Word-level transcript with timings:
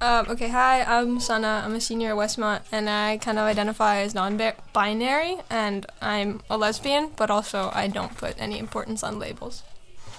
Um, 0.00 0.26
okay, 0.28 0.48
hi, 0.48 0.82
I'm 0.84 1.18
Sana. 1.18 1.62
I'm 1.64 1.74
a 1.74 1.80
senior 1.80 2.10
at 2.10 2.16
Westmont, 2.16 2.62
and 2.70 2.88
I 2.88 3.16
kind 3.18 3.36
of 3.36 3.44
identify 3.44 3.98
as 3.98 4.14
non-binary, 4.14 5.38
and 5.50 5.86
I'm 6.00 6.40
a 6.48 6.56
lesbian, 6.56 7.10
but 7.16 7.30
also 7.30 7.70
I 7.74 7.88
don't 7.88 8.16
put 8.16 8.36
any 8.38 8.60
importance 8.60 9.02
on 9.02 9.18
labels. 9.18 9.64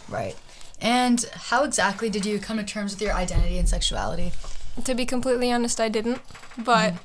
Right. 0.09 0.35
And 0.81 1.23
how 1.33 1.63
exactly 1.63 2.09
did 2.09 2.25
you 2.25 2.39
come 2.39 2.57
to 2.57 2.63
terms 2.63 2.93
with 2.93 3.01
your 3.01 3.13
identity 3.13 3.57
and 3.57 3.69
sexuality? 3.69 4.33
To 4.83 4.93
be 4.93 5.05
completely 5.05 5.49
honest, 5.49 5.79
I 5.79 5.87
didn't, 5.87 6.21
but 6.57 6.95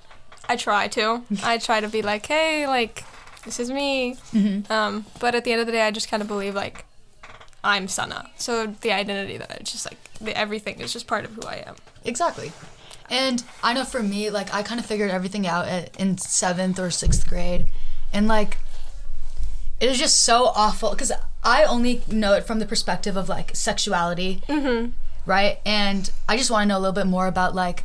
I 0.49 0.57
try 0.57 0.89
to. 0.89 1.23
I 1.45 1.59
try 1.59 1.81
to 1.81 1.89
be 1.89 2.03
like, 2.03 2.27
hey, 2.27 2.67
like, 2.67 3.05
this 3.45 3.61
is 3.61 3.71
me. 3.71 4.17
Mm-hmm. 4.33 4.73
Um, 4.73 5.07
but 5.21 5.37
at 5.37 5.45
the 5.45 5.53
end 5.53 5.61
of 5.61 5.67
the 5.67 5.73
day, 5.73 5.83
I 5.83 5.93
just 5.93 6.09
kind 6.09 6.23
of 6.23 6.29
believe 6.29 6.57
like 6.57 6.87
I'm 7.63 7.87
Sana. 7.89 8.31
So 8.37 8.67
the 8.67 8.93
identity 8.93 9.37
that 9.39 9.51
I 9.51 9.63
just 9.63 9.87
like 9.87 9.99
the, 10.25 10.37
everything 10.37 10.81
is 10.81 10.93
just 10.93 11.07
part 11.07 11.25
of 11.25 11.33
who 11.33 11.43
I 11.43 11.65
am. 11.67 11.77
Exactly. 12.05 12.53
And 13.11 13.45
I 13.63 13.75
know 13.75 13.85
for 13.85 14.03
me, 14.03 14.31
like 14.31 14.53
I 14.55 14.63
kind 14.63 14.81
of 14.81 14.87
figured 14.87 15.11
everything 15.11 15.47
out 15.47 15.69
at, 15.69 15.95
in 16.01 16.17
seventh 16.19 16.79
or 16.79 16.91
sixth 16.91 17.29
grade, 17.29 17.67
and 18.13 18.27
like 18.27 18.57
it 19.81 19.91
is 19.91 19.99
just 19.99 20.23
so 20.23 20.47
awful 20.55 20.91
because 20.91 21.13
I 21.43 21.65
only 21.65 22.03
know 22.09 22.33
it 22.33 22.45
from 22.45 22.59
the 22.61 22.67
perspective 22.67 23.17
of 23.17 23.29
like 23.29 23.55
sexuality, 23.55 24.41
Mm-hmm. 24.49 24.91
right? 25.27 25.59
And 25.67 26.11
I 26.29 26.37
just 26.39 26.51
want 26.51 26.63
to 26.65 26.69
know 26.69 26.79
a 26.79 26.81
little 26.81 26.95
bit 26.95 27.07
more 27.07 27.27
about 27.27 27.55
like 27.55 27.85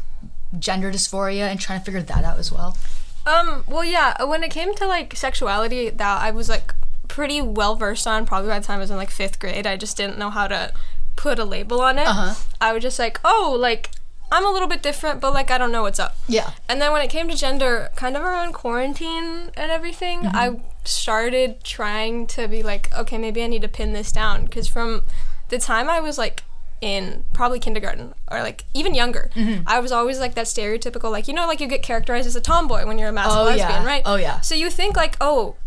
gender 0.58 0.92
dysphoria 0.92 1.50
and 1.50 1.60
trying 1.60 1.80
to 1.80 1.86
figure 1.86 2.02
that 2.02 2.24
out 2.24 2.40
as 2.40 2.52
well. 2.52 2.78
Um. 3.26 3.66
Well, 3.68 3.84
yeah. 3.84 4.24
When 4.24 4.44
it 4.44 4.52
came 4.52 4.74
to 4.76 4.88
like 4.88 5.16
sexuality, 5.18 5.90
that 5.90 6.22
I 6.22 6.32
was 6.32 6.48
like 6.48 6.74
pretty 7.10 7.42
well 7.42 7.76
versed 7.76 8.08
on. 8.08 8.26
Probably 8.26 8.50
by 8.50 8.60
the 8.60 8.66
time 8.66 8.78
I 8.78 8.80
was 8.80 8.92
in 8.92 8.96
like 8.98 9.10
fifth 9.12 9.40
grade, 9.40 9.68
I 9.68 9.76
just 9.76 9.98
didn't 9.98 10.18
know 10.18 10.30
how 10.30 10.48
to 10.48 10.72
put 11.20 11.38
a 11.38 11.44
label 11.44 11.82
on 11.82 12.00
it. 12.00 12.08
Uh-huh. 12.08 12.34
I 12.62 12.72
was 12.72 12.82
just 12.82 12.98
like, 12.98 13.20
oh, 13.26 13.56
like 13.60 13.90
I'm 14.32 14.46
a 14.46 14.52
little 14.52 14.70
bit 14.70 14.82
different, 14.82 15.20
but 15.20 15.34
like 15.34 15.52
I 15.52 15.58
don't 15.58 15.72
know 15.72 15.82
what's 15.82 16.00
up. 16.00 16.16
Yeah. 16.28 16.52
And 16.70 16.82
then 16.82 16.94
when 16.94 17.02
it 17.02 17.10
came 17.10 17.28
to 17.28 17.36
gender, 17.36 17.90
kind 17.98 18.16
of 18.16 18.24
around 18.24 18.54
quarantine 18.54 19.52
and 19.56 19.70
everything, 19.70 20.22
mm-hmm. 20.22 20.36
I 20.36 20.62
started 20.86 21.62
trying 21.62 22.26
to 22.28 22.48
be 22.48 22.64
like, 22.64 22.96
okay, 22.98 23.18
maybe 23.18 23.44
I 23.44 23.48
need 23.48 23.62
to 23.64 23.68
pin 23.68 23.92
this 23.92 24.14
down. 24.14 24.46
Because 24.46 24.70
from 24.70 25.02
the 25.50 25.60
time 25.60 25.90
I 25.90 26.00
was 26.00 26.18
like 26.18 26.44
in 26.80 27.26
probably 27.34 27.60
kindergarten 27.60 28.14
or 28.32 28.42
like 28.42 28.64
even 28.74 28.96
younger, 28.96 29.30
mm-hmm. 29.36 29.64
I 29.68 29.80
was 29.80 29.92
always 29.92 30.22
like 30.22 30.36
that 30.36 30.46
stereotypical, 30.46 31.12
like, 31.12 31.28
you 31.28 31.34
know, 31.34 31.48
like 31.48 31.60
you 31.60 31.68
get 31.68 31.84
characterized 31.84 32.28
as 32.28 32.38
a 32.38 32.42
tomboy 32.42 32.86
when 32.86 32.98
you're 32.98 33.10
a 33.10 33.12
masked 33.12 33.36
Oh, 33.36 33.44
lesbian, 33.44 33.70
yeah. 33.70 33.86
right? 33.86 34.04
Oh, 34.06 34.16
yeah. 34.16 34.40
So 34.40 34.56
you 34.56 34.70
think 34.70 34.96
like, 34.96 35.18
oh, 35.20 35.58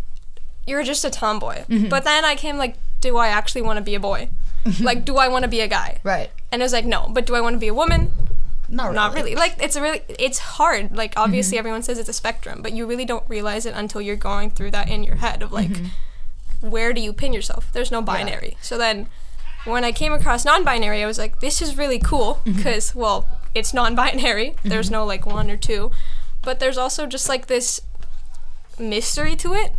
you're 0.67 0.83
just 0.83 1.05
a 1.05 1.11
tomboy. 1.11 1.65
Mm-hmm. 1.67 1.89
But 1.91 2.05
then 2.05 2.25
I 2.25 2.37
came 2.37 2.57
like, 2.57 2.77
do 3.03 3.19
I 3.19 3.29
actually 3.29 3.63
want 3.63 3.77
to 3.77 3.83
be 3.83 3.95
a 3.95 4.01
boy? 4.01 4.31
like, 4.81 5.05
do 5.05 5.17
I 5.17 5.29
want 5.29 5.45
to 5.45 5.49
be 5.49 5.61
a 5.61 5.69
guy? 5.69 6.01
Right. 6.03 6.31
And 6.51 6.63
it 6.63 6.65
was 6.65 6.73
like, 6.73 6.85
no. 6.85 7.09
But 7.11 7.27
do 7.27 7.35
I 7.35 7.41
want 7.41 7.55
to 7.55 7.59
be 7.59 7.69
a 7.69 7.75
woman? 7.75 8.13
Not 8.69 8.85
really. 8.85 8.95
not 8.95 9.15
really. 9.15 9.35
like 9.35 9.57
it's 9.61 9.77
a 9.77 9.83
really 9.83 10.01
it's 10.09 10.39
hard. 10.39 10.97
Like 10.97 11.11
mm-hmm. 11.11 11.21
obviously 11.21 11.59
everyone 11.59 11.83
says 11.83 11.99
it's 11.99 12.09
a 12.09 12.15
spectrum 12.15 12.63
but 12.63 12.73
you 12.73 12.87
really 12.87 13.05
don't 13.05 13.29
realize 13.29 13.67
it 13.67 13.75
until 13.75 14.01
you're 14.01 14.17
going 14.17 14.51
through 14.51 14.71
that 14.71 14.89
in 14.89 15.05
your 15.05 15.17
head 15.17 15.43
of 15.43 15.53
like 15.53 15.69
mm-hmm. 15.69 16.71
where 16.71 16.95
do 16.95 17.01
you 17.03 17.13
pin 17.13 17.35
yourself? 17.35 17.71
There's 17.73 17.91
no 17.91 18.01
binary. 18.01 18.57
So 18.63 18.79
then 18.79 19.09
when 19.65 19.85
i 19.85 19.93
came 19.93 20.13
across 20.13 20.45
non-binary 20.45 21.05
i 21.05 21.07
was 21.07 21.19
like 21.19 21.39
this 21.39 21.63
is 21.63 21.79
really 21.79 22.01
cool 22.01 22.41
mm-hmm. 22.45 22.57
because 22.57 22.97
well 22.97 23.29
it's 23.55 23.75
non-binary. 23.75 24.57
There's 24.65 24.91
no 24.91 25.05
like 25.05 25.27
one 25.27 25.51
or 25.51 25.57
two. 25.57 25.91
But 26.43 26.59
there's 26.59 26.79
also 26.79 27.07
just 27.07 27.29
like 27.29 27.47
this 27.47 27.83
mystery 28.79 29.37
to 29.37 29.53
it 29.53 29.73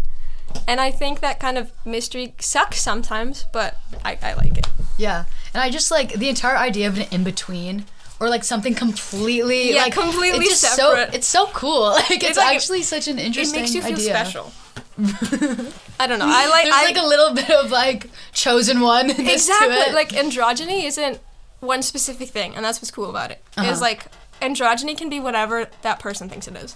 and 0.67 0.79
i 0.81 0.89
think 0.91 1.19
that 1.19 1.39
kind 1.39 1.57
of 1.57 1.71
mystery 1.85 2.33
sucks 2.39 2.81
sometimes 2.81 3.45
but 3.51 3.77
i, 4.05 4.17
I 4.21 4.33
like 4.33 4.57
it 4.57 4.67
Yeah. 4.97 5.25
And 5.53 5.61
I 5.61 5.69
just 5.69 5.91
like 5.91 6.13
the 6.13 6.29
entire 6.29 6.57
idea 6.57 6.87
of 6.87 6.97
an 6.97 7.05
in 7.11 7.23
between 7.23 7.85
or 8.19 8.29
like 8.29 8.43
something 8.43 8.73
completely 8.75 9.73
Yeah, 9.73 9.83
like 9.83 9.93
completely 9.93 10.45
it's 10.45 10.61
just 10.61 10.75
separate. 10.75 11.09
So, 11.11 11.15
it's 11.17 11.27
so 11.27 11.45
cool. 11.53 11.83
Like 12.09 12.23
it's, 12.23 12.37
like- 12.37 12.55
actually 12.55 12.81
such 12.83 13.07
an 13.07 13.19
interesting 13.19 13.65
thing. 13.65 13.69
it 13.69 13.73
makes 13.73 13.75
you 13.75 13.81
feel 13.81 13.93
idea. 13.93 14.25
special 14.25 14.51
i 15.99 16.05
don't 16.07 16.19
know 16.19 16.25
i 16.27 16.47
like 16.49 16.63
There's 16.63 16.75
I, 16.75 16.85
like 16.85 16.97
a 16.97 17.07
little 17.07 17.33
bit 17.33 17.49
of 17.49 17.71
like 17.71 18.09
chosen 18.31 18.79
one 18.79 19.09
exactly 19.09 19.93
like 19.93 20.09
androgyny 20.09 20.85
isn't 20.85 21.19
one 21.59 21.81
specific 21.81 22.29
thing 22.29 22.55
and 22.55 22.63
that's 22.65 22.79
what's 22.81 22.91
cool 22.91 23.09
about 23.09 23.31
it. 23.31 23.41
Uh-huh. 23.57 23.71
Is 23.71 23.81
like 23.81 24.05
androgyny 24.41 24.97
can 24.97 25.09
be 25.09 25.19
whatever 25.19 25.67
that 25.81 25.99
person 25.99 26.29
thinks 26.29 26.47
it 26.47 26.55
is 26.55 26.75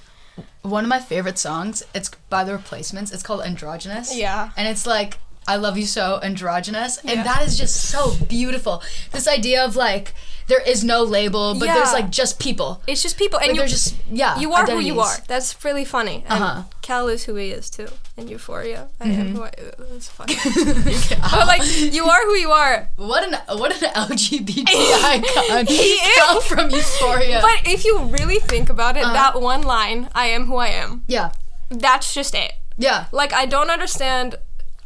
one 0.62 0.84
of 0.84 0.90
my 0.90 1.00
favorite 1.00 1.38
songs. 1.38 1.84
It's 1.94 2.10
by 2.30 2.44
the 2.44 2.52
Replacements. 2.54 3.12
It's 3.12 3.24
called 3.24 3.42
Androgynous. 3.42 4.16
Yeah. 4.16 4.50
And 4.58 4.68
it's 4.68 4.86
like 4.86 5.20
I 5.50 5.56
love 5.56 5.78
you 5.78 5.86
so 5.86 6.20
androgynous, 6.22 6.98
and 6.98 7.10
Yeah. 7.10 7.24
that 7.24 7.42
is 7.48 7.58
just 7.58 7.76
so 7.90 8.14
beautiful. 8.28 8.84
This 9.14 9.30
idea 9.30 9.64
of 9.64 9.78
like 9.78 10.14
there 10.48 10.60
is 10.62 10.84
no 10.84 11.04
label, 11.04 11.54
but 11.54 11.68
there's 11.68 11.94
like 11.94 12.10
just 12.10 12.38
people. 12.38 12.82
it's 12.86 13.02
just 13.02 13.18
people 13.18 13.40
and 13.40 13.48
Like 13.48 13.56
you 13.56 13.62
they're 13.62 13.68
just 13.70 13.96
yeah. 14.12 14.38
you 14.40 14.52
are 14.54 14.66
who 14.66 14.80
you 14.80 15.00
are 15.00 15.16
that's 15.28 15.56
really 15.64 15.86
funny 15.86 16.26
and 16.28 16.44
Uh-huh. 16.44 16.64
cal 16.82 17.08
is 17.08 17.24
who 17.26 17.36
he 17.36 17.52
is 17.52 17.70
too 17.70 17.88
in 18.18 18.28
euphoria 18.28 18.88
i 19.00 19.06
Mm-hmm. 19.06 19.22
am 19.22 19.36
who 19.36 19.44
i 19.44 19.52
that's 19.92 20.10
funny 20.10 20.36
but 21.32 21.48
like 21.48 21.62
you 21.98 22.06
are 22.06 22.24
who 22.26 22.36
you 22.36 22.52
are 22.52 22.90
What 22.96 23.24
an 23.28 23.34
what 23.60 23.72
an 23.82 23.90
LGBT 23.94 24.64
icon. 25.16 25.66
He 25.68 25.94
is. 26.16 26.44
From 26.46 26.70
Euphoria. 26.72 27.40
but 27.42 27.58
if 27.74 27.86
you 27.86 27.94
really 28.18 28.40
think 28.40 28.70
about 28.70 28.98
it 28.98 29.04
Uh-huh. 29.04 29.14
that 29.14 29.42
one 29.42 29.62
line 29.64 30.10
i 30.16 30.26
am 30.28 30.46
who 30.48 30.58
i 30.58 30.68
am 30.84 31.04
yeah, 31.08 31.32
that's 31.70 32.14
just 32.14 32.34
it 32.36 32.54
yeah, 32.78 33.06
like 33.12 33.32
i 33.34 33.46
don't 33.46 33.70
understand 33.70 34.36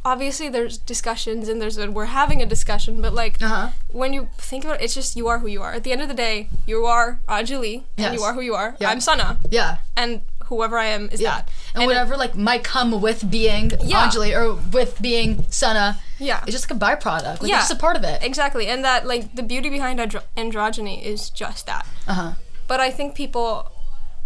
obviously 0.04 0.48
there's 0.48 0.78
discussions 0.78 1.48
and 1.48 1.60
there's 1.62 1.78
a, 1.78 1.88
we're 1.90 2.06
having 2.06 2.42
a 2.42 2.46
discussion 2.46 3.00
but 3.00 3.12
like 3.14 3.40
uh 3.42 3.48
huh. 3.48 3.68
when 3.92 4.12
you 4.12 4.28
think 4.36 4.64
about 4.64 4.80
it, 4.80 4.84
it's 4.84 4.94
just 4.94 5.14
you 5.16 5.28
are 5.28 5.38
who 5.38 5.46
you 5.46 5.62
are. 5.62 5.72
At 5.78 5.84
the 5.84 5.92
end 5.92 6.02
of 6.02 6.08
the 6.08 6.14
day, 6.14 6.48
you 6.66 6.84
are 6.86 7.20
Anjali, 7.28 7.84
and 7.96 8.12
you 8.16 8.22
are 8.26 8.34
who 8.34 8.40
you 8.40 8.54
are. 8.62 8.74
Yeah. 8.80 8.90
I'm 8.90 9.00
Sana, 9.00 9.38
Yeah. 9.50 9.76
and 9.96 10.22
whoever 10.56 10.78
I 10.78 10.86
am 10.96 11.08
is 11.12 11.20
Yeah. 11.20 11.30
that. 11.36 11.48
And, 11.74 11.86
whatever 11.86 12.16
like 12.16 12.34
might 12.36 12.64
come 12.64 13.00
with 13.00 13.20
being 13.30 13.72
Yeah. 13.82 14.08
Anjali 14.08 14.30
or 14.38 14.54
with 14.78 15.00
being 15.00 15.44
Sana, 15.50 15.98
Yeah. 16.18 16.40
it's 16.46 16.52
just 16.52 16.64
like 16.70 16.76
a 16.76 16.80
byproduct. 16.86 17.40
Like 17.40 17.50
Yeah. 17.50 17.58
it's 17.60 17.68
just 17.68 17.78
a 17.80 17.82
part 17.86 17.96
of 17.96 18.04
it. 18.04 18.22
Exactly, 18.22 18.66
and 18.68 18.84
that 18.84 19.06
like 19.06 19.34
the 19.34 19.42
beauty 19.42 19.68
behind 19.70 19.98
andro- 19.98 20.24
androgyny 20.36 21.02
is 21.02 21.30
just 21.30 21.66
that. 21.66 21.84
Uh 22.06 22.14
huh. 22.20 22.32
But 22.68 22.78
I 22.80 22.90
think 22.90 23.14
people, 23.14 23.70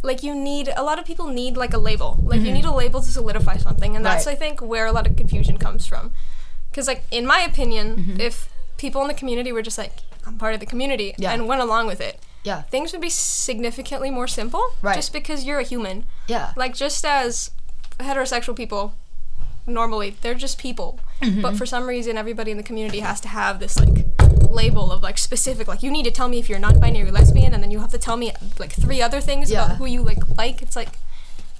like 0.02 0.22
you 0.22 0.34
need 0.34 0.66
a 0.76 0.82
lot 0.82 0.98
of 1.00 1.04
people 1.04 1.26
need 1.28 1.56
like 1.56 1.72
a 1.74 1.78
label. 1.78 2.10
Like 2.22 2.40
you 2.40 2.52
need 2.52 2.64
a 2.64 2.72
label 2.82 3.00
to 3.00 3.10
solidify 3.10 3.56
something, 3.58 3.96
and 3.96 4.04
that's 4.04 4.24
Mm-hmm. 4.24 4.28
Right. 4.30 4.36
I 4.36 4.38
think 4.38 4.60
where 4.72 4.86
a 4.86 4.92
lot 4.92 5.06
of 5.08 5.16
confusion 5.16 5.56
comes 5.58 5.86
from. 5.86 6.12
Because 6.70 6.86
like 6.86 7.02
in 7.10 7.24
my 7.26 7.40
opinion, 7.40 7.86
Mm-hmm. 7.96 8.20
if 8.20 8.48
people 8.76 9.00
in 9.02 9.08
the 9.08 9.14
community 9.14 9.50
were 9.52 9.62
just 9.62 9.78
like 9.78 9.92
I'm 10.26 10.36
part 10.38 10.54
of 10.54 10.60
the 10.60 10.66
community 10.66 11.14
Yeah. 11.16 11.32
and 11.32 11.46
went 11.48 11.62
along 11.62 11.86
with 11.86 12.00
it, 12.00 12.18
Yeah. 12.46 12.62
things 12.74 12.92
would 12.92 13.00
be 13.02 13.10
significantly 13.10 14.10
more 14.10 14.28
simple. 14.28 14.64
Right. 14.82 14.94
Just 14.94 15.12
because 15.12 15.44
you're 15.46 15.58
a 15.58 15.68
human. 15.74 16.04
Yeah. 16.28 16.52
like 16.56 16.74
just 16.74 17.04
as 17.04 17.50
heterosexual 17.98 18.54
people 18.56 18.94
normally 19.66 20.10
they're 20.22 20.34
just 20.46 20.58
people 20.58 21.00
Mm-hmm. 21.22 21.40
but 21.40 21.56
for 21.56 21.64
some 21.64 21.86
reason 21.86 22.18
everybody 22.18 22.50
in 22.50 22.58
the 22.58 22.62
community 22.62 23.00
has 23.00 23.22
to 23.22 23.28
have 23.28 23.58
this 23.58 23.78
like 23.80 24.04
label 24.50 24.92
of 24.92 25.02
like 25.02 25.16
specific 25.16 25.66
like 25.66 25.82
you 25.82 25.90
need 25.90 26.04
to 26.04 26.10
tell 26.10 26.28
me 26.28 26.38
if 26.38 26.46
you're 26.50 26.58
non-binary 26.58 27.10
lesbian 27.10 27.54
and 27.54 27.62
then 27.62 27.70
you 27.70 27.80
have 27.80 27.90
to 27.92 27.98
tell 27.98 28.18
me 28.18 28.32
like 28.58 28.72
three 28.72 29.00
other 29.00 29.20
things 29.22 29.50
Yeah. 29.50 29.64
about 29.64 29.76
who 29.78 29.86
you 29.86 30.02
like 30.02 30.22
like 30.36 30.60
it's 30.60 30.76
like 30.76 30.90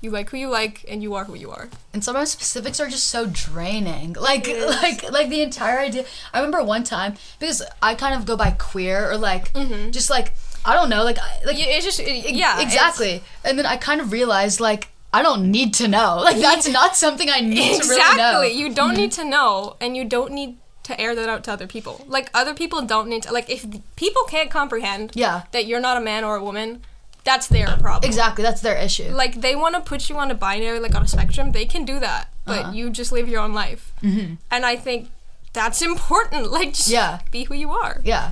you 0.02 0.10
like 0.10 0.28
who 0.30 0.36
you 0.36 0.50
like 0.50 0.84
and 0.90 1.02
you 1.02 1.14
are 1.14 1.24
who 1.24 1.34
you 1.34 1.50
are 1.50 1.70
and 1.94 2.04
sometimes 2.04 2.30
specifics 2.30 2.78
are 2.80 2.86
just 2.88 3.06
so 3.08 3.26
draining. 3.32 4.12
Like 4.12 4.46
like 4.84 5.10
like 5.10 5.28
the 5.30 5.40
entire 5.40 5.78
idea. 5.80 6.04
I 6.34 6.38
remember 6.38 6.62
one 6.62 6.84
time 6.84 7.14
because 7.40 7.62
I 7.80 7.94
kind 7.94 8.14
of 8.14 8.26
go 8.26 8.36
by 8.36 8.50
queer 8.50 9.10
or 9.10 9.16
like 9.16 9.54
just 9.90 10.10
like 10.10 10.34
I 10.66 10.74
don't 10.74 10.88
know 10.90 11.04
like 11.04 11.18
I- 11.18 11.40
like 11.46 11.56
Mm-hmm. 11.56 11.70
It's 11.76 11.84
just 11.84 12.00
it- 12.00 12.34
yeah 12.34 12.60
exactly. 12.60 13.22
And 13.44 13.58
then 13.58 13.66
I 13.66 13.76
kind 13.76 14.00
of 14.00 14.12
realized 14.12 14.60
like 14.60 14.88
I 15.12 15.22
don't 15.22 15.50
need 15.50 15.72
to 15.74 15.86
know. 15.88 16.20
Like 16.28 16.38
that's 16.38 16.68
not 16.68 16.96
something 16.96 17.28
I 17.30 17.40
need 17.40 17.80
to 17.82 17.88
really 17.88 18.00
know. 18.00 18.04
Mm-hmm. 18.04 18.12
exactly 18.12 18.50
you 18.60 18.74
don't 18.74 18.96
need 18.96 19.12
to 19.12 19.24
know 19.24 19.76
and 19.80 19.96
you 19.96 20.04
don't 20.04 20.32
need 20.32 20.56
to 20.88 21.00
air 21.00 21.14
that 21.16 21.28
out 21.28 21.42
to 21.44 21.50
other 21.52 21.66
people 21.66 22.04
like 22.06 22.30
other 22.34 22.54
people 22.54 22.80
don't 22.82 23.08
need 23.08 23.22
to 23.24 23.32
like 23.32 23.48
if 23.50 23.64
people 23.96 24.22
can't 24.34 24.50
comprehend 24.50 25.10
Yeah. 25.14 25.42
that 25.52 25.66
you're 25.66 25.80
not 25.80 25.96
a 25.96 26.00
man 26.00 26.22
or 26.22 26.36
a 26.36 26.44
woman 26.44 26.82
that's 27.24 27.48
their 27.48 27.66
problem 27.86 28.04
Exactly, 28.08 28.42
that's 28.44 28.60
their 28.60 28.76
issue. 28.76 29.10
like 29.10 29.40
they 29.40 29.56
want 29.56 29.74
to 29.74 29.80
put 29.80 30.08
you 30.08 30.16
on 30.16 30.30
a 30.30 30.34
binary 30.34 30.78
like 30.78 30.94
on 30.94 31.02
a 31.02 31.08
spectrum 31.08 31.50
they 31.50 31.64
can 31.66 31.84
do 31.84 31.98
that 31.98 32.28
but 32.44 32.58
Uh-huh. 32.60 32.72
you 32.76 32.90
just 32.90 33.10
live 33.10 33.26
your 33.28 33.40
own 33.40 33.52
life 33.52 33.92
mm-hmm. 34.00 34.34
and 34.54 34.64
i 34.64 34.76
think 34.76 35.10
that's 35.52 35.82
important 35.90 36.52
like 36.52 36.74
just 36.74 36.88
Yeah. 36.88 37.18
be 37.32 37.40
who 37.48 37.54
you 37.54 37.70
are 37.72 38.00
yeah, 38.04 38.30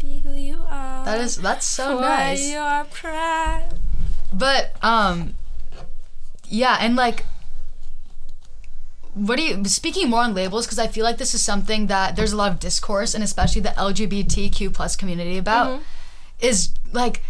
be 0.00 0.20
who 0.24 0.32
you 0.32 0.59
are 0.70 1.04
that 1.04 1.20
is 1.20 1.36
that's 1.36 1.66
so 1.66 2.00
nice. 2.00 2.48
your 2.50 2.84
pride 2.84 3.68
But 4.32 4.72
um 4.82 5.34
yeah, 6.48 6.78
and 6.80 6.96
like 6.96 7.24
what 9.14 9.36
do 9.36 9.42
you 9.42 9.64
speaking 9.64 10.08
more 10.08 10.22
on 10.22 10.34
labels 10.34 10.66
because 10.66 10.78
I 10.78 10.86
feel 10.86 11.04
like 11.04 11.18
this 11.18 11.34
is 11.34 11.42
something 11.42 11.88
that 11.88 12.16
there's 12.16 12.32
a 12.32 12.36
lot 12.36 12.52
of 12.52 12.60
discourse 12.60 13.14
and 13.14 13.24
especially 13.24 13.60
the 13.60 13.70
LGBTQ 13.70 14.72
plus 14.72 14.96
community 14.96 15.36
about 15.38 15.66
Mm-hmm. 15.68 15.82
is 16.40 16.70
like 16.92 17.22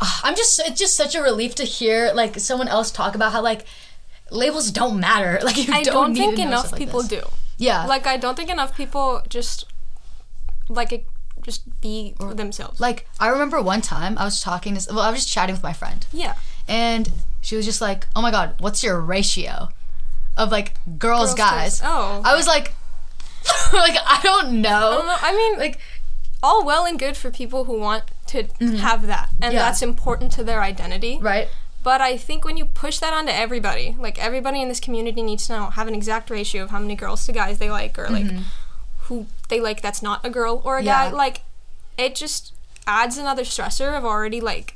ah, 0.00 0.20
I'm 0.22 0.36
just 0.36 0.60
it's 0.60 0.78
just 0.78 0.96
such 0.96 1.14
a 1.14 1.22
relief 1.22 1.54
to 1.56 1.64
hear 1.64 2.12
like 2.14 2.38
someone 2.38 2.68
else 2.68 2.90
talk 2.90 3.14
about 3.14 3.32
how 3.32 3.42
like 3.42 3.64
labels 4.30 4.70
don't 4.70 5.00
matter 5.00 5.40
like 5.48 5.56
you 5.56 5.72
i 5.72 5.82
don't, 5.82 5.94
don't, 5.94 6.12
need 6.12 6.20
think 6.20 6.38
enough 6.38 6.72
like 6.72 6.78
people 6.78 7.00
this. 7.00 7.08
do 7.08 7.22
yeah 7.56 7.86
like 7.86 8.06
i 8.06 8.16
don't 8.16 8.36
think 8.36 8.50
enough 8.50 8.76
people 8.76 9.22
just 9.28 9.64
like 10.68 10.92
it, 10.92 11.06
just 11.42 11.80
be 11.80 12.14
themselves. 12.18 12.80
Like 12.80 13.06
I 13.20 13.28
remember 13.28 13.60
one 13.62 13.80
time 13.80 14.16
I 14.18 14.24
was 14.24 14.40
talking 14.40 14.76
to 14.76 14.86
well 14.94 15.00
I 15.04 15.10
was 15.10 15.20
just 15.20 15.28
chatting 15.32 15.54
with 15.54 15.62
my 15.62 15.72
friend 15.72 16.06
yeah. 16.12 16.34
and 16.66 17.10
she 17.40 17.56
was 17.56 17.64
just 17.64 17.80
like, 17.80 18.06
"Oh 18.16 18.20
my 18.22 18.30
god, 18.30 18.54
what's 18.58 18.82
your 18.82 19.00
ratio 19.00 19.68
of 20.36 20.50
like 20.50 20.74
girls, 20.98 20.98
Girls, 20.98 21.34
guys?" 21.34 21.80
guys. 21.80 21.82
Oh, 21.84 22.22
I 22.24 22.34
was 22.36 22.46
like, 22.46 22.72
like 23.72 23.96
I 24.04 24.20
don't 24.22 24.60
know. 24.60 24.68
I 24.70 24.80
don't 24.96 25.06
know. 25.06 25.16
I 25.22 25.32
mean, 25.34 25.58
Like 25.58 25.78
all 26.42 26.64
well 26.64 26.84
and 26.86 26.98
good 26.98 27.16
for 27.16 27.30
people 27.30 27.64
who 27.64 27.78
want 27.78 28.04
to 28.28 28.44
have 28.78 29.06
that, 29.06 29.30
and 29.40 29.44
Mm-hmm. 29.44 29.52
Yeah. 29.54 29.58
that's 29.58 29.82
important 29.82 30.32
to 30.32 30.44
their 30.44 30.62
identity. 30.62 31.18
right? 31.20 31.48
But 31.84 32.00
I 32.00 32.16
think 32.16 32.44
when 32.44 32.56
you 32.56 32.64
push 32.66 32.98
that 32.98 33.12
onto 33.14 33.30
everybody, 33.32 33.96
like 33.98 34.18
everybody 34.22 34.60
in 34.60 34.68
this 34.68 34.80
community 34.80 35.22
needs 35.22 35.46
to 35.46 35.52
know 35.54 35.66
have 35.70 35.86
an 35.88 35.94
exact 35.94 36.28
ratio 36.28 36.64
of 36.64 36.70
how 36.70 36.78
many 36.80 36.96
girls 36.96 37.24
to 37.26 37.32
guys 37.32 37.58
they 37.58 37.70
like, 37.70 37.98
or 37.98 38.08
like 38.08 38.26
who 39.02 39.26
they 39.48 39.60
like 39.60 39.80
that's 39.82 40.02
not 40.02 40.24
a 40.24 40.30
girl 40.30 40.62
or 40.64 40.78
a 40.78 40.82
guy. 40.82 41.06
Mm-hmm. 41.08 41.16
Like 41.16 41.42
it 41.96 42.14
just 42.14 42.54
adds 42.86 43.18
another 43.18 43.42
stressor 43.44 43.96
of 43.96 44.04
already 44.04 44.40
like 44.40 44.74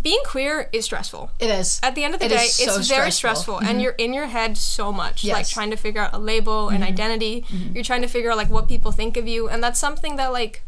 being 0.00 0.20
queer 0.26 0.68
is 0.72 0.86
stressful. 0.86 1.30
It 1.38 1.48
is. 1.50 1.78
At 1.82 1.94
the 1.94 2.02
end 2.02 2.14
of 2.14 2.20
the 2.20 2.26
It 2.26 2.30
day, 2.30 2.34
is 2.46 2.58
it's 2.58 2.64
so 2.64 2.82
very 2.94 3.12
stressful. 3.12 3.54
stressful, 3.58 3.60
and 3.70 3.80
you're 3.80 3.92
in 3.92 4.12
your 4.12 4.26
head 4.26 4.56
so 4.56 4.92
much, 4.92 5.22
like 5.24 5.30
Yes. 5.38 5.50
Mm-hmm. 5.50 5.54
trying 5.54 5.70
to 5.70 5.76
figure 5.76 6.00
out 6.00 6.12
a 6.12 6.18
label, 6.18 6.68
an 6.68 6.82
identity. 6.82 7.44
You're 7.72 7.84
trying 7.84 8.02
to 8.02 8.08
figure 8.08 8.32
out 8.32 8.36
like 8.36 8.50
what 8.50 8.66
people 8.66 8.90
think 8.90 9.16
of 9.16 9.28
you, 9.28 9.48
and 9.48 9.62
that's 9.62 9.78
something 9.78 10.16
that 10.16 10.32
like 10.32 10.63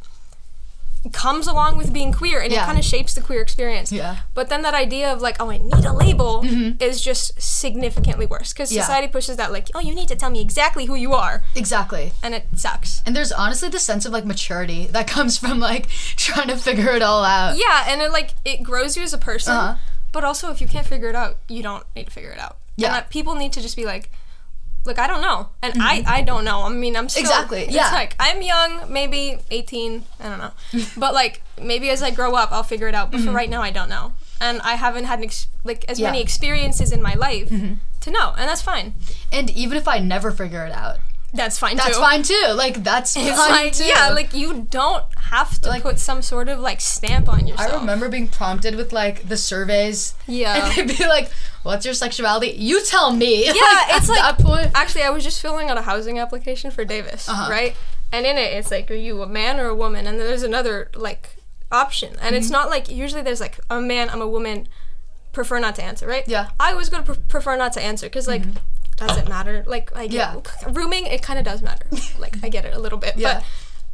comes 1.12 1.46
along 1.46 1.76
with 1.76 1.92
being 1.92 2.12
queer, 2.12 2.40
and 2.40 2.52
it 2.52 2.56
kind 2.58 2.78
of 2.78 2.84
shapes 2.84 3.14
the 3.14 3.20
queer 3.20 3.40
experience. 3.40 3.92
Yeah. 3.92 4.16
But 4.34 4.48
then 4.48 4.62
that 4.62 4.74
idea 4.74 5.12
of 5.12 5.20
like, 5.20 5.36
oh, 5.40 5.50
I 5.50 5.58
need 5.58 5.84
a 5.84 5.92
label, 5.92 6.44
is 6.80 7.00
just 7.00 7.40
significantly 7.40 8.26
worse 8.26 8.52
because 8.52 8.70
Mm-hmm. 8.70 8.76
Yeah. 8.78 8.82
society 8.82 9.08
pushes 9.08 9.36
that 9.36 9.52
like, 9.52 9.68
oh, 9.74 9.80
you 9.80 9.94
need 9.94 10.08
to 10.08 10.16
tell 10.16 10.30
me 10.30 10.40
exactly 10.40 10.86
who 10.86 10.94
you 10.94 11.12
are, 11.12 11.42
Exactly. 11.54 12.12
and 12.22 12.34
it 12.34 12.46
sucks. 12.56 13.02
And 13.06 13.14
there's 13.14 13.32
honestly 13.32 13.68
the 13.68 13.78
sense 13.78 14.04
of 14.06 14.12
like 14.12 14.24
maturity 14.24 14.86
that 14.88 15.06
comes 15.16 15.36
from 15.38 15.58
like 15.60 15.88
trying 16.16 16.48
to 16.48 16.56
figure 16.56 16.90
it 16.90 17.02
all 17.02 17.24
out. 17.24 17.56
Yeah, 17.56 17.84
and 17.88 18.00
it 18.02 18.10
like 18.12 18.34
it 18.44 18.62
grows 18.62 18.96
you 18.96 19.02
as 19.02 19.12
a 19.12 19.18
person. 19.18 19.54
Uh-huh. 19.54 19.78
But 20.12 20.24
also, 20.24 20.50
if 20.50 20.60
you 20.60 20.66
can't 20.68 20.86
figure 20.86 21.08
it 21.08 21.14
out, 21.14 21.36
you 21.48 21.62
don't 21.62 21.84
need 21.94 22.06
to 22.06 22.10
figure 22.12 22.30
it 22.30 22.38
out. 22.38 22.56
Yeah. 22.76 23.00
People 23.02 23.34
need 23.34 23.52
to 23.54 23.60
just 23.60 23.76
be 23.76 23.84
like, 23.84 24.10
look, 24.86 24.98
I 24.98 25.06
don't 25.06 25.22
know, 25.22 25.48
and 25.62 25.74
I 25.82 26.02
I 26.06 26.22
don't 26.22 26.44
know. 26.44 26.62
I 26.62 26.68
mean, 26.68 26.96
I'm 26.96 27.08
still, 27.08 27.22
Mm-hmm. 27.24 27.32
Exactly, 27.32 27.62
It's 27.62 27.72
yeah. 27.74 27.90
like 27.92 28.14
I'm 28.20 28.42
young, 28.42 28.92
maybe 28.92 29.38
18. 29.50 30.04
I 30.20 30.28
don't 30.28 30.38
know, 30.38 30.52
but 30.96 31.14
like 31.14 31.42
maybe 31.60 31.90
as 31.90 32.02
I 32.02 32.10
grow 32.10 32.34
up, 32.34 32.52
I'll 32.52 32.62
figure 32.62 32.88
it 32.88 32.94
out. 32.94 33.10
But 33.12 33.20
for 33.22 33.30
right 33.32 33.50
now, 33.50 33.62
I 33.62 33.70
don't 33.70 33.88
know, 33.88 34.12
and 34.40 34.60
I 34.62 34.74
haven't 34.74 35.04
had 35.04 35.18
an 35.18 35.24
ex- 35.24 35.48
like 35.64 35.84
as 35.88 35.98
many 36.00 36.06
Mm-hmm. 36.06 36.14
Yeah. 36.14 36.20
Mm-hmm. 36.20 36.22
experiences 36.22 36.92
in 36.92 37.02
my 37.02 37.14
life 37.14 37.48
to 37.48 38.10
know, 38.10 38.34
and 38.38 38.48
that's 38.48 38.62
fine. 38.62 38.94
And 39.32 39.50
even 39.50 39.76
if 39.76 39.88
I 39.88 39.98
never 39.98 40.30
figure 40.30 40.64
it 40.64 40.72
out, 40.72 40.98
That's 41.34 41.58
fine 41.58 41.76
that's 41.76 41.96
too. 41.96 42.00
fine 42.02 42.22
too. 42.22 42.46
Like 42.54 42.82
that's 42.84 43.16
It's 43.16 43.36
fine 43.36 43.50
like 43.50 43.72
too. 43.74 43.84
yeah, 43.84 44.08
like 44.10 44.32
you 44.32 44.66
don't 44.70 45.04
have 45.34 45.60
to 45.62 45.68
Like- 45.68 45.82
put 45.82 45.98
some 45.98 46.22
sort 46.22 46.48
of 46.48 46.60
like 46.60 46.80
stamp 46.80 47.28
on 47.28 47.46
yourself. 47.48 47.72
I 47.72 47.76
remember 47.76 48.08
being 48.08 48.28
prompted 48.28 48.76
with 48.76 48.92
like 48.92 49.28
the 49.28 49.36
surveys. 49.36 50.14
Yeah. 50.26 50.54
And 50.78 50.88
they'd 50.88 50.96
be 50.98 51.04
like, 51.06 51.28
What's 51.66 51.84
your 51.84 51.94
sexuality? 51.94 52.54
You 52.56 52.84
tell 52.84 53.12
me. 53.12 53.44
Yeah, 53.46 53.52
it's 53.96 54.08
like 54.08 54.20
that 54.20 54.38
point. 54.38 54.70
actually, 54.74 55.02
I 55.02 55.10
was 55.10 55.24
just 55.24 55.40
filling 55.42 55.68
out 55.68 55.76
a 55.76 55.82
housing 55.82 56.18
application 56.18 56.70
for 56.70 56.84
Davis, 56.84 57.28
Uh-huh. 57.28 57.50
right? 57.50 57.74
And 58.12 58.24
in 58.24 58.36
it, 58.38 58.52
it's 58.54 58.70
like, 58.70 58.90
are 58.90 58.94
you 58.94 59.22
a 59.22 59.26
man 59.26 59.58
or 59.60 59.66
a 59.66 59.74
woman? 59.74 60.06
And 60.06 60.18
there's 60.18 60.42
another 60.44 60.90
like 60.94 61.36
option, 61.72 62.10
and 62.12 62.20
Mm-hmm. 62.20 62.34
it's 62.36 62.50
not 62.50 62.70
like 62.70 62.88
usually 62.88 63.22
there's 63.22 63.40
like 63.40 63.58
a 63.68 63.80
man, 63.80 64.08
I'm 64.10 64.22
a 64.22 64.28
woman, 64.28 64.68
prefer 65.32 65.58
not 65.58 65.74
to 65.76 65.82
answer, 65.82 66.06
right? 66.06 66.26
Yeah. 66.26 66.48
I 66.58 66.70
always 66.72 66.88
gonna 66.88 67.02
pre- 67.02 67.16
prefer 67.28 67.56
not 67.56 67.72
to 67.74 67.82
answer 67.82 68.06
because 68.06 68.26
like. 68.28 68.42
Does 68.96 69.18
it 69.18 69.28
matter? 69.28 69.62
Like, 69.66 69.94
I 69.94 70.06
get 70.06 70.32
Yeah. 70.32 70.70
rooming. 70.72 71.04
It 71.04 71.20
kind 71.22 71.38
of 71.38 71.44
does 71.44 71.60
matter. 71.60 71.86
like, 72.18 72.42
I 72.42 72.48
get 72.48 72.64
it 72.64 72.72
a 72.72 72.78
little 72.78 72.96
bit, 72.98 73.18
Yeah. 73.18 73.34
but 73.34 73.44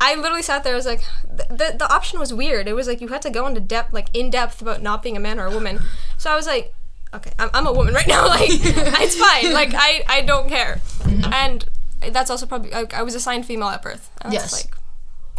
I 0.01 0.15
literally 0.15 0.43
sat 0.43 0.63
there. 0.63 0.75
I 0.75 0.77
was 0.77 0.87
like, 0.87 1.03
th- 1.37 1.49
the 1.49 1.75
the 1.77 1.93
option 1.93 2.21
was 2.21 2.33
weird. 2.33 2.69
It 2.69 2.75
was 2.75 2.87
like 2.87 3.01
you 3.01 3.09
had 3.09 3.21
to 3.23 3.31
go 3.31 3.49
into 3.49 3.59
depth, 3.61 3.93
like 3.93 4.07
in 4.15 4.31
depth 4.31 4.63
about 4.63 4.81
not 4.81 5.03
being 5.03 5.17
a 5.17 5.21
man 5.21 5.41
or 5.41 5.47
a 5.47 5.51
woman. 5.51 5.81
So 6.19 6.31
I 6.31 6.37
was 6.37 6.47
like, 6.47 6.73
okay, 7.15 7.33
I'm, 7.39 7.51
I'm 7.55 7.67
a 7.67 7.73
woman 7.73 7.95
right 7.95 8.07
now. 8.17 8.27
Like, 8.27 8.49
it's 8.51 9.17
fine. 9.17 9.53
Like, 9.53 9.73
I 9.75 10.05
I 10.09 10.21
don't 10.23 10.49
care. 10.49 10.81
Mm-hmm. 11.01 11.33
And 11.33 11.65
that's 12.13 12.31
also 12.31 12.47
probably 12.47 12.73
I, 12.75 12.87
I 12.95 13.03
was 13.03 13.15
assigned 13.15 13.47
female 13.47 13.69
at 13.69 13.83
birth. 13.83 14.11
And 14.21 14.33
Yes. 14.33 14.53
Like, 14.53 14.75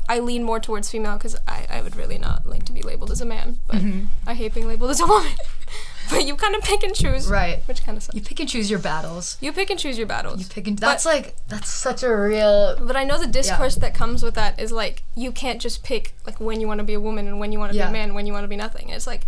I 0.09 0.19
lean 0.19 0.43
more 0.43 0.59
towards 0.59 0.89
female 0.91 1.13
because 1.13 1.35
I 1.47 1.65
I 1.69 1.81
would 1.81 1.95
really 1.95 2.17
not 2.17 2.45
like 2.45 2.63
to 2.65 2.73
be 2.73 2.81
labeled 2.81 3.11
as 3.11 3.21
a 3.21 3.25
man, 3.25 3.59
but 3.67 3.77
Mm-hmm. 3.77 4.05
I 4.27 4.33
hate 4.33 4.53
being 4.53 4.67
labeled 4.67 4.91
as 4.91 4.99
a 4.99 5.05
woman. 5.07 5.31
but 6.09 6.25
you 6.25 6.35
kind 6.35 6.53
of 6.55 6.61
pick 6.61 6.83
and 6.83 6.93
choose, 6.93 7.29
Right. 7.29 7.63
Which 7.69 7.83
kind 7.85 7.97
of 7.97 8.03
sucks. 8.03 8.15
You 8.15 8.21
pick 8.21 8.39
and 8.41 8.49
choose 8.49 8.69
your 8.69 8.79
battles. 8.79 9.37
You 9.39 9.53
pick 9.53 9.69
and 9.69 9.79
choose 9.79 9.97
your 9.97 10.05
battles. 10.07 10.41
You 10.41 10.45
pick 10.47 10.67
and 10.67 10.77
that's 10.77 11.05
like 11.05 11.35
that's 11.47 11.69
such 11.69 12.03
a 12.03 12.13
real 12.13 12.77
But 12.81 12.97
I 12.97 13.05
know 13.05 13.17
the 13.17 13.27
discourse 13.27 13.75
that 13.75 13.93
comes 13.93 14.23
with 14.23 14.35
that 14.35 14.59
is 14.59 14.71
like 14.73 15.03
you 15.15 15.31
can't 15.31 15.61
just 15.61 15.83
pick 15.83 16.13
like 16.25 16.37
when 16.39 16.59
you 16.59 16.67
want 16.67 16.79
to 16.79 16.83
be 16.83 16.93
a 16.95 16.99
woman 16.99 17.27
and 17.27 17.39
when 17.39 17.51
you 17.53 17.59
want 17.59 17.71
to 17.71 17.77
Yeah. 17.77 17.85
be 17.85 17.89
a 17.89 17.93
man, 17.93 18.13
when 18.13 18.25
you 18.27 18.33
want 18.33 18.43
to 18.43 18.49
be 18.49 18.57
nothing. 18.57 18.89
It's 18.89 19.07
like 19.07 19.25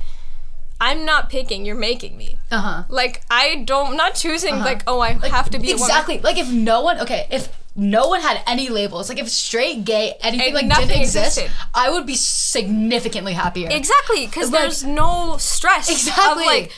I'm 0.79 1.05
not 1.05 1.29
picking, 1.29 1.65
you're 1.65 1.75
making 1.75 2.17
me. 2.17 2.37
uh-huh. 2.51 2.83
Like 2.89 3.23
I 3.31 3.63
don't 3.65 3.91
I'm 3.91 3.97
not 3.97 4.15
choosing 4.15 4.59
like 4.59 4.83
oh 4.87 4.99
I 4.99 5.13
have 5.27 5.49
to 5.51 5.59
be 5.59 5.71
a 5.71 5.75
woman. 5.75 5.89
exactly 5.89 6.19
like 6.19 6.37
if 6.37 6.49
no 6.51 6.81
one 6.81 6.99
okay 7.01 7.27
if 7.31 7.47
no 7.77 8.07
one 8.07 8.21
had 8.21 8.41
any 8.47 8.69
labels 8.69 9.09
like 9.09 9.19
if 9.19 9.29
straight 9.29 9.83
gay 9.85 10.13
anything 10.21 10.55
And 10.55 10.69
like 10.69 10.79
didn't 10.79 11.01
exist 11.01 11.37
existed. 11.37 11.51
i 11.73 11.89
would 11.89 12.05
be 12.05 12.15
significantly 12.15 13.33
happier 13.33 13.69
Exactly, 13.71 14.25
because 14.25 14.51
Like- 14.51 14.61
there's 14.61 14.83
no 14.83 15.37
stress. 15.37 15.89
Exactly. 15.89 16.43
Of 16.43 16.47
like 16.47 16.71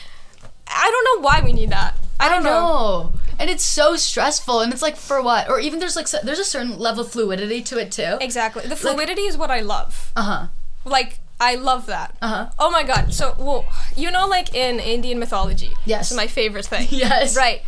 I 0.66 0.90
don't 0.92 1.04
know 1.22 1.26
why 1.26 1.40
we 1.44 1.52
need 1.52 1.70
that. 1.70 1.94
I 2.20 2.28
don't 2.28 2.42
know. 2.44 2.50
no 3.12 3.12
and 3.40 3.48
it's 3.48 3.64
so 3.64 3.94
stressful 3.96 4.60
and 4.60 4.72
it's 4.72 4.82
like 4.82 4.96
for 4.96 5.22
what 5.22 5.48
or 5.48 5.60
even 5.60 5.78
there's 5.78 5.94
like 5.96 6.08
so, 6.08 6.18
there's 6.24 6.40
a 6.40 6.44
certain 6.44 6.78
level 6.78 7.04
of 7.04 7.10
fluidity 7.12 7.62
to 7.62 7.78
it 7.78 7.90
too 7.92 8.18
Exactly. 8.20 8.66
The 8.66 8.74
fluidity 8.76 9.22
is 9.22 9.36
what 9.36 9.50
I 9.50 9.60
love. 9.60 10.12
uh-huh 10.16 10.48
Like 10.84 11.20
I 11.40 11.54
love 11.54 11.86
that. 11.86 12.16
Uh-huh. 12.20 12.50
Oh 12.58 12.70
my 12.70 12.82
god. 12.82 13.12
So 13.14 13.34
well, 13.38 13.64
you 13.96 14.10
know 14.10 14.26
like 14.26 14.54
in 14.54 14.80
Indian 14.80 15.18
mythology. 15.18 15.72
Yes. 15.84 16.10
Is 16.10 16.16
my 16.16 16.26
favorite 16.26 16.66
thing. 16.66 16.88
Yes. 16.90 17.36
Right. 17.36 17.62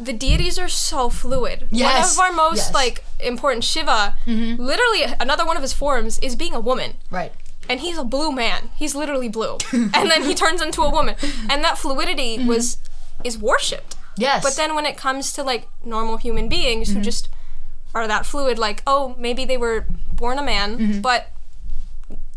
The 0.00 0.12
deities 0.12 0.58
are 0.60 0.68
so 0.68 1.08
fluid. 1.08 1.66
Yes. 1.72 2.16
One 2.16 2.30
of 2.32 2.38
our 2.38 2.44
most 2.50 2.56
Yes. 2.58 2.66
Mm-hmm. 2.66 2.74
like 2.76 3.04
important 3.18 3.64
Shiva, 3.64 4.14
Mhm. 4.26 4.58
literally 4.58 5.02
another 5.18 5.44
one 5.44 5.56
of 5.56 5.62
his 5.62 5.72
forms 5.72 6.18
is 6.20 6.36
being 6.36 6.54
a 6.54 6.60
woman. 6.60 6.94
right 7.10 7.32
And 7.68 7.80
he's 7.80 7.98
a 7.98 8.04
blue 8.04 8.30
man. 8.32 8.70
He's 8.76 8.94
literally 8.94 9.28
blue. 9.28 9.58
and 9.72 10.08
then 10.10 10.22
he 10.22 10.34
turns 10.34 10.62
into 10.62 10.82
a 10.82 10.90
woman. 10.90 11.16
And 11.50 11.64
that 11.64 11.76
fluidity 11.78 12.38
was 12.44 12.78
is 13.24 13.36
worshipped. 13.36 13.96
yes 14.16 14.44
But 14.44 14.54
then 14.54 14.76
when 14.76 14.86
it 14.86 14.96
comes 14.96 15.32
to 15.32 15.42
like 15.42 15.66
normal 15.84 16.16
human 16.18 16.48
beings 16.48 16.88
Mm-hmm. 16.88 16.98
who 16.98 17.04
just 17.04 17.28
are 17.94 18.06
that 18.06 18.24
fluid, 18.26 18.58
like, 18.58 18.82
oh, 18.86 19.16
maybe 19.18 19.44
they 19.44 19.56
were 19.56 19.86
born 20.12 20.38
a 20.38 20.42
man, 20.42 21.00
but 21.00 21.30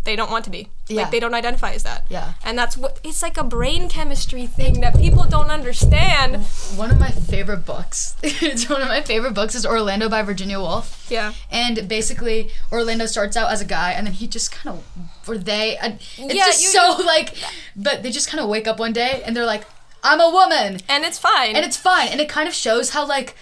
they 0.04 0.16
don't 0.16 0.32
want 0.32 0.46
to 0.46 0.50
be. 0.52 0.68
Yeah. 0.88 1.04
Like 1.04 1.12
they 1.12 1.20
don't 1.20 1.34
identify 1.36 1.72
as 1.74 1.84
that. 1.84 2.06
Yeah. 2.10 2.34
And 2.44 2.58
that's 2.58 2.76
what 2.76 3.00
it's 3.04 3.22
like 3.22 3.38
a 3.38 3.44
brain 3.44 3.88
chemistry 3.88 4.48
thing 4.48 4.82
that 4.82 4.98
people 4.98 5.26
don't 5.26 5.50
understand. 5.52 6.38
one 6.76 6.90
of 6.92 7.00
my 7.00 7.12
favorite 7.12 7.66
books 7.66 8.16
it's 8.24 8.70
one 8.70 8.82
of 8.82 8.88
my 8.88 9.02
favorite 9.02 9.34
books 9.34 9.56
is 9.56 9.66
orlando 9.66 10.08
by 10.10 10.22
virginia 10.22 10.60
woolf 10.60 11.08
Yeah. 11.10 11.34
and 11.52 11.88
basically 11.88 12.50
Orlando 12.72 13.06
starts 13.06 13.36
out 13.38 13.52
as 13.52 13.62
a 13.62 13.66
guy 13.66 13.92
and 13.92 14.06
then 14.08 14.14
he 14.14 14.28
just 14.28 14.52
kind 14.52 14.76
of 14.78 14.84
or 15.28 15.38
they 15.38 15.78
it's 15.82 16.18
Yeah, 16.18 16.46
just 16.46 16.62
you- 16.64 16.70
so 16.70 17.04
like 17.06 17.36
but 17.76 18.04
they 18.04 18.12
just 18.12 18.28
kind 18.30 18.42
of 18.44 18.50
wake 18.50 18.68
up 18.68 18.80
one 18.80 18.94
day 18.94 19.22
and 19.26 19.36
they're 19.36 19.46
like 19.46 19.66
I'm 20.04 20.20
a 20.20 20.30
woman 20.30 20.80
And 20.90 21.04
it's 21.04 21.20
fine. 21.20 21.56
and 21.56 21.64
it's 21.66 21.78
fine 21.78 22.08
and 22.10 22.20
it 22.20 22.28
kind 22.30 22.48
of 22.48 22.54
shows 22.56 22.92
how 22.92 23.06
like 23.06 23.36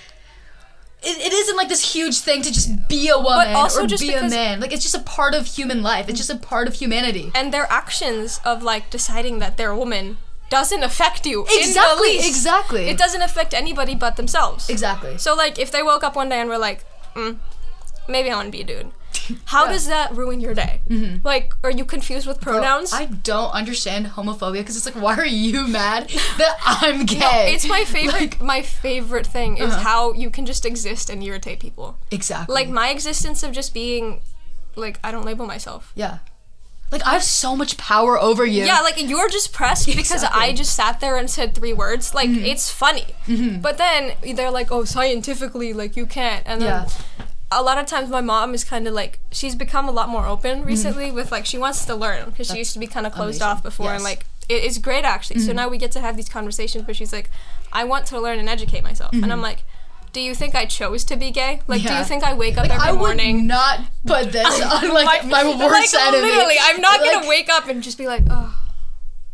it, 1.01 1.17
it 1.17 1.33
isn't 1.33 1.55
like 1.57 1.69
this 1.69 1.93
huge 1.93 2.17
thing 2.19 2.41
to 2.41 2.51
just 2.51 2.87
be 2.89 3.07
a 3.09 3.17
woman 3.17 3.53
also 3.55 3.83
or 3.83 3.87
just 3.87 4.01
be 4.03 4.13
a 4.13 4.27
man 4.29 4.59
like 4.59 4.73
it's 4.73 4.83
just 4.83 4.95
a 4.95 4.99
part 4.99 5.33
of 5.33 5.45
human 5.45 5.81
life 5.81 6.09
it's 6.09 6.17
just 6.17 6.29
a 6.29 6.35
part 6.35 6.67
of 6.67 6.73
humanity 6.75 7.31
and 7.33 7.53
their 7.53 7.71
actions 7.71 8.39
of 8.43 8.63
like 8.63 8.89
deciding 8.89 9.39
that 9.39 9.55
they're 9.57 9.71
a 9.71 9.77
woman 9.77 10.17
doesn't 10.49 10.81
affect 10.83 11.25
you. 11.27 11.45
exactly 11.47 12.17
exactly 12.17 12.89
It 12.89 12.97
doesn't 12.97 13.21
affect 13.21 13.53
anybody 13.53 13.93
but 13.95 14.15
themselves. 14.15 14.67
exactly 14.69 15.17
So 15.19 15.35
like 15.35 15.59
if 15.59 15.71
they 15.71 15.83
woke 15.83 16.03
up 16.03 16.15
one 16.15 16.27
day 16.29 16.39
and 16.41 16.49
were 16.49 16.57
like, 16.57 16.85
mm, 17.13 17.37
maybe 18.07 18.31
I 18.31 18.35
want 18.35 18.47
to 18.47 18.51
be 18.51 18.61
a 18.61 18.65
dude. 18.65 18.91
How 19.45 19.67
does 19.67 19.87
that 19.87 20.15
ruin 20.15 20.39
your 20.39 20.53
day? 20.53 20.81
Like, 21.23 21.53
are 21.63 21.69
you 21.71 21.85
confused 21.85 22.25
with 22.27 22.39
pronouns? 22.41 22.91
I 22.93 23.05
don't 23.05 23.51
understand 23.51 24.07
homophobia 24.07 24.53
because 24.53 24.75
it's 24.77 24.85
like, 24.85 24.95
why 25.01 25.15
are 25.17 25.25
you 25.25 25.67
mad 25.67 26.09
that 26.37 26.57
I'm 26.65 27.05
gay? 27.05 27.19
No, 27.19 27.29
it's 27.53 27.67
my 27.67 27.83
favorite. 27.85 28.13
Like- 28.21 28.41
my 28.41 28.61
favorite 28.61 29.27
thing 29.27 29.57
is 29.57 29.71
Uh-huh. 29.73 29.79
how 29.83 30.13
you 30.13 30.29
can 30.29 30.45
just 30.45 30.65
exist 30.65 31.09
and 31.09 31.23
irritate 31.23 31.59
people. 31.59 31.97
exactly. 32.11 32.53
Like 32.53 32.69
my 32.69 32.89
existence 32.89 33.43
of 33.43 33.51
just 33.51 33.73
being, 33.73 34.21
like 34.75 34.99
I 35.03 35.11
don't 35.11 35.25
label 35.25 35.45
myself. 35.45 35.91
yeah. 35.95 36.19
Like 36.91 37.05
I 37.05 37.11
have 37.11 37.23
so 37.23 37.55
much 37.55 37.77
power 37.77 38.19
over 38.19 38.43
you. 38.43 38.65
Yeah, 38.65 38.81
like 38.81 38.99
you're 38.99 39.29
just 39.29 39.53
pressed 39.53 39.85
because 40.01 40.11
Exactly. 40.23 40.41
Mm-hmm. 40.41 40.51
I 40.53 40.55
just 40.55 40.75
sat 40.75 40.99
there 40.99 41.17
and 41.17 41.29
said 41.29 41.53
three 41.53 41.71
words. 41.71 42.15
Like 42.15 42.29
it's 42.31 42.71
funny, 42.71 43.05
but 43.61 43.77
then 43.77 44.13
they're 44.35 44.49
like, 44.49 44.71
"Oh, 44.71 44.85
scientifically, 44.85 45.71
like 45.71 45.95
you 45.95 46.07
can't." 46.07 46.41
And 46.47 46.59
then 46.63 46.69
Yeah. 46.69 47.25
A 47.51 47.63
lot 47.63 47.77
of 47.79 47.85
times 47.87 48.09
my 48.09 48.21
mom 48.21 48.53
is 48.53 48.63
kind 48.63 48.87
of 48.87 48.93
like 48.93 49.19
she's 49.31 49.55
become 49.55 49.87
a 49.89 49.91
lot 49.91 50.07
more 50.09 50.25
open 50.27 50.59
mm-hmm. 50.59 50.67
recently 50.67 51.11
with 51.11 51.31
like 51.31 51.45
she 51.45 51.57
wants 51.57 51.83
to 51.85 51.95
learn 51.95 52.25
because 52.29 52.47
she 52.47 52.57
used 52.59 52.73
to 52.73 52.79
be 52.79 52.87
kind 52.87 53.07
of 53.07 53.13
closed 53.13 53.41
amazing. 53.41 53.57
off 53.57 53.63
before 53.63 53.87
and 53.91 54.01
Yes. 54.01 54.03
like 54.03 54.25
it 54.47 54.63
is 54.63 54.77
great 54.77 55.03
actually. 55.05 55.39
So 55.39 55.47
mm-hmm. 55.49 55.55
now 55.57 55.67
we 55.69 55.77
get 55.77 55.91
to 55.93 55.99
have 55.99 56.15
these 56.15 56.29
conversations, 56.29 56.83
but 56.85 56.95
she's 56.95 57.11
like, 57.13 57.29
"I 57.73 57.83
want 57.85 58.05
to 58.07 58.19
learn 58.19 58.39
and 58.39 58.47
educate 58.49 58.83
myself," 58.83 59.13
and 59.13 59.25
I'm 59.25 59.31
mm-hmm. 59.31 59.41
like. 59.41 59.63
do 60.11 60.21
you 60.21 60.33
think 60.33 60.55
I 60.55 60.65
chose 60.65 61.03
to 61.05 61.15
be 61.15 61.29
gay? 61.29 61.61
Like, 61.67 61.83
do 61.83 61.93
you 61.93 62.03
think 62.03 62.23
I 62.23 62.33
wake 62.33 62.57
up 62.57 62.63
Like, 62.67 62.73
every 62.79 62.87
I 62.87 62.91
would 62.93 62.97
morning? 62.99 63.45
not 63.45 63.79
put 64.07 64.31
this 64.31 64.59
on 64.75 64.89
like 64.91 65.23
my, 65.27 65.43
worst 65.43 65.93
like, 65.93 66.07
enemy. 66.07 66.31
Literally, 66.31 66.55
I'm 66.59 66.81
not 66.81 66.99
Like, 66.99 67.11
gonna 67.11 67.27
wake 67.29 67.47
up 67.47 67.67
and 67.67 67.83
just 67.83 67.95
be 67.95 68.07
like, 68.07 68.23
oh, 68.27 68.57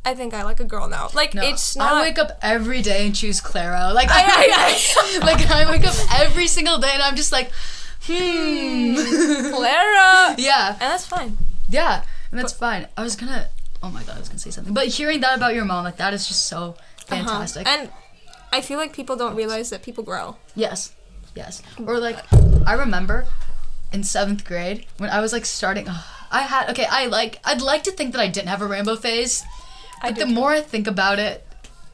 I 0.03 0.13
think 0.15 0.33
I 0.33 0.43
like 0.43 0.59
a 0.59 0.65
girl 0.65 0.89
now. 0.89 1.07
Like, 1.13 1.33
no, 1.33 1.43
it's 1.43 1.77
not. 1.77 1.93
I 1.93 2.01
wake 2.01 2.19
up 2.19 2.37
every 2.41 2.81
day 2.81 3.05
and 3.05 3.15
choose 3.15 3.39
Clara. 3.39 3.93
Like 3.93 4.09
I- 4.11 4.21
I, 4.21 4.47
I- 4.53 5.21
I- 5.21 5.25
like 5.29 5.49
I 5.49 5.71
wake 5.71 5.87
up 5.87 5.95
every 6.19 6.47
single 6.47 6.77
day 6.77 6.91
and 6.93 7.01
I'm 7.01 7.15
just 7.15 7.31
like, 7.31 7.51
hmm. 8.07 8.95
Clara. 9.53 10.35
yeah, 10.37 10.71
And 10.71 10.79
that's 10.81 11.05
fine. 11.05 11.37
yeah, 11.69 12.03
and 12.31 12.39
that's 12.39 12.53
fine. 12.53 12.87
I 12.97 13.03
was 13.03 13.15
gonna. 13.15 13.47
Oh 13.83 13.89
my 13.89 14.03
god, 14.03 14.15
I 14.15 14.19
was 14.19 14.29
gonna 14.29 14.39
say 14.39 14.49
something. 14.51 14.73
But 14.73 14.87
hearing 14.87 15.21
that 15.21 15.37
about 15.37 15.53
your 15.55 15.65
mom, 15.65 15.83
like 15.83 15.97
that 15.97 16.13
is 16.13 16.27
just 16.27 16.47
so 16.47 16.75
fantastic. 17.05 17.67
Uh-huh. 17.67 17.77
And 17.81 17.89
I 18.51 18.61
feel 18.61 18.77
like 18.77 18.93
people 18.93 19.15
don't 19.15 19.35
realize 19.35 19.69
that 19.69 19.83
people 19.83 20.03
grow. 20.03 20.37
Yes, 20.55 20.93
yes. 21.35 21.61
Or 21.85 21.99
like, 21.99 22.17
I 22.65 22.73
remember 22.73 23.25
in 23.91 24.03
seventh 24.03 24.45
grade 24.45 24.85
when 24.97 25.09
I 25.09 25.21
was 25.21 25.33
like 25.33 25.45
starting. 25.45 25.87
I 26.31 26.41
had 26.41 26.69
okay. 26.71 26.85
I 26.89 27.05
like. 27.07 27.39
I'd 27.45 27.61
like 27.61 27.83
to 27.83 27.91
think 27.91 28.13
that 28.13 28.21
I 28.21 28.27
didn't 28.27 28.49
have 28.49 28.61
a 28.61 28.67
rainbow 28.67 28.95
phase. 28.95 29.43
But 30.01 30.15
the 30.17 30.25
more 30.25 30.51
I 30.51 30.61
think 30.61 30.87
about 30.87 31.19
it, 31.19 31.45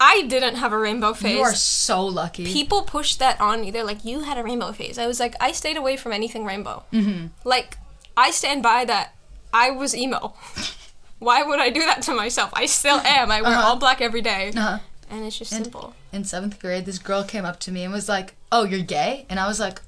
I 0.03 0.23
didn't 0.23 0.55
have 0.55 0.73
a 0.73 0.77
rainbow 0.79 1.13
phase. 1.13 1.35
you 1.37 1.41
are 1.43 1.53
so 1.53 2.03
lucky. 2.05 2.45
people 2.45 2.81
pushed 2.81 3.19
that 3.19 3.39
on 3.39 3.61
me. 3.61 3.69
They're 3.71 3.83
like, 3.91 4.03
"You 4.03 4.21
had 4.21 4.37
a 4.39 4.43
rainbow 4.43 4.71
phase." 4.71 4.97
I 4.97 5.05
was 5.05 5.19
like, 5.19 5.35
"I 5.39 5.51
stayed 5.51 5.77
away 5.77 5.95
from 5.95 6.11
anything 6.11 6.43
rainbow." 6.43 6.83
Mm-hmm. 6.91 7.27
Like, 7.43 7.77
I 8.17 8.31
stand 8.31 8.63
by 8.63 8.83
that. 8.85 9.13
I 9.53 9.69
was 9.69 9.95
emo. 9.95 10.33
Why 11.19 11.43
would 11.43 11.59
I 11.59 11.69
do 11.69 11.81
that 11.85 12.01
to 12.03 12.13
myself? 12.15 12.49
I 12.53 12.65
still 12.65 12.97
am. 13.17 13.29
I 13.29 13.41
wear 13.43 13.51
Uh-huh. 13.51 13.67
all 13.67 13.75
black 13.77 14.01
every 14.01 14.21
day, 14.21 14.51
uh-huh. 14.55 14.79
and 15.11 15.23
it's 15.25 15.37
just 15.37 15.51
And- 15.53 15.65
simple. 15.65 15.93
In 16.11 16.23
seventh 16.25 16.59
grade, 16.59 16.85
this 16.85 16.97
girl 16.99 17.23
came 17.23 17.45
up 17.45 17.59
to 17.61 17.71
me 17.71 17.83
and 17.83 17.93
was 17.93 18.09
like, 18.09 18.33
"Oh, 18.51 18.63
you're 18.63 18.81
gay," 18.97 19.25
and 19.29 19.39
I 19.39 19.47
was 19.47 19.59
like. 19.59 19.81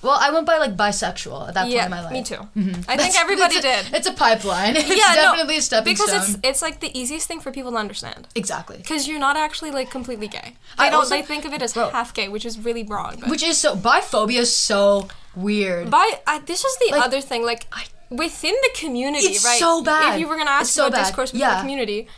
Well, 0.00 0.16
I 0.20 0.30
went 0.30 0.46
by 0.46 0.58
like 0.58 0.76
bisexual 0.76 1.48
at 1.48 1.54
that 1.54 1.62
point 1.64 1.74
in 1.84 1.90
my 1.90 2.02
life. 2.02 2.12
me 2.12 2.22
too. 2.22 2.36
Mm-hmm. 2.36 2.58
I 2.88 2.96
That's- 2.96 3.00
think 3.14 3.20
everybody 3.20 3.56
it's 3.56 3.64
a, 3.64 3.68
did. 3.82 3.94
It's 3.96 4.06
a 4.06 4.12
pipeline. 4.12 4.76
It's 4.80 4.88
yeah, 4.88 5.14
no, 5.16 5.22
definitely 5.22 5.56
a 5.58 5.62
stepping 5.62 5.92
because 5.94 6.08
stone. 6.10 6.22
it's 6.36 6.48
it's 6.48 6.62
like 6.62 6.80
the 6.80 6.96
easiest 6.98 7.26
thing 7.26 7.40
for 7.40 7.50
people 7.50 7.72
to 7.72 7.76
understand. 7.78 8.28
exactly. 8.34 8.76
Because 8.76 9.08
you're 9.08 9.18
not 9.18 9.36
actually 9.36 9.70
like 9.72 9.90
completely 9.90 10.28
gay. 10.28 10.54
I 10.78 10.90
don't. 10.90 11.00
also- 11.00 11.16
they 11.16 11.22
think 11.22 11.44
of 11.44 11.52
it 11.52 11.62
as 11.62 11.72
Bro. 11.74 11.90
half 11.90 12.14
gay, 12.14 12.28
which 12.28 12.46
is 12.46 12.58
really 12.58 12.84
wrong. 12.84 13.16
But 13.20 13.30
Which 13.30 13.42
is 13.42 13.58
so 13.58 13.74
biphobia 13.76 14.40
is 14.40 14.54
so 14.56 15.08
weird. 15.34 15.90
By 15.90 16.20
I, 16.26 16.38
this 16.40 16.64
is 16.64 16.76
the 16.78 16.92
Like, 16.96 17.04
other 17.06 17.20
thing, 17.20 17.44
like 17.44 17.66
within 18.10 18.54
the 18.62 18.70
community, 18.78 19.26
It's 19.26 19.44
right? 19.44 19.58
so 19.58 19.82
bad. 19.82 20.14
If 20.14 20.20
you 20.20 20.28
were 20.28 20.36
gonna 20.36 20.50
ask 20.50 20.68
It's 20.70 20.78
about 20.78 20.94
discourse 20.94 21.32
within 21.32 21.48
Yeah. 21.48 21.54
the 21.56 21.60
community, 21.60 22.08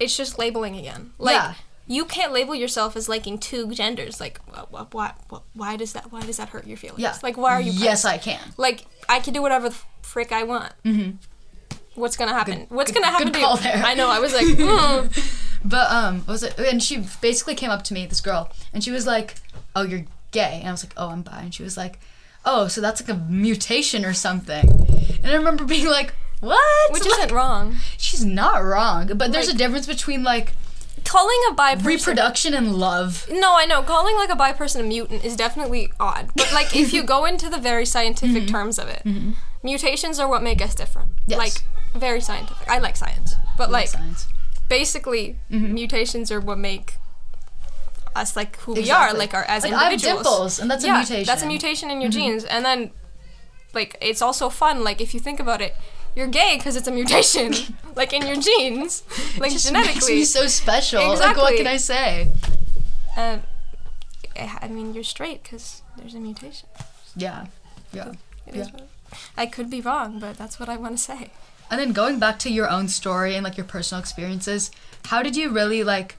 it's 0.00 0.16
just 0.16 0.38
labeling 0.38 0.76
again. 0.76 1.12
Like 1.18 1.34
Yeah. 1.36 1.54
You 1.88 2.04
can't 2.04 2.32
label 2.32 2.54
yourself 2.54 2.94
as 2.96 3.08
liking 3.08 3.38
two 3.38 3.70
genders. 3.72 4.20
Like 4.20 4.38
why, 4.70 4.86
why, 4.92 5.12
why, 5.28 5.40
why 5.54 5.76
does 5.76 5.92
that? 5.94 6.12
Why 6.12 6.22
does 6.22 6.36
that 6.36 6.50
hurt 6.50 6.66
your 6.66 6.76
feelings? 6.76 7.00
yeah. 7.00 7.16
Like 7.22 7.36
why 7.36 7.54
are 7.54 7.60
you? 7.60 7.72
Yes, 7.72 8.02
pressed? 8.02 8.04
I 8.06 8.18
can. 8.18 8.40
Like 8.56 8.84
I 9.08 9.18
can 9.20 9.32
do 9.34 9.42
whatever 9.42 9.70
the 9.70 9.76
frick 10.02 10.30
I 10.30 10.44
want. 10.44 10.72
Mm-hmm. 10.84 11.16
What's 11.94 12.16
gonna 12.16 12.32
happen? 12.32 12.66
What's 12.68 12.92
good- 12.92 13.02
gonna 13.02 13.10
happen 13.10 13.32
good 13.32 13.34
to 13.34 13.40
you? 13.40 13.56
there. 13.56 13.82
I 13.84 13.94
know. 13.94 14.08
I 14.08 14.20
was 14.20 14.32
like, 14.32 14.46
hmm. 14.56 15.08
But 15.64 15.90
um, 15.90 16.18
what 16.20 16.28
was 16.28 16.42
it? 16.44 16.56
And 16.58 16.80
she 16.80 17.04
basically 17.20 17.56
came 17.56 17.70
up 17.70 17.82
to 17.84 17.94
me, 17.94 18.06
this 18.06 18.20
girl, 18.20 18.48
and 18.72 18.84
she 18.84 18.92
was 18.92 19.06
like, 19.08 19.34
"Oh, 19.74 19.82
you're 19.82 20.04
gay," 20.30 20.58
and 20.60 20.68
I 20.68 20.70
was 20.70 20.84
like, 20.84 20.92
"Oh, 20.96 21.08
I'm 21.08 21.22
bi," 21.22 21.40
and 21.40 21.52
she 21.52 21.64
was 21.64 21.76
like, 21.76 21.98
"Oh, 22.44 22.68
so 22.68 22.80
that's 22.80 23.00
like 23.00 23.08
a 23.10 23.20
mutation 23.28 24.04
or 24.04 24.12
something," 24.14 24.68
and 25.24 25.26
I 25.26 25.34
remember 25.34 25.64
being 25.64 25.86
like, 25.88 26.14
"What?" 26.40 26.92
which 26.92 27.02
Like, 27.04 27.18
isn't 27.24 27.32
wrong. 27.34 27.74
She's 27.96 28.24
not 28.24 28.58
wrong, 28.62 29.08
but 29.16 29.32
there's 29.32 29.46
Like- 29.48 29.56
a 29.56 29.58
difference 29.58 29.88
between 29.88 30.22
like 30.22 30.52
Calling 31.04 31.38
a 31.50 31.54
bi 31.54 31.74
person 31.74 31.86
reproduction 31.86 32.54
and 32.54 32.74
love. 32.76 33.26
No, 33.30 33.56
I 33.56 33.64
know. 33.66 33.82
Calling 33.82 34.16
like 34.16 34.30
a 34.30 34.36
bi 34.36 34.52
person 34.52 34.80
a 34.80 34.84
mutant 34.84 35.24
is 35.24 35.36
definitely 35.36 35.92
odd. 35.98 36.30
But 36.36 36.52
like 36.52 36.74
if 36.76 36.92
you 36.92 37.02
go 37.14 37.24
into 37.24 37.48
the 37.48 37.58
very 37.58 37.84
scientific 37.86 38.48
terms 38.48 38.78
of 38.78 38.88
it, 38.88 39.02
mutations 39.62 40.18
are 40.18 40.28
what 40.28 40.42
make 40.42 40.60
us 40.62 40.74
different. 40.74 41.08
Mm-hmm. 41.10 41.30
Yes. 41.32 41.38
Like 41.38 41.64
very 42.00 42.20
scientific. 42.20 42.68
I 42.68 42.78
like 42.78 42.96
science. 42.96 43.34
But 43.56 43.70
like 43.70 43.88
Science. 43.88 44.26
basically 44.68 45.38
Mm-hmm. 45.50 45.74
mutations 45.74 46.30
are 46.30 46.40
what 46.40 46.58
make 46.58 46.94
us 48.14 48.36
like 48.36 48.56
who 48.60 48.74
we 48.74 48.90
are, 48.90 49.12
like 49.14 49.34
our 49.34 49.44
as 49.44 49.62
Like, 49.64 49.72
I 49.72 49.84
have 49.84 49.92
individuals. 49.92 50.24
dimples, 50.24 50.58
and 50.58 50.70
that's 50.70 50.84
a 50.84 50.88
mutation. 50.92 51.16
Mm-hmm. 51.16 51.24
That's 51.26 51.42
a 51.42 51.46
mutation 51.46 51.90
in 51.90 52.00
your 52.00 52.10
genes. 52.10 52.44
And 52.44 52.64
then 52.64 52.90
like 53.74 53.96
it's 54.00 54.22
also 54.22 54.48
fun, 54.48 54.82
like 54.84 55.00
if 55.00 55.12
you 55.14 55.20
think 55.20 55.38
about 55.40 55.60
it, 55.60 55.76
you're 56.18 56.26
gay 56.26 56.56
because 56.56 56.74
it's 56.74 56.88
a 56.88 56.90
mutation, 56.90 57.54
like 57.96 58.12
in 58.12 58.26
your 58.26 58.36
genes, 58.36 59.04
like 59.38 59.50
It 59.50 59.54
just 59.54 59.66
genetically. 59.66 59.94
makes 59.94 60.08
me 60.08 60.24
so 60.24 60.46
special. 60.48 61.12
Exactly. 61.12 61.42
Like, 61.42 61.50
what 61.50 61.56
can 61.56 61.66
I 61.68 61.76
say? 61.76 62.32
Um, 63.16 63.42
and 64.36 64.50
I 64.60 64.68
mean, 64.68 64.94
you're 64.94 65.04
straight 65.04 65.44
because 65.44 65.82
there's 65.96 66.14
a 66.14 66.18
mutation. 66.20 66.68
Yeah, 67.16 67.46
yeah. 67.92 68.12
Yeah. 68.52 68.66
I 69.36 69.46
could 69.46 69.70
be 69.70 69.80
wrong, 69.80 70.18
but 70.18 70.36
that's 70.36 70.58
what 70.58 70.68
I 70.68 70.76
want 70.76 70.96
to 70.98 71.02
say. 71.02 71.30
And 71.70 71.78
then 71.80 71.92
going 71.92 72.18
back 72.18 72.38
to 72.40 72.50
your 72.50 72.68
own 72.68 72.88
story 72.88 73.34
and 73.36 73.44
like 73.44 73.56
your 73.56 73.66
personal 73.66 74.00
experiences, 74.00 74.70
how 75.06 75.22
did 75.22 75.36
you 75.36 75.50
really 75.50 75.84
like 75.84 76.16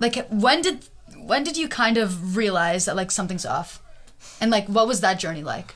like 0.00 0.26
when 0.28 0.60
did 0.60 0.86
when 1.16 1.44
did 1.44 1.56
you 1.56 1.68
kind 1.68 1.96
of 1.96 2.36
realize 2.36 2.84
that 2.84 2.96
like 2.96 3.10
something's 3.10 3.46
off? 3.46 3.80
And 4.40 4.50
like 4.50 4.66
what 4.68 4.86
was 4.86 5.00
that 5.00 5.18
journey 5.18 5.42
like? 5.42 5.74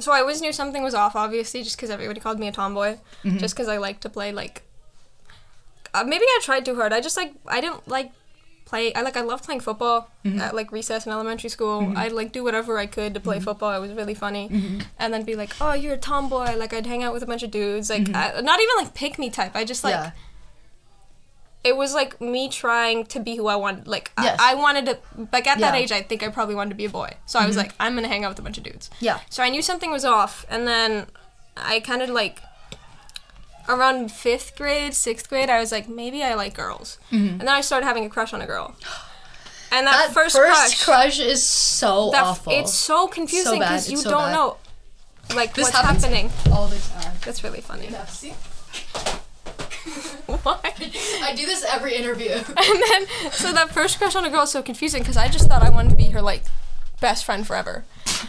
So 0.00 0.10
I 0.12 0.20
always 0.20 0.40
knew 0.40 0.52
something 0.52 0.82
was 0.82 0.94
off, 0.94 1.14
obviously, 1.16 1.62
just 1.62 1.76
because 1.76 1.90
everybody 1.90 2.20
called 2.20 2.38
me 2.38 2.48
a 2.48 2.52
tomboy, 2.52 2.96
Mm-hmm. 3.24 3.38
just 3.38 3.54
because 3.54 3.68
I 3.68 3.76
like 3.78 4.00
to 4.00 4.08
play 4.08 4.32
like. 4.32 4.62
Uh, 5.92 6.02
maybe 6.04 6.24
I 6.24 6.40
tried 6.42 6.64
too 6.64 6.74
hard. 6.74 6.92
I 6.92 7.00
just 7.00 7.16
like 7.16 7.32
I 7.46 7.60
didn't 7.60 7.86
like 7.86 8.10
play. 8.64 8.92
I 8.94 9.02
like 9.02 9.16
I 9.16 9.20
love 9.20 9.42
playing 9.42 9.60
football 9.60 10.10
Mm-hmm. 10.24 10.40
at 10.40 10.54
like 10.54 10.72
recess 10.72 11.06
in 11.06 11.12
elementary 11.12 11.50
school. 11.50 11.92
I'd 11.96 12.10
like 12.12 12.32
do 12.32 12.42
whatever 12.42 12.78
I 12.78 12.86
could 12.86 13.14
to 13.14 13.20
play 13.20 13.36
Mm-hmm. 13.36 13.44
football. 13.44 13.72
It 13.76 13.78
was 13.80 13.92
really 13.92 14.14
funny, 14.14 14.50
and 14.98 15.14
then 15.14 15.22
be 15.22 15.36
like, 15.36 15.52
"Oh, 15.60 15.72
you're 15.74 15.94
a 15.94 15.98
tomboy." 15.98 16.56
Like 16.56 16.72
I'd 16.72 16.86
hang 16.86 17.02
out 17.04 17.12
with 17.14 17.22
a 17.22 17.26
bunch 17.26 17.42
of 17.44 17.50
dudes. 17.52 17.88
Like 17.90 18.04
Mm-hmm. 18.04 18.38
I, 18.38 18.40
not 18.40 18.60
even 18.60 18.74
like 18.78 18.94
pick 18.94 19.18
me 19.18 19.30
type. 19.30 19.54
I 19.54 19.64
just 19.64 19.84
like. 19.84 19.92
yeah. 19.94 20.10
It 21.64 21.76
was 21.76 21.94
like 21.94 22.20
me 22.20 22.48
trying 22.48 23.06
to 23.06 23.18
be 23.20 23.36
who 23.36 23.46
I 23.48 23.56
wanted. 23.56 23.88
Like 23.88 24.12
Yes. 24.20 24.38
I, 24.40 24.52
I 24.52 24.54
wanted 24.54 24.84
to, 24.86 24.98
like 25.32 25.46
at 25.46 25.58
that 25.58 25.60
Yeah. 25.60 25.66
Mm-hmm. 25.68 25.76
age, 25.76 25.92
I 25.92 26.02
think 26.02 26.22
I 26.22 26.28
probably 26.28 26.54
wanted 26.54 26.70
to 26.70 26.76
be 26.76 26.84
a 26.84 26.90
boy. 26.90 27.14
So 27.26 27.38
I 27.38 27.46
was 27.46 27.56
like, 27.56 27.72
I'm 27.80 27.94
gonna 27.94 28.08
hang 28.08 28.24
out 28.24 28.30
with 28.30 28.38
a 28.38 28.42
bunch 28.42 28.58
of 28.58 28.64
dudes. 28.64 28.90
Yeah. 29.00 29.20
So 29.30 29.42
I 29.42 29.48
knew 29.48 29.62
something 29.62 29.90
was 29.90 30.04
off, 30.04 30.44
and 30.50 30.68
then 30.68 31.06
I 31.56 31.80
kind 31.80 32.02
of 32.02 32.10
like 32.10 32.42
around 33.68 34.12
fifth 34.12 34.56
grade, 34.56 34.92
sixth 34.94 35.28
grade, 35.28 35.48
I 35.48 35.58
was 35.58 35.72
like, 35.72 35.88
maybe 35.88 36.22
I 36.22 36.34
like 36.34 36.52
girls, 36.54 36.98
and 37.10 37.40
then 37.40 37.48
I 37.48 37.62
started 37.62 37.86
having 37.86 38.04
a 38.04 38.10
crush 38.10 38.32
on 38.34 38.42
a 38.42 38.46
girl. 38.46 38.76
And 39.72 39.86
that, 39.86 39.94
Mm-hmm. 39.94 40.08
That 40.08 40.12
first, 40.14 40.36
first, 40.36 40.84
crush, 40.84 40.84
crush, 40.84 41.18
is 41.18 41.42
so 41.42 42.10
that 42.10 42.22
awful. 42.24 42.52
it's 42.52 42.72
so 42.74 43.06
confusing 43.08 43.58
because 43.60 43.90
you 43.90 43.96
so 43.96 44.10
don't 44.10 44.28
bad. 44.28 44.32
know, 44.34 44.56
like 45.34 45.54
This 45.54 45.64
what's 45.72 45.76
happening. 45.76 46.30
all 46.52 46.68
the 46.68 46.78
time. 46.78 47.14
That's 47.24 47.42
really 47.42 47.60
funny. 47.62 47.88
Yeah, 47.90 48.04
I 50.46 51.34
do 51.36 51.46
this 51.46 51.64
every 51.64 51.94
interview. 51.96 52.30
And 52.32 52.82
then, 52.82 53.06
so 53.32 53.52
that 53.52 53.70
first 53.70 53.98
crush 53.98 54.14
on 54.14 54.24
a 54.24 54.30
girl 54.30 54.42
is 54.42 54.50
so 54.50 54.62
confusing 54.62 55.02
because 55.02 55.16
I 55.16 55.28
just 55.28 55.48
thought 55.48 55.62
I 55.62 55.70
wanted 55.70 55.90
to 55.90 55.96
be 55.96 56.10
her 56.10 56.22
like 56.22 56.42
best 57.00 57.24
friend 57.24 57.46
forever. 57.46 57.84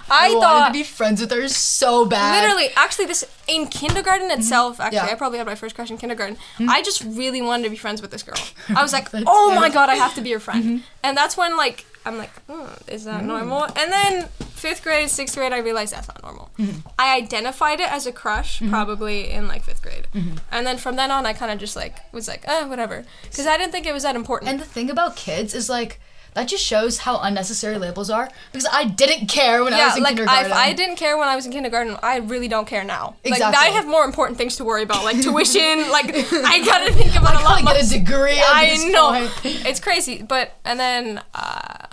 I, 0.09 0.27
I 0.27 0.29
wanted 0.29 0.41
thought 0.41 0.67
to 0.67 0.73
be 0.73 0.83
friends 0.83 1.21
with 1.21 1.31
her 1.31 1.47
so 1.47 2.05
bad. 2.05 2.41
literally, 2.41 2.69
actually, 2.75 3.05
this 3.05 3.23
in 3.47 3.67
kindergarten 3.67 4.29
itself. 4.31 4.79
Actually, 4.79 4.85
Mm-hmm. 4.85 4.95
Yeah. 4.95 5.01
Mm-hmm. 5.05 5.15
I 5.15 5.17
probably 5.17 5.37
had 5.37 5.47
my 5.47 5.55
first 5.55 5.75
crush 5.75 5.89
in 5.89 5.97
kindergarten. 5.97 6.37
I 6.59 6.81
just 6.81 7.03
really 7.03 7.41
wanted 7.41 7.63
to 7.63 7.69
be 7.69 7.77
friends 7.77 8.01
with 8.01 8.11
this 8.11 8.23
girl. 8.23 8.35
I 8.75 8.81
was 8.81 8.93
like, 8.93 9.09
oh 9.13 9.53
my. 9.55 9.67
Mm-hmm. 9.67 9.73
god, 9.73 9.89
I 9.89 9.95
have 9.95 10.13
to 10.15 10.21
be 10.21 10.29
your 10.29 10.39
friend. 10.39 10.83
And 11.03 11.15
that's 11.17 11.37
when 11.37 11.55
like 11.57 11.85
I'm 12.05 12.17
like, 12.17 12.31
oh, 12.49 12.69
is 12.87 13.05
that 13.05 13.21
Mm. 13.23 13.25
normal? 13.25 13.63
And 13.75 13.91
then 13.91 14.27
fifth 14.53 14.83
grade, 14.83 15.09
sixth 15.09 15.35
grade, 15.35 15.53
I 15.53 15.57
realized 15.59 15.93
that's 15.93 16.07
not 16.07 16.21
normal. 16.23 16.49
Mm-hmm. 16.59 16.87
I 16.99 17.15
identified 17.17 17.79
it 17.79 17.91
as 17.91 18.05
a 18.07 18.11
crush 18.11 18.61
probably 18.69 19.31
in 19.31 19.47
like 19.47 19.63
fifth 19.63 19.81
grade, 19.81 20.07
Mm-hmm. 20.13 20.35
and 20.51 20.65
then 20.67 20.77
from 20.77 20.95
then 20.95 21.11
on, 21.11 21.25
I 21.25 21.33
kind 21.33 21.51
of 21.51 21.59
just 21.59 21.75
like 21.75 21.97
was 22.13 22.27
like, 22.27 22.47
eh, 22.47 22.65
whatever, 22.65 23.05
because 23.23 23.47
I 23.47 23.57
didn't 23.57 23.71
think 23.71 23.85
it 23.85 23.93
was 23.93 24.03
that 24.03 24.15
important. 24.15 24.49
And 24.51 24.59
the 24.59 24.65
thing 24.65 24.89
about 24.89 25.15
kids 25.15 25.53
is 25.53 25.69
like 25.69 25.99
that 26.35 26.49
just 26.49 26.65
shows 26.65 26.97
how 26.99 27.17
unnecessary 27.21 27.77
labels 27.77 28.09
are 28.09 28.29
because 28.51 28.67
I 28.69 28.83
didn't 28.83 29.27
care 29.27 29.63
when 29.63 29.73
I 29.73 29.85
was 29.87 29.95
in 29.95 30.03
like 30.03 30.15
I, 30.15 30.15
kindergarten. 30.17 30.51
if 30.51 30.57
I 30.57 30.73
didn't 30.73 30.97
care 30.97 31.17
when 31.17 31.29
I 31.29 31.35
was 31.37 31.45
in 31.45 31.51
kindergarten, 31.53 31.95
I 32.03 32.17
really 32.17 32.49
don't 32.49 32.67
care 32.67 32.83
now. 32.83 33.15
Like 33.23 33.35
Exactly. 33.35 33.57
I 33.57 33.69
have 33.69 33.87
more 33.87 34.03
important 34.03 34.37
things 34.37 34.57
to 34.57 34.65
worry 34.65 34.83
about, 34.83 35.05
like 35.05 35.21
tuition. 35.21 35.89
like 35.91 36.07
I 36.13 36.61
gotta 36.65 36.91
think 36.91 37.15
about 37.19 37.39
a 37.39 37.43
lot 37.45 37.59
I 37.59 37.61
gotta 37.61 37.79
get 37.79 37.85
a 37.87 37.99
degree. 37.99 38.37
I 38.45 38.75
know 38.91 39.11
point. 39.11 39.65
it's 39.65 39.79
crazy, 39.79 40.23
but 40.23 40.51
and 40.65 40.77
then 40.77 41.21
uh, 41.33 41.87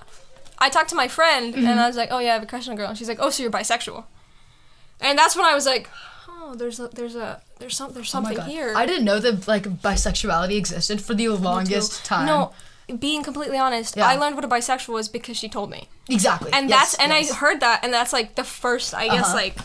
I 0.63 0.69
talked 0.71 0.91
to 0.91 0.95
my 1.05 1.09
friend 1.09 1.55
Mm-hmm. 1.55 1.67
and 1.67 1.81
I 1.81 1.87
was 1.87 1.97
like, 1.97 2.09
"Oh 2.13 2.21
yeah, 2.21 2.31
I 2.31 2.35
have 2.35 2.43
a 2.43 2.47
crush 2.47 2.67
on 2.69 2.75
a 2.75 2.77
girl," 2.77 2.89
and 2.91 2.97
she's 2.99 3.09
like, 3.09 3.19
"Oh, 3.21 3.31
so 3.31 3.43
you're 3.43 3.53
bisexual?" 3.53 4.05
And 5.01 5.19
that's 5.19 5.35
when 5.37 5.45
I 5.45 5.55
was 5.55 5.67
like, 5.67 5.91
"Oh, 6.29 6.55
there's 6.55 6.79
a 6.81 6.89
there's 6.89 7.17
a 7.17 7.43
there's 7.59 7.77
some 7.77 7.93
there's 7.93 8.09
Oh 8.11 8.17
something 8.17 8.37
God. 8.37 8.49
here." 8.49 8.73
I 8.77 8.87
didn't 8.87 9.05
know 9.05 9.19
that 9.19 9.49
like 9.49 9.65
bisexuality 9.65 10.57
existed 10.57 11.01
for 11.03 11.15
the 11.15 11.29
longest 11.29 12.05
time. 12.05 12.27
No, 12.27 12.53
being 12.99 13.23
completely 13.23 13.59
honest, 13.59 13.97
Yeah. 13.97 14.07
I 14.07 14.17
learned 14.17 14.37
what 14.37 14.45
a 14.45 14.49
bisexual 14.49 14.93
was 14.95 15.09
because 15.09 15.37
she 15.37 15.49
told 15.49 15.69
me. 15.71 15.89
exactly. 16.09 16.51
and 16.53 16.69
Yes, 16.71 16.79
that's 16.93 16.95
and 17.03 17.13
yes. 17.13 17.33
I 17.33 17.37
heard 17.37 17.61
that, 17.61 17.81
and 17.85 17.93
that's 17.93 18.13
like 18.13 18.35
the 18.37 18.45
first, 18.45 18.95
I 18.95 19.09
guess, 19.09 19.27
Uh-huh. 19.29 19.35
like 19.45 19.57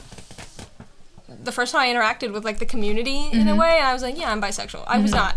the 1.43 1.51
first 1.51 1.71
time 1.73 1.81
I 1.81 1.87
interacted 1.93 2.33
with 2.33 2.43
like 2.45 2.57
the 2.59 2.65
community 2.65 3.17
in 3.31 3.47
a 3.47 3.51
Mm-hmm. 3.51 3.59
way. 3.59 3.77
And 3.77 3.87
I 3.87 3.93
was 3.93 4.01
like, 4.01 4.17
yeah, 4.17 4.31
I'm 4.31 4.41
bisexual. 4.41 4.83
I 4.87 4.97
was 4.97 5.11
not. 5.11 5.35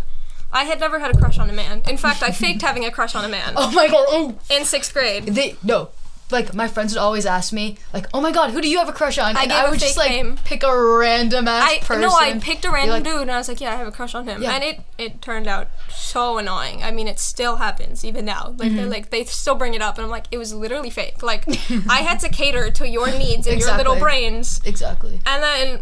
I 0.53 0.63
had 0.65 0.79
never 0.79 0.99
had 0.99 1.15
a 1.15 1.17
crush 1.17 1.39
on 1.39 1.49
a 1.49 1.53
man. 1.53 1.81
In 1.87 1.97
fact, 1.97 2.21
I 2.23 2.31
faked 2.31 2.61
having 2.61 2.85
a 2.85 2.91
crush 2.91 3.15
on 3.15 3.23
a 3.25 3.29
man 3.29 3.53
Oh 3.55 3.71
my 3.71 3.87
god. 3.87 4.05
Oh. 4.09 4.35
in 4.49 4.65
sixth 4.65 4.93
grade. 4.93 5.25
They 5.27 5.55
no. 5.63 5.89
Like 6.29 6.53
my 6.53 6.69
friends 6.69 6.93
would 6.93 6.99
always 7.01 7.25
ask 7.25 7.51
me, 7.51 7.77
like, 7.93 8.07
"Oh 8.13 8.21
my 8.21 8.31
god, 8.31 8.51
who 8.51 8.61
do 8.61 8.69
you 8.69 8.77
have 8.79 8.87
a 8.87 8.93
crush 8.93 9.17
on?" 9.17 9.35
I 9.35 9.47
gave 9.47 9.51
I 9.51 9.65
a 9.65 9.69
would 9.69 9.79
just 9.81 9.95
fake 9.97 9.97
like 9.97 10.11
name. 10.11 10.37
pick 10.45 10.63
a 10.63 10.73
random 10.97 11.45
ass 11.45 11.69
I 11.69 11.79
person. 11.79 11.99
no, 11.99 12.09
I 12.09 12.39
picked 12.39 12.63
a 12.63 12.71
random 12.71 12.95
like- 12.95 13.03
dude, 13.03 13.23
and 13.23 13.31
I 13.31 13.37
was 13.37 13.49
like, 13.49 13.59
yeah, 13.59 13.73
I 13.73 13.75
have 13.75 13.87
a 13.87 13.91
crush 13.91 14.15
on 14.15 14.25
him, 14.29 14.41
Yeah. 14.41 14.51
and 14.53 14.63
it 14.63 14.79
it 14.97 15.21
turned 15.21 15.47
out 15.47 15.67
so 15.93 16.37
annoying. 16.37 16.83
I 16.83 16.91
mean, 16.91 17.09
it 17.09 17.19
still 17.19 17.57
happens 17.57 18.05
even 18.05 18.23
now. 18.23 18.55
Like 18.57 18.69
Mm-hmm. 18.69 18.77
they're 18.77 18.85
like 18.85 19.09
they 19.09 19.25
still 19.25 19.55
bring 19.55 19.73
it 19.73 19.81
up, 19.81 19.97
and 19.97 20.05
I'm 20.05 20.09
like, 20.09 20.27
it 20.31 20.37
was 20.37 20.53
literally 20.53 20.89
fake. 20.89 21.21
Like 21.21 21.43
I 21.89 21.97
had 21.97 22.21
to 22.21 22.29
cater 22.29 22.71
to 22.71 22.87
your 22.87 23.07
needs 23.11 23.45
and 23.45 23.59
your 23.59 23.75
little 23.75 23.95
Exactly. 23.95 23.99
brains, 23.99 24.61
Exactly. 24.63 25.19
and 25.25 25.43
then 25.43 25.81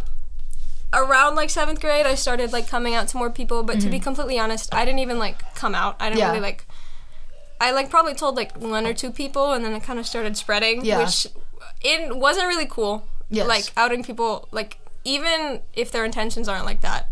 around 0.94 1.36
like 1.36 1.50
seventh 1.50 1.82
grade, 1.82 2.06
I 2.06 2.16
started 2.16 2.52
like 2.54 2.68
coming 2.68 2.96
out 2.96 3.08
to 3.10 3.18
more 3.18 3.30
people. 3.30 3.64
But 3.64 3.80
to 3.82 3.90
be 3.90 4.00
completely 4.00 4.40
honest, 4.40 4.74
I 4.74 4.86
didn't 4.86 5.00
even 5.00 5.20
like 5.20 5.56
come 5.56 5.76
out. 5.76 5.96
I 6.00 6.10
didn't 6.10 6.20
Mm-hmm. 6.22 6.26
Yeah. 6.26 6.30
really 6.32 6.42
like. 6.42 6.66
I 7.62 7.72
like 7.72 7.90
probably 7.90 8.14
told 8.16 8.36
like 8.36 8.58
one 8.58 8.86
or 8.88 8.94
two 8.94 9.12
people, 9.12 9.52
and 9.54 9.64
then 9.66 9.74
it 9.74 9.84
kind 9.84 10.00
of 10.00 10.08
started 10.08 10.38
spreading, 10.38 10.84
Yeah. 10.86 11.00
which 11.00 11.28
it 11.82 12.16
wasn't 12.18 12.48
really 12.48 12.66
cool. 12.66 13.08
Yes. 13.30 13.48
Like 13.48 13.66
outing 13.78 14.04
people, 14.04 14.48
like 14.52 14.80
even 15.04 15.62
if 15.74 15.92
their 15.92 16.04
intentions 16.06 16.48
aren't 16.48 16.66
like 16.66 16.82
that, 16.82 17.10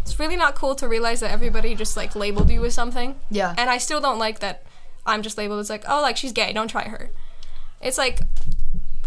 it's 0.00 0.18
really 0.18 0.36
not 0.36 0.54
cool 0.54 0.74
to 0.76 0.88
realize 0.88 1.20
that 1.20 1.30
everybody 1.30 1.74
just 1.74 1.96
like 1.96 2.16
labeled 2.16 2.50
you 2.50 2.60
with 2.60 2.72
something. 2.72 3.16
Yeah. 3.30 3.54
And 3.56 3.68
I 3.70 3.78
still 3.78 4.00
don't 4.00 4.18
like 4.18 4.40
that. 4.40 4.64
I'm 5.06 5.22
just 5.22 5.36
labeled 5.38 5.60
as 5.60 5.70
like, 5.70 5.84
oh, 5.88 6.00
like 6.00 6.16
she's 6.16 6.32
gay. 6.32 6.52
Don't 6.52 6.68
try 6.68 6.84
her. 6.88 7.10
It's 7.80 7.98
like. 7.98 8.22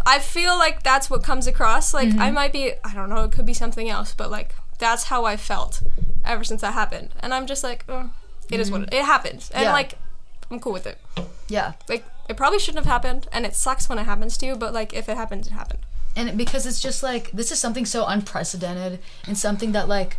I 0.06 0.18
feel 0.20 0.56
like 0.56 0.82
that's 0.82 1.10
what 1.10 1.22
comes 1.22 1.46
across. 1.46 1.92
Like 1.92 2.08
Mm-hmm. 2.10 2.20
I 2.22 2.30
might 2.30 2.52
be, 2.52 2.72
I 2.84 2.94
don't 2.94 3.08
know, 3.10 3.24
it 3.24 3.32
could 3.32 3.46
be 3.46 3.54
something 3.54 3.88
else, 3.90 4.14
but 4.14 4.30
like 4.30 4.54
that's 4.78 5.04
how 5.04 5.24
I 5.24 5.36
felt 5.36 5.82
ever 6.24 6.44
since 6.44 6.60
that 6.60 6.72
happened. 6.74 7.08
And 7.20 7.34
I'm 7.34 7.46
just 7.46 7.64
like, 7.64 7.84
oh, 7.88 8.10
it 8.50 8.60
is 8.60 8.70
what 8.70 8.82
it, 8.82 8.94
it 8.94 9.04
happens, 9.04 9.50
and 9.50 9.58
Mm-hmm. 9.60 9.62
Yeah. 9.64 9.72
like 9.72 9.94
I'm 10.50 10.60
cool 10.60 10.72
with 10.72 10.86
it. 10.86 10.98
yeah. 11.48 11.72
Like 11.88 12.04
it 12.28 12.36
probably 12.36 12.58
shouldn't 12.60 12.84
have 12.84 12.92
happened, 12.92 13.26
and 13.32 13.44
it 13.44 13.54
sucks 13.56 13.88
when 13.88 13.98
it 13.98 14.04
happens 14.04 14.36
to 14.38 14.46
you. 14.46 14.54
But 14.56 14.72
like 14.72 14.92
if 14.94 15.08
it 15.08 15.16
happens, 15.16 15.48
it 15.48 15.52
happened. 15.52 15.80
and 16.14 16.38
because 16.38 16.64
it's 16.66 16.80
just 16.80 17.02
like 17.02 17.30
this 17.32 17.50
is 17.52 17.58
something 17.58 17.84
so 17.86 18.06
unprecedented 18.06 19.00
and 19.26 19.36
something 19.36 19.72
that 19.72 19.86
like 19.88 20.16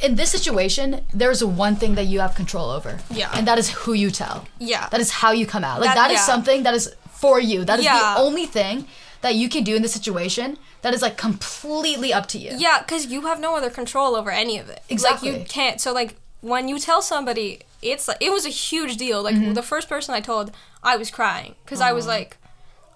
in 0.00 0.16
this 0.16 0.30
situation 0.30 1.00
there's 1.14 1.42
one 1.42 1.74
thing 1.76 1.94
that 1.94 2.04
you 2.12 2.20
have 2.20 2.34
control 2.34 2.68
over 2.70 2.98
Yeah. 3.10 3.30
and 3.32 3.46
that 3.48 3.58
is 3.58 3.70
who 3.70 3.92
you 3.94 4.10
tell 4.10 4.46
Yeah. 4.58 4.88
that 4.90 5.00
is 5.00 5.10
how 5.22 5.30
you 5.32 5.46
come 5.46 5.64
out 5.64 5.80
like 5.80 5.88
That- 5.90 5.94
that 6.02 6.10
is 6.10 6.18
yeah. 6.18 6.32
something 6.32 6.62
that 6.64 6.74
is 6.74 6.94
for 7.20 7.40
you 7.40 7.64
that 7.64 7.78
is 7.78 7.84
Yeah. 7.84 7.98
the 8.14 8.20
only 8.20 8.46
thing 8.46 8.86
that 9.22 9.34
you 9.34 9.48
can 9.48 9.64
do 9.64 9.74
in 9.76 9.82
this 9.82 9.92
situation 9.92 10.58
that 10.82 10.92
is 10.94 11.02
like 11.02 11.16
completely 11.16 12.12
up 12.12 12.26
to 12.28 12.38
you 12.38 12.52
Yeah, 12.56 12.78
because 12.80 13.06
you 13.06 13.22
have 13.22 13.40
no 13.40 13.56
other 13.56 13.70
control 13.70 14.14
over 14.14 14.30
any 14.30 14.58
of 14.58 14.68
it. 14.68 14.80
Like 14.84 14.90
Exactly. 14.96 15.30
you 15.30 15.44
can't. 15.44 15.80
So 15.80 15.92
like 15.92 16.16
when 16.42 16.68
you 16.68 16.78
tell 16.78 17.02
somebody, 17.02 17.60
it's 17.82 18.06
like 18.08 18.18
it 18.20 18.30
was 18.30 18.44
a 18.46 18.50
huge 18.50 18.96
deal. 18.96 19.22
Like 19.22 19.34
Mm-hmm. 19.36 19.54
the 19.54 19.62
first 19.62 19.88
person 19.88 20.14
I 20.14 20.20
told, 20.20 20.52
I 20.82 20.96
was 20.96 21.10
crying 21.10 21.54
because 21.64 21.80
I 21.80 21.92
was 21.92 22.06
like, 22.06 22.36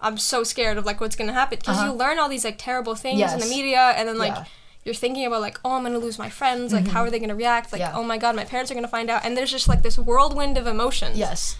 I'm 0.02 0.18
so 0.18 0.44
scared 0.44 0.76
of 0.78 0.84
like 0.86 1.00
what's 1.00 1.16
gonna 1.16 1.32
happen 1.32 1.58
because 1.58 1.78
Uh-huh. 1.78 1.86
you 1.88 1.92
learn 1.92 2.18
all 2.18 2.28
these 2.28 2.44
like 2.44 2.58
terrible 2.58 2.94
things 2.94 3.20
in 3.32 3.40
the 3.40 3.46
media 3.46 3.80
and 3.96 4.08
then 4.08 4.18
like. 4.18 4.34
Yeah. 4.34 4.44
You're 4.82 4.94
thinking 4.94 5.26
about 5.26 5.42
like, 5.42 5.58
oh, 5.62 5.72
I'm 5.76 5.82
gonna 5.82 5.98
lose 5.98 6.18
my 6.18 6.30
friends. 6.30 6.72
Like, 6.72 6.88
how 6.88 7.02
are 7.02 7.10
they 7.10 7.18
gonna 7.18 7.34
react? 7.34 7.70
Like, 7.70 7.82
Mm-hmm. 7.82 7.94
Yeah. 7.96 8.00
oh 8.00 8.02
my 8.12 8.16
god, 8.16 8.34
my 8.34 8.46
parents 8.46 8.70
are 8.70 8.74
gonna 8.74 8.88
find 8.88 9.10
out. 9.10 9.20
And 9.26 9.36
there's 9.36 9.50
just 9.50 9.68
like 9.68 9.82
this 9.82 9.98
whirlwind 9.98 10.56
of 10.56 10.66
emotions. 10.66 11.18
yes 11.18 11.58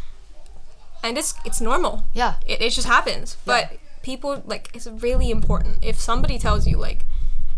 And 1.03 1.17
it's 1.19 1.35
it's 1.45 1.61
normal. 1.61 2.05
yeah. 2.15 2.35
It, 2.47 2.61
it 2.61 2.71
just 2.71 2.87
happens. 2.87 3.37
But 3.45 3.73
people 4.03 4.43
like 4.47 4.71
it's 4.75 4.87
really 4.87 5.31
important. 5.31 5.79
If 5.83 5.99
somebody 6.01 6.39
tells 6.39 6.67
you 6.67 6.77
like 6.79 7.05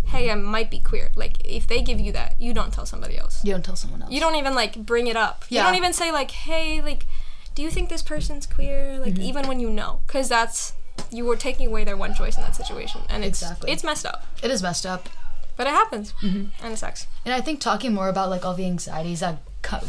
hey 0.04 0.28
i 0.30 0.34
might 0.34 0.68
be 0.68 0.80
queer 0.80 1.12
like 1.14 1.34
if 1.44 1.64
they 1.68 1.80
give 1.80 2.00
you 2.00 2.10
that 2.10 2.34
you 2.38 2.52
don't 2.52 2.72
tell 2.72 2.84
somebody 2.84 3.16
else. 3.16 3.44
You 3.44 3.52
don't 3.52 3.64
tell 3.64 3.76
someone 3.76 4.02
else. 4.02 4.10
You 4.12 4.18
don't 4.20 4.34
even 4.34 4.54
like 4.54 4.74
bring 4.84 5.06
it 5.06 5.16
up. 5.16 5.44
You 5.48 5.60
don't 5.60 5.76
even 5.76 5.92
say 5.92 6.10
like 6.12 6.30
hey 6.32 6.82
like 6.82 7.06
do 7.54 7.62
you 7.62 7.70
think 7.70 7.88
this 7.88 8.02
person's 8.02 8.46
queer? 8.46 8.98
Like 8.98 9.14
Mm-hmm. 9.14 9.22
even 9.22 9.46
when 9.48 9.60
you 9.60 9.70
know. 9.70 10.00
Because 10.06 10.28
that's 10.28 10.72
you 11.10 11.24
were 11.24 11.36
taking 11.36 11.66
away 11.68 11.84
their 11.84 11.96
one 11.96 12.14
choice 12.14 12.36
in 12.36 12.42
that 12.42 12.56
situation. 12.56 13.02
And 13.08 13.24
it's 13.24 13.40
Exactly. 13.42 13.70
it's 13.70 13.84
messed 13.84 14.04
up. 14.06 14.26
It 14.42 14.50
is 14.50 14.62
messed 14.62 14.84
up. 14.86 15.08
But 15.56 15.66
it 15.66 15.70
happens. 15.70 16.12
Mm-hmm. 16.22 16.64
and 16.64 16.72
it 16.74 16.76
sucks. 16.78 17.06
And 17.24 17.32
I 17.34 17.40
think 17.40 17.60
talking 17.60 17.92
more 17.94 18.08
about 18.08 18.28
like 18.30 18.44
all 18.44 18.54
the 18.54 18.66
anxieties 18.66 19.20
that 19.20 19.38
co- 19.62 19.80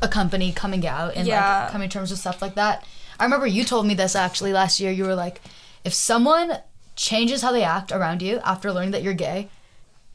that 0.00 0.08
company 0.08 0.52
coming 0.52 0.86
out 0.86 1.14
and 1.16 1.26
Yeah. 1.26 1.62
like 1.64 1.72
coming 1.72 1.88
to 1.88 1.92
terms 1.98 2.10
with 2.10 2.20
stuff 2.20 2.40
like 2.42 2.54
that. 2.54 2.84
I 3.18 3.24
remember 3.24 3.46
you 3.46 3.64
told 3.64 3.86
me 3.86 3.94
this 3.94 4.14
actually 4.14 4.52
last 4.52 4.78
year. 4.80 4.92
You 4.92 5.04
were 5.04 5.14
like, 5.14 5.40
if 5.84 5.92
someone 5.92 6.58
changes 6.96 7.42
how 7.42 7.52
they 7.52 7.64
act 7.64 7.90
around 7.92 8.22
you 8.22 8.40
after 8.44 8.72
learning 8.72 8.92
that 8.92 9.02
you're 9.02 9.14
gay, 9.14 9.48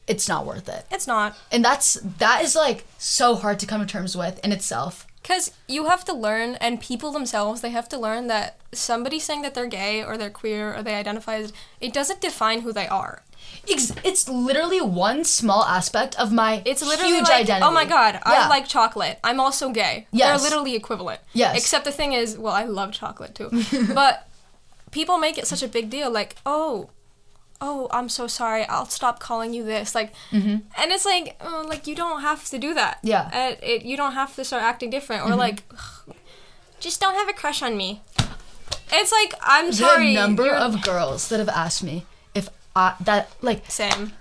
it's 0.06 0.28
not 0.28 0.44
worth 0.46 0.68
it. 0.68 0.84
it's 0.90 1.06
not 1.06 1.34
And 1.50 1.64
that's 1.64 1.94
that 2.18 2.42
is 2.44 2.54
like 2.54 2.84
so 2.98 3.36
hard 3.36 3.58
to 3.60 3.66
come 3.66 3.80
to 3.80 3.86
terms 3.86 4.16
with 4.16 4.38
in 4.44 4.52
itself. 4.52 5.06
Because 5.22 5.52
you 5.66 5.86
have 5.86 6.04
to 6.04 6.12
learn, 6.12 6.56
and 6.56 6.78
people 6.78 7.10
themselves, 7.10 7.62
they 7.62 7.70
have 7.70 7.88
to 7.88 7.98
learn 7.98 8.26
that 8.26 8.58
somebody 8.72 9.18
saying 9.18 9.40
that 9.40 9.54
they're 9.54 9.66
gay 9.66 10.04
or 10.04 10.18
they're 10.18 10.28
queer 10.28 10.74
or 10.76 10.82
they 10.82 10.94
identify 10.96 11.36
as, 11.36 11.50
it 11.80 11.94
doesn't 11.94 12.20
define 12.20 12.60
who 12.60 12.74
they 12.74 12.86
are. 12.86 13.22
It's, 13.66 13.92
it's 14.04 14.28
literally 14.28 14.80
one 14.82 15.24
small 15.24 15.64
aspect 15.64 16.18
of 16.18 16.32
my 16.32 16.62
It's 16.66 16.82
literally 16.84 17.12
huge 17.14 17.24
like, 17.28 17.42
identity. 17.42 17.66
oh 17.66 17.70
my 17.72 17.84
god, 17.86 18.20
I 18.22 18.46
like 18.48 18.68
chocolate. 18.68 19.18
I'm 19.24 19.40
also 19.40 19.70
gay. 19.70 20.06
Yes. 20.12 20.40
They're 20.42 20.50
literally 20.50 20.74
equivalent. 20.76 21.20
Yes. 21.32 21.56
Except 21.56 21.84
the 21.84 21.92
thing 21.92 22.12
is, 22.12 22.36
well, 22.36 22.52
I 22.52 22.64
love 22.64 22.92
chocolate 22.92 23.34
too. 23.34 23.50
but 23.94 24.28
people 24.90 25.16
make 25.18 25.38
it 25.38 25.46
such 25.46 25.62
a 25.62 25.68
big 25.68 25.88
deal, 25.88 26.10
like, 26.10 26.36
oh, 26.44 26.90
oh, 27.60 27.88
I'm 27.90 28.10
so 28.10 28.26
sorry. 28.26 28.64
I'll 28.66 28.84
stop 28.84 29.18
calling 29.18 29.54
you 29.54 29.64
this. 29.64 29.94
Like, 29.94 30.12
and 30.30 30.62
it's 30.76 31.06
like, 31.06 31.36
oh, 31.40 31.64
like 31.66 31.86
you 31.86 31.94
don't 31.94 32.20
have 32.20 32.44
to 32.50 32.58
do 32.58 32.74
that. 32.74 32.98
Mm-hmm. 32.98 33.06
Yeah. 33.08 33.30
Mm-hmm. 33.30 33.64
It, 33.64 33.82
you 33.84 33.96
don't 33.96 34.12
have 34.12 34.34
to 34.36 34.44
start 34.44 34.62
acting 34.62 34.90
different 34.90 35.24
or 35.24 35.34
like, 35.36 35.62
"Ugh, 35.70 36.14
just 36.80 37.00
don't 37.00 37.14
have 37.14 37.30
a 37.30 37.32
crush 37.32 37.62
on 37.62 37.78
me. 37.78 38.02
It's 38.92 39.10
like 39.10 39.32
I'm 39.40 39.72
sorry. 39.72 40.08
the 40.14 40.20
number 40.20 40.44
you're- 40.44 40.56
of 40.58 40.82
girls 40.82 41.28
that 41.28 41.38
have 41.38 41.48
asked 41.48 41.82
me 41.82 42.04
I 42.76 42.94
that 43.00 43.30
like 43.42 43.70
same. 43.70 44.12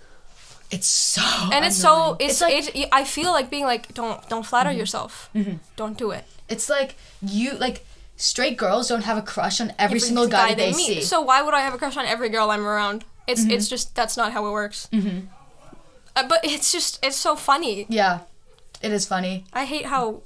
it's 0.72 0.88
so 0.88 1.22
and 1.54 1.66
it's 1.66 1.76
so 1.76 1.94
annoying. 1.94 2.18
it's, 2.20 2.42
like 2.42 2.54
Mm-hmm. 2.54 2.78
it, 2.84 2.90
I 2.92 3.04
feel 3.04 3.32
like 3.32 3.50
being 3.50 3.66
like 3.66 3.94
don't 3.94 4.28
don't 4.30 4.46
flatter 4.46 4.72
yourself. 4.72 5.30
Don't 5.76 5.98
do 5.98 6.12
it. 6.12 6.26
It's 6.50 6.70
like 6.70 6.96
you 7.22 7.54
like 7.58 7.86
straight 8.16 8.58
girls 8.58 8.88
don't 8.90 9.04
have 9.04 9.18
a 9.18 9.22
crush 9.22 9.60
on 9.60 9.74
every, 9.80 10.00
single 10.00 10.28
guy, 10.28 10.50
that 10.50 10.58
they, 10.58 10.72
see. 10.74 11.02
So 11.02 11.22
why 11.22 11.42
would 11.42 11.54
I 11.54 11.62
have 11.62 11.74
a 11.74 11.78
crush 11.78 11.98
on 11.98 12.06
every 12.06 12.30
girl 12.30 12.52
I'm 12.52 12.66
around? 12.66 13.06
It's 13.28 13.42
Mm-hmm. 13.42 13.52
it's 13.52 13.68
just 13.70 13.96
that's 13.96 14.18
not 14.18 14.34
how 14.34 14.46
it 14.48 14.52
works. 14.52 14.88
Mm-hmm. 14.92 15.28
Uh, 16.16 16.28
but 16.28 16.40
it's 16.44 16.72
just 16.72 17.04
it's 17.04 17.16
so 17.18 17.36
funny. 17.36 17.86
yeah, 17.90 18.20
it 18.82 18.92
is 18.92 19.06
funny. 19.08 19.46
I 19.54 19.66
hate 19.66 19.86
how. 19.88 20.22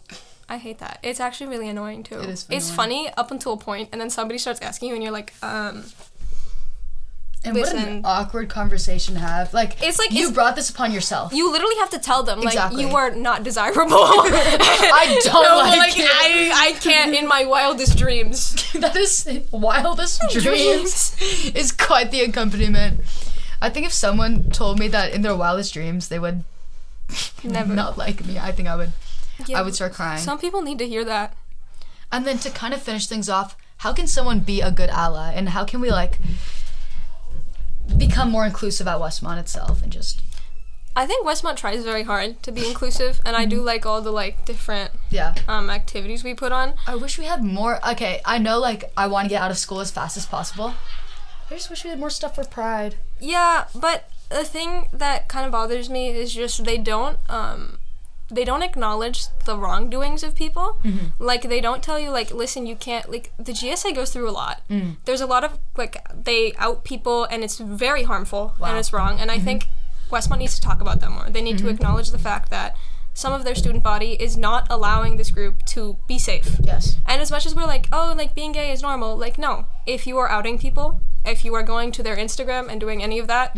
I 0.50 0.58
hate 0.58 0.80
that. 0.80 1.00
It's 1.04 1.20
actually 1.20 1.48
really 1.48 1.68
annoying 1.70 2.04
too. 2.04 2.20
It 2.20 2.30
is 2.30 2.46
It's 2.50 2.70
annoying. 2.72 2.76
funny 2.76 3.10
up 3.18 3.32
until 3.32 3.54
a 3.54 3.58
point, 3.58 3.90
and 3.92 4.00
then 4.02 4.10
somebody 4.10 4.38
starts 4.38 4.62
asking 4.62 4.90
you, 4.90 4.96
and 4.96 5.04
you're 5.04 5.12
like, 5.12 5.34
um, 5.44 5.84
And 7.46 7.56
what 7.56 7.74
an 7.74 8.02
awkward 8.04 8.50
conversation 8.50 9.14
to 9.14 9.20
have. 9.22 9.54
Like 9.54 9.82
It's 9.82 9.98
like- 10.00 10.12
you 10.12 10.18
it's- 10.24 10.34
brought 10.34 10.56
this 10.56 10.70
upon 10.70 10.92
yourself. 10.92 11.32
you 11.32 11.50
literally 11.52 11.76
have 11.78 11.90
to 11.92 12.00
tell 12.00 12.24
them 12.24 12.42
Exactly. 12.42 12.84
like 12.84 12.92
you 12.92 12.98
are 12.98 13.12
not 13.12 13.44
desirable. 13.44 13.88
I 13.94 15.20
don't 15.24 15.44
no, 15.44 15.58
like 15.58 15.78
like 15.78 15.98
it. 16.00 16.10
I, 16.10 16.70
I 16.70 16.72
can't 16.74 17.14
in 17.16 17.28
my 17.28 17.46
wildest 17.46 17.98
dreams. 17.98 18.56
that 18.74 18.96
is 18.96 19.28
wildest 19.52 20.22
dreams 20.32 21.16
is 21.56 21.72
quite 21.72 22.12
the 22.12 22.22
accompaniment. 22.22 23.02
I 23.62 23.70
think 23.70 23.86
if 23.86 23.94
someone 23.94 24.50
told 24.52 24.78
me 24.80 24.88
that 24.90 25.14
in 25.14 25.22
their 25.22 25.36
wildest 25.36 25.74
dreams 25.74 26.10
they 26.10 26.20
would 26.20 26.44
Never. 27.44 27.74
not 27.74 27.98
like 27.98 28.26
me, 28.26 28.38
I 28.38 28.52
think 28.52 28.68
I 28.68 28.76
would 28.76 28.92
Yeah, 29.46 29.60
I 29.60 29.62
would 29.62 29.76
start 29.76 29.94
crying. 29.94 30.20
Some 30.20 30.38
people 30.40 30.62
need 30.62 30.80
to 30.80 30.88
hear 30.88 31.06
that. 31.06 31.36
And 32.12 32.26
then 32.26 32.40
to 32.40 32.50
kind 32.50 32.74
of 32.74 32.82
finish 32.82 33.08
things 33.08 33.30
off, 33.30 33.56
how 33.78 33.94
can 33.94 34.08
someone 34.08 34.40
be 34.40 34.60
a 34.62 34.72
good 34.72 34.90
ally 34.90 35.32
and 35.34 35.50
how 35.50 35.64
can 35.64 35.80
we 35.80 35.92
like 35.92 36.20
become 37.98 38.30
more 38.32 38.46
inclusive 38.46 38.88
at 38.88 38.98
Westmont 39.00 39.40
itself 39.40 39.82
and 39.82 39.92
just 39.92 40.22
I 40.96 41.06
think 41.06 41.28
Westmont 41.28 41.58
tries 41.58 41.84
very 41.84 42.02
hard 42.02 42.42
to 42.42 42.52
be 42.52 42.68
inclusive, 42.68 43.22
and 43.24 43.36
I 43.36 43.42
Mm-hmm. 43.42 43.50
do 43.52 43.62
like 43.62 43.86
all 43.86 44.02
the 44.02 44.10
like 44.10 44.46
different 44.46 44.90
yeah. 45.12 45.36
um, 45.48 45.70
activities 45.70 46.24
we 46.24 46.34
put 46.34 46.52
on. 46.52 46.74
I 46.88 46.96
wish 46.96 47.20
we 47.20 47.26
had 47.26 47.44
more 47.44 47.80
okay, 47.88 48.20
I 48.26 48.40
know 48.40 48.58
like 48.58 48.92
I 48.98 49.06
want 49.06 49.26
to 49.26 49.30
get 49.30 49.40
out 49.44 49.52
of 49.52 49.60
school 49.60 49.80
as 49.80 49.92
fast 49.92 50.18
as 50.18 50.26
possible. 50.26 50.74
I 51.52 51.54
just 51.54 51.70
wish 51.70 51.84
we 51.84 51.92
had 51.92 52.00
more 52.00 52.10
stuff 52.10 52.34
for 52.34 52.44
pride. 52.46 52.96
Yeah, 53.20 53.66
but 53.76 54.10
the 54.30 54.44
thing 54.44 54.88
that 54.92 55.28
kind 55.28 55.46
of 55.46 55.52
bothers 55.52 55.88
me 55.88 56.10
is 56.10 56.34
just 56.34 56.66
they 56.66 56.80
don't 56.80 57.20
um 57.30 57.77
they 58.30 58.44
don't 58.44 58.62
acknowledge 58.64 59.26
the 59.46 59.58
wrongdoings 59.58 60.24
of 60.24 60.36
people. 60.36 60.78
Mm-hmm. 60.84 61.08
Like 61.24 61.44
they 61.44 61.62
don't 61.62 61.82
tell 61.82 62.00
you 62.00 62.10
like 62.12 62.32
listen, 62.32 62.66
you 62.66 62.76
can't 62.76 63.10
like 63.10 63.32
the 63.38 63.54
GSA 63.54 63.96
goes 63.96 64.12
through 64.12 64.30
a 64.30 64.32
lot. 64.32 64.62
Mm. 64.70 64.98
There's 65.06 65.22
a 65.22 65.26
lot 65.28 65.44
of 65.44 65.58
like 65.78 66.06
they 66.14 66.54
out 66.58 66.84
people 66.84 67.26
and 67.26 67.44
it's 67.44 67.58
very 67.60 68.04
harmful 68.04 68.56
Wow. 68.60 68.68
and 68.70 68.78
it's 68.78 68.92
wrong. 68.92 69.20
And 69.20 69.32
I 69.32 69.40
think 69.40 69.68
Westmont 70.12 70.40
needs 70.40 70.56
to 70.56 70.62
talk 70.62 70.82
about 70.82 71.00
that 71.02 71.12
more. 71.12 71.30
They 71.30 71.42
need 71.42 71.58
to 71.60 71.70
acknowledge 71.70 72.12
the 72.12 72.20
fact 72.20 72.50
that 72.52 72.76
some 73.14 73.34
of 73.34 73.44
their 73.44 73.56
student 73.56 73.84
body 73.84 74.12
is 74.22 74.38
not 74.38 74.68
allowing 74.70 75.18
this 75.18 75.32
group 75.32 75.66
to 75.66 75.98
be 76.08 76.20
safe. 76.20 76.58
Yes. 76.62 76.98
And 77.08 77.20
as 77.20 77.32
much 77.32 77.46
as 77.48 77.56
we're 77.56 77.66
like, 77.66 77.88
oh, 77.92 78.14
like 78.16 78.36
being 78.36 78.52
gay 78.52 78.72
is 78.72 78.82
normal, 78.84 79.18
like 79.18 79.38
no. 79.40 79.66
If 79.88 80.06
you 80.06 80.18
are 80.20 80.30
outing 80.30 80.60
people, 80.60 81.02
if 81.26 81.44
you 81.44 81.54
are 81.56 81.64
going 81.64 81.92
to 81.94 82.04
their 82.04 82.16
Instagram 82.16 82.70
and 82.70 82.80
doing 82.80 83.02
any 83.02 83.18
of 83.20 83.28
that, 83.28 83.58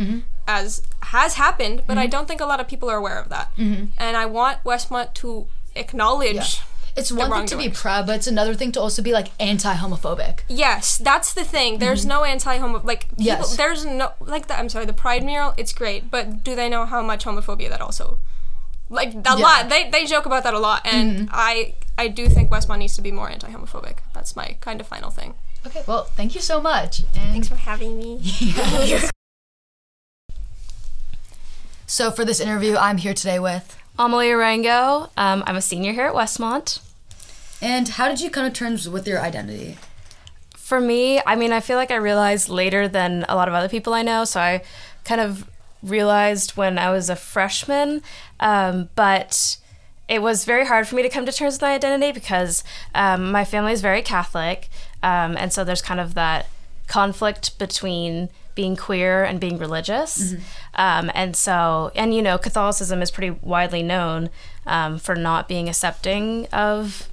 as 0.58 0.82
has 1.16 1.32
happened, 1.46 1.78
but 1.88 1.98
I 1.98 2.04
Mm-hmm. 2.04 2.12
don't 2.16 2.28
think 2.30 2.42
a 2.42 2.46
lot 2.52 2.60
of 2.60 2.68
people 2.68 2.88
are 2.94 2.98
aware 3.04 3.20
of 3.24 3.28
that. 3.30 3.48
And 3.58 4.14
I 4.24 4.26
want 4.26 4.56
Westmont 4.70 5.14
to 5.22 5.30
acknowledge. 5.76 6.62
It's 7.00 7.12
one 7.12 7.32
thing 7.32 7.46
to 7.54 7.58
be 7.66 7.70
proud, 7.70 8.08
but 8.08 8.16
it's 8.20 8.28
another 8.28 8.56
thing 8.60 8.72
to 8.74 8.82
also 8.82 9.02
be 9.10 9.14
like 9.20 9.28
anti-homophobic. 9.40 10.36
Yes, 10.66 10.98
that's 10.98 11.34
the 11.40 11.46
thing. 11.56 11.72
There's 11.84 12.04
no 12.16 12.20
anti-homo 12.34 12.82
like 12.84 13.02
people, 13.10 13.18
Mm-hmm. 13.24 13.42
Yes. 13.44 13.56
there's 13.62 13.86
no 13.86 14.08
like 14.36 14.46
the 14.50 14.56
I'm 14.60 14.70
sorry, 14.74 14.86
the 14.94 15.00
Pride 15.06 15.24
mural, 15.24 15.54
it's 15.62 15.72
great, 15.82 16.02
but 16.16 16.44
do 16.44 16.56
they 16.60 16.68
know 16.74 16.84
how 16.94 17.02
much 17.12 17.22
homophobia 17.26 17.70
that 17.70 17.80
also 17.88 18.06
like 18.90 19.10
a 19.10 19.14
Yeah. 19.14 19.22
Mm-hmm. 19.22 19.42
lot. 19.48 19.70
They 19.70 19.82
they 19.96 20.04
joke 20.14 20.26
about 20.26 20.44
that 20.48 20.54
a 20.56 20.60
lot 20.70 20.80
and 20.96 21.30
I 21.32 21.76
I 22.04 22.06
do 22.20 22.28
think 22.36 22.50
Westmont 22.50 22.80
needs 22.80 22.96
to 23.00 23.04
be 23.08 23.12
more 23.20 23.30
anti-homophobic. 23.36 23.98
That's 24.16 24.36
my 24.36 24.48
kind 24.68 24.82
of 24.82 24.88
final 24.88 25.12
thing. 25.20 25.32
Okay, 25.68 25.84
well, 25.88 26.04
thank 26.18 26.30
you 26.36 26.42
so 26.42 26.60
much. 26.72 26.92
And 27.16 27.32
Thanks 27.34 27.48
for 27.54 27.60
having 27.70 27.94
me. 28.00 28.12
so 31.90 32.12
for 32.12 32.24
this 32.24 32.40
interview, 32.40 32.78
I'm 32.78 32.98
here 32.98 33.16
today 33.16 33.40
with. 33.40 33.76
Amalia 33.98 34.38
Rango. 34.38 35.10
Um, 35.18 35.44
I'm 35.48 35.56
a 35.56 35.62
senior 35.62 35.92
here 35.92 36.06
at 36.06 36.14
Westmont. 36.14 36.80
And 37.64 37.90
how 37.90 38.08
did 38.08 38.22
you 38.22 38.30
come 38.30 38.46
to 38.46 38.56
terms 38.56 38.88
with 38.88 39.08
your 39.08 39.20
identity? 39.20 39.76
For 40.56 40.80
me, 40.80 41.20
I 41.26 41.36
mean, 41.36 41.52
I 41.52 41.62
feel 41.62 41.78
like 41.78 41.90
I 41.90 41.96
realized 41.96 42.48
later 42.48 42.88
than 42.88 43.26
a 43.28 43.36
lot 43.36 43.48
of 43.48 43.56
other 43.56 43.68
people 43.68 43.96
I 43.96 44.04
know. 44.04 44.24
So 44.24 44.40
I 44.40 44.62
kind 45.04 45.20
of 45.20 45.50
realized 45.82 46.52
when 46.52 46.78
I 46.78 46.92
was 46.92 47.10
a 47.10 47.16
freshman, 47.16 48.04
um, 48.40 48.90
but 48.96 49.58
it 50.08 50.22
was 50.22 50.46
very 50.46 50.68
hard 50.68 50.88
for 50.88 50.96
me 50.96 51.02
to 51.02 51.10
come 51.10 51.26
to 51.26 51.32
terms 51.32 51.56
with 51.56 51.64
my 51.64 51.74
identity 51.74 52.12
because 52.12 52.64
um, 52.94 53.32
my 53.32 53.44
family 53.44 53.72
is 53.72 53.82
very 53.82 54.04
Catholic, 54.04 54.70
um, 55.02 55.36
and 55.38 55.52
so 55.52 55.64
there's 55.64 55.82
kind 55.82 56.00
of 56.00 56.14
that 56.14 56.48
conflict 56.88 57.58
between 57.58 58.30
being 58.60 58.76
queer 58.76 59.24
and 59.24 59.40
being 59.40 59.58
religious. 59.58 60.34
Um, 60.74 61.10
and 61.16 61.34
so, 61.34 61.94
and 61.96 62.14
you 62.14 62.22
know, 62.22 62.38
Catholicism 62.38 63.02
is 63.02 63.10
pretty 63.10 63.40
widely 63.42 63.82
known 63.82 64.30
um, 64.68 65.00
for 65.00 65.16
not 65.16 65.48
being 65.48 65.70
accepting 65.70 66.46
of 66.48 67.08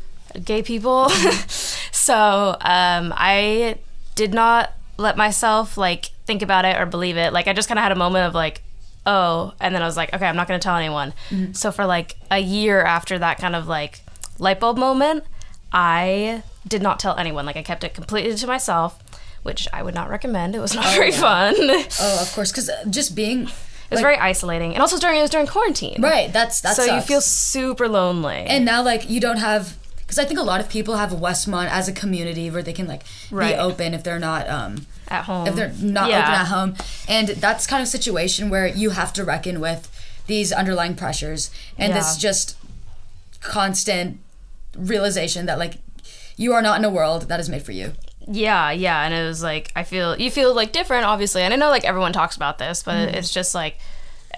gay 0.44 0.60
people. 0.60 1.08
so 1.92 2.56
um, 2.62 3.14
I 3.16 3.78
did 4.16 4.34
not 4.34 4.72
let 4.96 5.16
myself 5.16 5.76
like 5.78 6.06
think 6.26 6.42
about 6.42 6.64
it 6.64 6.80
or 6.80 6.84
believe 6.84 7.16
it. 7.16 7.32
Like 7.32 7.46
I 7.46 7.52
just 7.52 7.68
kind 7.68 7.78
of 7.78 7.84
had 7.84 7.92
a 7.92 7.96
moment 7.96 8.26
of 8.26 8.34
like, 8.34 8.62
oh, 9.06 9.54
and 9.60 9.72
then 9.72 9.82
I 9.82 9.86
was 9.86 9.96
like, 9.96 10.12
okay, 10.12 10.26
I'm 10.26 10.34
not 10.34 10.48
going 10.48 10.58
to 10.58 10.64
tell 10.64 10.74
anyone. 10.74 11.14
So 11.54 11.70
for 11.70 11.86
like 11.86 12.16
a 12.28 12.40
year 12.40 12.82
after 12.82 13.20
that 13.20 13.38
kind 13.38 13.54
of 13.54 13.68
like 13.68 14.00
light 14.40 14.58
bulb 14.58 14.78
moment, 14.78 15.22
I 15.72 16.42
did 16.66 16.82
not 16.82 16.98
tell 16.98 17.16
anyone. 17.16 17.46
Like 17.46 17.56
I 17.56 17.62
kept 17.62 17.84
it 17.84 17.94
completely 17.94 18.34
to 18.34 18.46
myself, 18.48 18.98
which 19.46 19.66
I 19.72 19.82
would 19.82 19.94
not 19.94 20.10
recommend. 20.10 20.54
It 20.54 20.60
was 20.60 20.74
not 20.74 20.84
very 20.94 21.12
fun. 21.12 21.54
Oh, 21.58 22.18
of 22.20 22.28
course, 22.34 22.50
because 22.52 22.68
just 22.90 23.14
being 23.14 23.42
it 23.44 23.92
was 23.92 24.00
very 24.00 24.16
isolating, 24.18 24.72
and 24.74 24.82
also 24.82 24.98
during 24.98 25.18
it 25.18 25.22
was 25.22 25.30
during 25.30 25.46
quarantine. 25.46 26.02
right. 26.02 26.32
That's 26.32 26.60
that's 26.60 26.76
So 26.76 26.84
you 26.84 27.00
feel 27.00 27.20
super 27.22 27.88
lonely. 27.88 28.44
and 28.54 28.64
now 28.64 28.82
like 28.82 29.08
you 29.08 29.20
don't 29.20 29.38
have 29.38 29.76
because 29.98 30.18
I 30.18 30.24
think 30.24 30.38
a 30.38 30.42
lot 30.52 30.60
of 30.60 30.68
people 30.68 30.96
have 30.96 31.10
Westmont 31.10 31.68
as 31.70 31.88
a 31.88 31.92
community 31.92 32.50
where 32.50 32.62
they 32.62 32.72
can 32.72 32.86
like 32.86 33.02
Right. 33.30 33.54
be 33.54 33.58
open 33.68 33.94
if 33.94 34.02
they're 34.04 34.18
not 34.20 34.48
um 34.48 34.86
at 35.08 35.24
home. 35.24 35.46
if 35.48 35.54
they're 35.56 35.72
not 35.80 36.10
Yeah. 36.10 36.20
open 36.22 36.34
at 36.34 36.46
home 36.56 36.70
and 37.08 37.28
that's 37.44 37.66
kind 37.66 37.80
of 37.82 37.88
situation 37.88 38.50
where 38.50 38.66
you 38.66 38.90
have 38.90 39.12
to 39.14 39.24
reckon 39.24 39.60
with 39.60 39.82
these 40.26 40.52
underlying 40.52 40.94
pressures 40.96 41.50
and 41.78 41.92
this 41.94 42.16
just 42.16 42.56
constant 43.40 44.18
realization 44.76 45.46
that 45.46 45.58
like 45.58 45.74
you 46.36 46.52
are 46.52 46.62
not 46.62 46.78
in 46.78 46.84
a 46.84 46.90
world 46.90 47.22
that 47.28 47.38
is 47.40 47.48
made 47.48 47.62
for 47.62 47.72
you 47.72 47.92
Yeah, 48.28 48.70
yeah, 48.72 49.04
and 49.04 49.14
it 49.14 49.24
was 49.26 49.42
like 49.42 49.70
I 49.76 49.84
feel 49.84 50.16
you 50.18 50.30
feel 50.30 50.52
like 50.54 50.72
different, 50.72 51.04
obviously, 51.04 51.42
and 51.42 51.54
I 51.54 51.56
know 51.56 51.70
like 51.70 51.84
everyone 51.84 52.12
talks 52.12 52.34
about 52.36 52.58
this, 52.58 52.82
but 52.82 52.94
Mm-hmm. 53.08 53.14
it's 53.16 53.32
just 53.32 53.54
like 53.54 53.78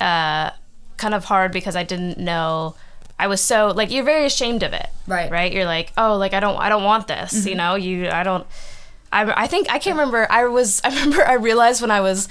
uh, 0.01 0.51
kind 0.99 1.15
of 1.15 1.25
hard 1.25 1.53
because 1.53 1.75
I 1.77 1.83
didn't 1.85 2.19
know. 2.19 2.75
I 3.19 3.27
was 3.27 3.41
so 3.41 3.69
like 3.69 3.91
you're 3.91 4.05
very 4.05 4.27
ashamed 4.27 4.63
of 4.63 4.73
it, 4.73 4.89
Right. 5.07 5.25
Mm-hmm. 5.25 5.33
Right? 5.35 5.53
You're 5.53 5.65
like, 5.65 5.93
oh, 5.97 6.17
like 6.19 6.35
I 6.35 6.41
don't, 6.41 6.57
I 6.59 6.69
don't 6.69 6.85
want 6.85 7.09
this, 7.09 7.47
you 7.47 7.55
know. 7.55 7.75
You, 7.77 8.09
I 8.11 8.23
don't. 8.23 8.47
I, 9.11 9.45
I 9.45 9.47
think 9.47 9.71
I 9.73 9.79
can't 9.79 9.97
remember. 9.97 10.27
I 10.31 10.45
was, 10.47 10.81
I 10.85 10.89
remember 10.91 11.27
I 11.27 11.33
realized 11.35 11.81
when 11.81 11.91
I 11.91 12.01
was 12.01 12.29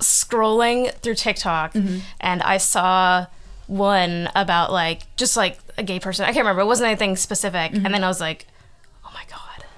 scrolling 0.00 0.92
through 0.96 1.14
TikTok 1.16 1.72
Mm-hmm. 1.74 1.98
and 2.20 2.42
I 2.42 2.58
saw 2.58 3.26
one 3.66 4.28
about 4.34 4.72
like 4.72 5.02
just 5.16 5.36
like 5.36 5.58
a 5.76 5.82
gay 5.82 5.98
person. 6.00 6.24
I 6.24 6.28
can't 6.28 6.38
remember. 6.44 6.62
It 6.62 6.66
wasn't 6.66 6.88
anything 6.88 7.16
specific, 7.16 7.72
and 7.72 7.86
then 7.86 8.04
I 8.04 8.08
was 8.08 8.20
like. 8.20 8.46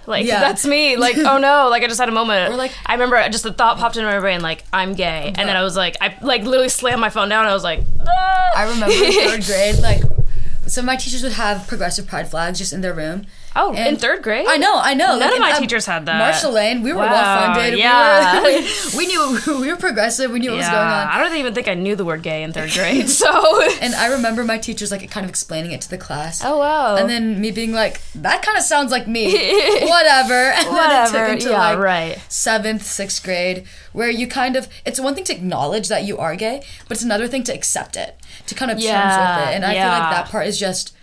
Like. 0.07 0.27
Yeah. 0.27 0.41
that's 0.41 0.67
me. 0.67 0.97
Like 1.01 1.17
oh 1.19 1.39
no. 1.39 1.69
Like 1.71 1.83
I 1.83 1.87
just 1.87 2.01
had 2.01 2.09
a 2.09 2.13
moment. 2.13 2.53
Or, 2.53 2.57
like- 2.57 2.73
I 2.87 2.93
remember 2.95 3.27
just 3.29 3.45
the 3.45 3.53
thought 3.53 3.79
popped 3.79 3.97
into 3.97 4.09
my 4.11 4.19
brain 4.21 4.41
like 4.41 4.65
I'm 4.73 4.95
gay, 4.95 5.33
and 5.37 5.49
then 5.49 5.57
I 5.57 5.63
was 5.63 5.77
like 5.77 5.97
I 6.01 6.17
like 6.23 6.43
literally 6.43 6.69
slammed 6.69 7.01
my 7.01 7.11
phone 7.11 7.29
down. 7.29 7.41
and 7.45 7.51
I 7.51 7.55
was 7.55 7.65
like, 7.65 7.81
ah. 8.01 8.49
I 8.57 8.63
remember 8.69 8.93
in 8.95 9.13
third 9.13 9.45
grade 9.47 9.77
like 9.83 10.03
so 10.67 10.83
my 10.83 10.95
teachers 10.97 11.23
would 11.23 11.33
have 11.33 11.67
progressive 11.67 12.07
pride 12.07 12.29
flags 12.29 12.59
just 12.59 12.73
in 12.73 12.81
their 12.81 12.95
room 12.95 13.27
oh, 13.57 13.75
in 13.75 13.97
third 13.97 14.23
grade. 14.23 14.47
I 14.49 14.57
know, 14.57 14.79
I 14.79 14.95
know. 14.95 15.19
None 15.19 15.29
of 15.31 15.35
in, 15.35 15.41
my 15.41 15.53
um, 15.53 15.61
teachers 15.61 15.87
had 15.87 16.07
that. 16.07 16.19
Marshall 16.19 16.53
Lane, 16.53 16.83
we 16.83 16.93
were 16.93 16.99
Wow, 16.99 17.11
well 17.13 17.55
funded. 17.55 17.79
yeah. 17.79 18.43
We, 18.45 18.55
were, 18.61 18.69
we 18.97 19.07
knew 19.07 19.39
we 19.61 19.69
were 19.71 19.77
progressive. 19.77 20.31
We 20.31 20.39
knew 20.39 20.51
what 20.51 20.59
was 20.59 20.67
going 20.67 20.79
on. 20.79 21.09
I 21.09 21.19
don't 21.23 21.37
even 21.37 21.55
think 21.55 21.69
I 21.69 21.75
knew 21.75 21.97
the 21.97 22.05
word 22.05 22.23
gay 22.23 22.43
in 22.43 22.53
third 22.53 22.71
grade. 22.73 23.09
So. 23.09 23.63
And 23.83 23.95
I 23.95 24.07
remember 24.09 24.45
my 24.45 24.59
teachers 24.59 24.91
like 24.91 25.09
kind 25.11 25.25
of 25.25 25.31
explaining 25.31 25.73
it 25.73 25.81
to 25.83 25.91
the 25.91 25.99
class. 25.99 26.43
oh 26.45 26.59
wow. 26.59 26.97
And 26.97 27.09
then 27.09 27.41
me 27.41 27.51
being 27.51 27.73
like, 27.73 28.01
that 28.15 28.43
kind 28.43 28.57
of 28.59 28.65
sounds 28.65 28.91
like 28.91 29.07
me. 29.09 29.33
Whatever. 29.87 30.35
And 30.35 30.67
then 30.67 30.67
it 30.67 30.71
whatever. 30.73 31.19
took 31.19 31.29
until 31.35 31.53
Yeah. 31.53 31.59
like 31.71 31.79
right. 31.79 32.19
seventh, 32.29 32.83
sixth 32.85 33.23
grade, 33.23 33.67
where 33.93 34.11
you 34.11 34.27
kind 34.27 34.57
of, 34.57 34.69
it's 34.85 35.01
one 35.01 35.15
thing 35.15 35.25
to 35.25 35.35
acknowledge 35.35 35.89
that 35.89 36.05
you 36.05 36.19
are 36.19 36.37
gay, 36.37 36.63
but 36.89 36.97
it's 36.97 37.05
another 37.05 37.27
thing 37.29 37.43
to 37.45 37.55
accept 37.55 37.97
it, 37.97 38.17
to 38.47 38.55
kind 38.55 38.71
of 38.71 38.77
terms 38.77 38.85
Yeah, 38.85 39.41
with 39.41 39.49
it. 39.49 39.55
And 39.57 39.65
I 39.65 39.75
feel 39.75 39.89
like 39.89 40.11
that 40.15 40.29
part 40.29 40.47
is 40.47 40.59
just, 40.59 40.95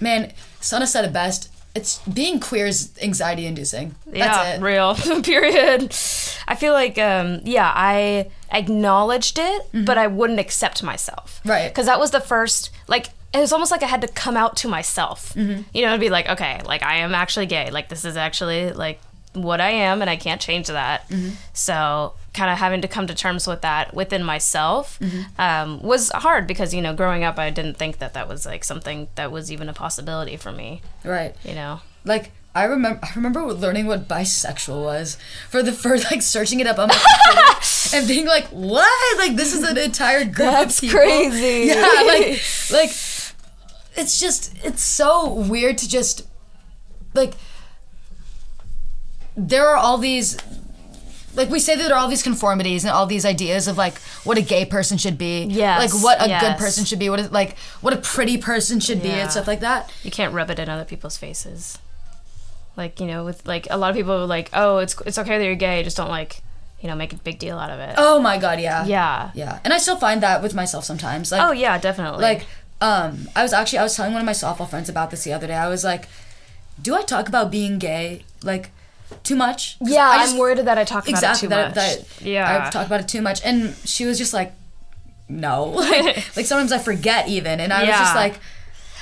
man, 0.00 0.32
Sana 0.60 0.86
said 0.86 1.04
it 1.04 1.12
best. 1.12 1.50
It's 1.74 1.98
being 2.00 2.38
queer 2.38 2.66
is 2.66 2.92
anxiety 3.02 3.46
inducing. 3.46 3.96
That's 4.06 4.16
yeah, 4.16 4.54
it. 4.54 4.60
real. 4.60 4.94
Period. 5.22 5.92
I 6.46 6.54
feel 6.54 6.72
like, 6.72 6.98
um, 6.98 7.40
yeah, 7.44 7.72
I 7.74 8.30
acknowledged 8.52 9.38
it, 9.40 9.66
but 9.72 9.98
I 9.98 10.06
wouldn't 10.06 10.38
accept 10.38 10.82
myself. 10.84 11.40
Mm-hmm. 11.40 11.50
Right. 11.50 11.68
Because 11.68 11.86
that 11.86 11.98
was 11.98 12.12
the 12.12 12.20
first, 12.20 12.70
like, 12.86 13.08
it 13.32 13.38
was 13.38 13.52
almost 13.52 13.72
like 13.72 13.82
I 13.82 13.86
had 13.86 14.00
to 14.02 14.08
come 14.08 14.36
out 14.36 14.56
to 14.58 14.68
myself. 14.68 15.34
Mm-hmm. 15.34 15.62
You 15.72 15.86
know, 15.86 15.94
to 15.94 15.98
be 15.98 16.10
like, 16.10 16.28
okay, 16.28 16.60
like, 16.64 16.84
I 16.84 16.98
am 16.98 17.14
actually 17.14 17.46
gay. 17.46 17.70
Like, 17.72 17.88
this 17.88 18.04
is 18.04 18.16
actually, 18.16 18.70
like, 18.70 19.00
what 19.32 19.60
I 19.60 19.70
am, 19.70 20.00
and 20.00 20.08
I 20.08 20.14
can't 20.14 20.40
change 20.40 20.68
that. 20.68 21.08
Mm-hmm. 21.08 21.30
So, 21.52 22.14
kind 22.34 22.50
of 22.50 22.58
having 22.58 22.80
to 22.82 22.88
come 22.88 23.06
to 23.06 23.14
terms 23.14 23.46
with 23.46 23.62
that 23.62 23.94
within 23.94 24.22
myself 24.24 24.98
Mm-hmm. 25.00 25.40
um, 25.40 25.80
was 25.82 26.10
hard 26.10 26.46
because, 26.46 26.74
you 26.74 26.82
know, 26.82 26.92
growing 26.94 27.24
up, 27.24 27.38
I 27.38 27.50
didn't 27.50 27.76
think 27.78 27.98
that 27.98 28.12
that 28.14 28.28
was, 28.28 28.44
like, 28.44 28.64
something 28.64 29.08
that 29.14 29.30
was 29.32 29.50
even 29.52 29.68
a 29.68 29.72
possibility 29.72 30.36
for 30.36 30.50
me, 30.52 30.82
Right. 31.04 31.34
you 31.44 31.54
know? 31.54 31.80
Like 32.04 32.32
I 32.54 32.64
remember, 32.64 33.00
I 33.02 33.10
remember 33.16 33.42
learning 33.52 33.86
what 33.86 34.06
bisexual 34.06 34.84
was 34.84 35.16
for 35.48 35.62
the 35.62 35.72
first, 35.72 36.10
like 36.10 36.22
searching 36.22 36.60
it 36.60 36.66
up 36.68 36.78
on 36.78 36.88
my 36.88 36.94
computer 36.94 37.60
and 37.96 38.06
being 38.06 38.26
like, 38.26 38.46
"What? 38.48 39.18
Like 39.18 39.34
this 39.36 39.52
is 39.54 39.62
an 39.68 39.76
entire 39.78 40.24
group 40.24 40.36
That's 40.36 40.76
of 40.78 40.82
people." 40.82 40.98
crazy. 41.00 41.68
Yeah, 41.68 42.02
like, 42.06 42.40
like 42.70 42.90
it's 43.96 44.20
just, 44.20 44.54
it's 44.64 44.82
so 44.82 45.32
weird 45.32 45.78
to 45.78 45.88
just, 45.88 46.26
like, 47.14 47.34
there 49.36 49.66
are 49.68 49.76
all 49.76 49.98
these. 49.98 50.36
Like 51.34 51.50
we 51.50 51.58
say 51.58 51.74
that 51.76 51.82
there 51.82 51.94
are 51.96 51.98
all 51.98 52.08
these 52.08 52.22
conformities 52.22 52.84
and 52.84 52.92
all 52.92 53.06
these 53.06 53.24
ideas 53.24 53.66
of 53.68 53.76
like 53.76 53.98
what 54.24 54.38
a 54.38 54.42
gay 54.42 54.64
person 54.64 54.98
should 54.98 55.18
be, 55.18 55.44
yeah, 55.44 55.78
like 55.78 55.92
what 55.92 56.22
a 56.22 56.28
good 56.40 56.56
person 56.56 56.84
should 56.84 56.98
be, 56.98 57.10
what 57.10 57.20
a, 57.20 57.28
like 57.28 57.58
what 57.80 57.92
a 57.92 57.96
pretty 57.96 58.38
person 58.38 58.78
should 58.80 59.02
be, 59.02 59.10
and 59.10 59.30
stuff 59.30 59.46
like 59.46 59.60
that. 59.60 59.92
you 60.02 60.10
can't 60.10 60.32
rub 60.32 60.50
it 60.50 60.58
in 60.58 60.68
other 60.68 60.84
people's 60.84 61.16
faces. 61.16 61.78
Like 62.76 62.98
you 63.00 63.06
know, 63.06 63.24
with 63.24 63.46
like 63.46 63.66
a 63.70 63.76
lot 63.76 63.90
of 63.90 63.96
people 63.96 64.12
are 64.12 64.26
like, 64.26 64.50
oh, 64.52 64.78
it's 64.78 65.00
it's 65.06 65.18
okay 65.18 65.38
that 65.38 65.44
you're 65.44 65.54
gay, 65.54 65.82
just 65.84 65.96
don't 65.96 66.08
like, 66.08 66.42
you 66.80 66.88
know, 66.88 66.96
make 66.96 67.12
a 67.12 67.16
big 67.16 67.38
deal 67.38 67.58
out 67.58 67.70
of 67.70 67.78
it. 67.78 67.94
Oh 67.98 68.18
my 68.20 68.36
god, 68.38 68.60
yeah, 68.60 68.84
yeah. 68.84 69.30
Yeah, 69.34 69.60
and 69.64 69.72
I 69.72 69.78
still 69.78 69.96
find 69.96 70.22
that 70.22 70.42
with 70.42 70.54
myself 70.54 70.84
sometimes. 70.84 71.30
Like, 71.30 71.40
Oh 71.40 71.52
yeah, 71.52 71.78
definitely. 71.78 72.22
like, 72.22 72.46
um, 72.80 73.28
I 73.36 73.42
was 73.42 73.52
actually 73.52 73.78
I 73.78 73.82
was 73.84 73.94
telling 73.94 74.12
one 74.12 74.22
of 74.22 74.26
my 74.26 74.32
softball 74.32 74.68
friends 74.68 74.88
about 74.88 75.10
this 75.10 75.22
the 75.24 75.32
other 75.32 75.46
day. 75.46 75.54
I 75.54 75.68
was 75.68 75.84
like, 75.84 76.08
"Do 76.82 76.96
I 76.96 77.02
talk 77.02 77.28
about 77.28 77.50
being 77.50 77.78
gay 77.78 78.24
like 78.42 78.70
too 79.22 79.36
much. 79.36 79.76
yeah, 79.80 80.08
I 80.08 80.14
I 80.14 80.18
just- 80.22 80.32
am 80.34 80.38
worried 80.40 80.58
that 80.58 80.78
I 80.78 80.84
talk 80.84 81.08
exactly 81.08 81.46
about 81.46 81.66
it 81.66 81.68
too 81.70 81.74
that, 81.80 81.98
much. 81.98 82.08
that 82.18 82.24
yeah, 82.26 82.64
I've 82.66 82.72
talked 82.72 82.86
about 82.86 83.00
it 83.00 83.08
too 83.08 83.22
much, 83.22 83.40
and 83.44 83.74
she 83.84 84.04
was 84.06 84.18
just 84.18 84.32
like, 84.34 84.52
"No," 85.28 85.64
like, 85.70 86.04
like 86.36 86.46
sometimes 86.46 86.72
I 86.72 86.78
forget 86.78 87.28
even, 87.28 87.60
and 87.60 87.72
I 87.72 87.80
was 87.80 87.88
just 87.90 88.14
like. 88.14 88.34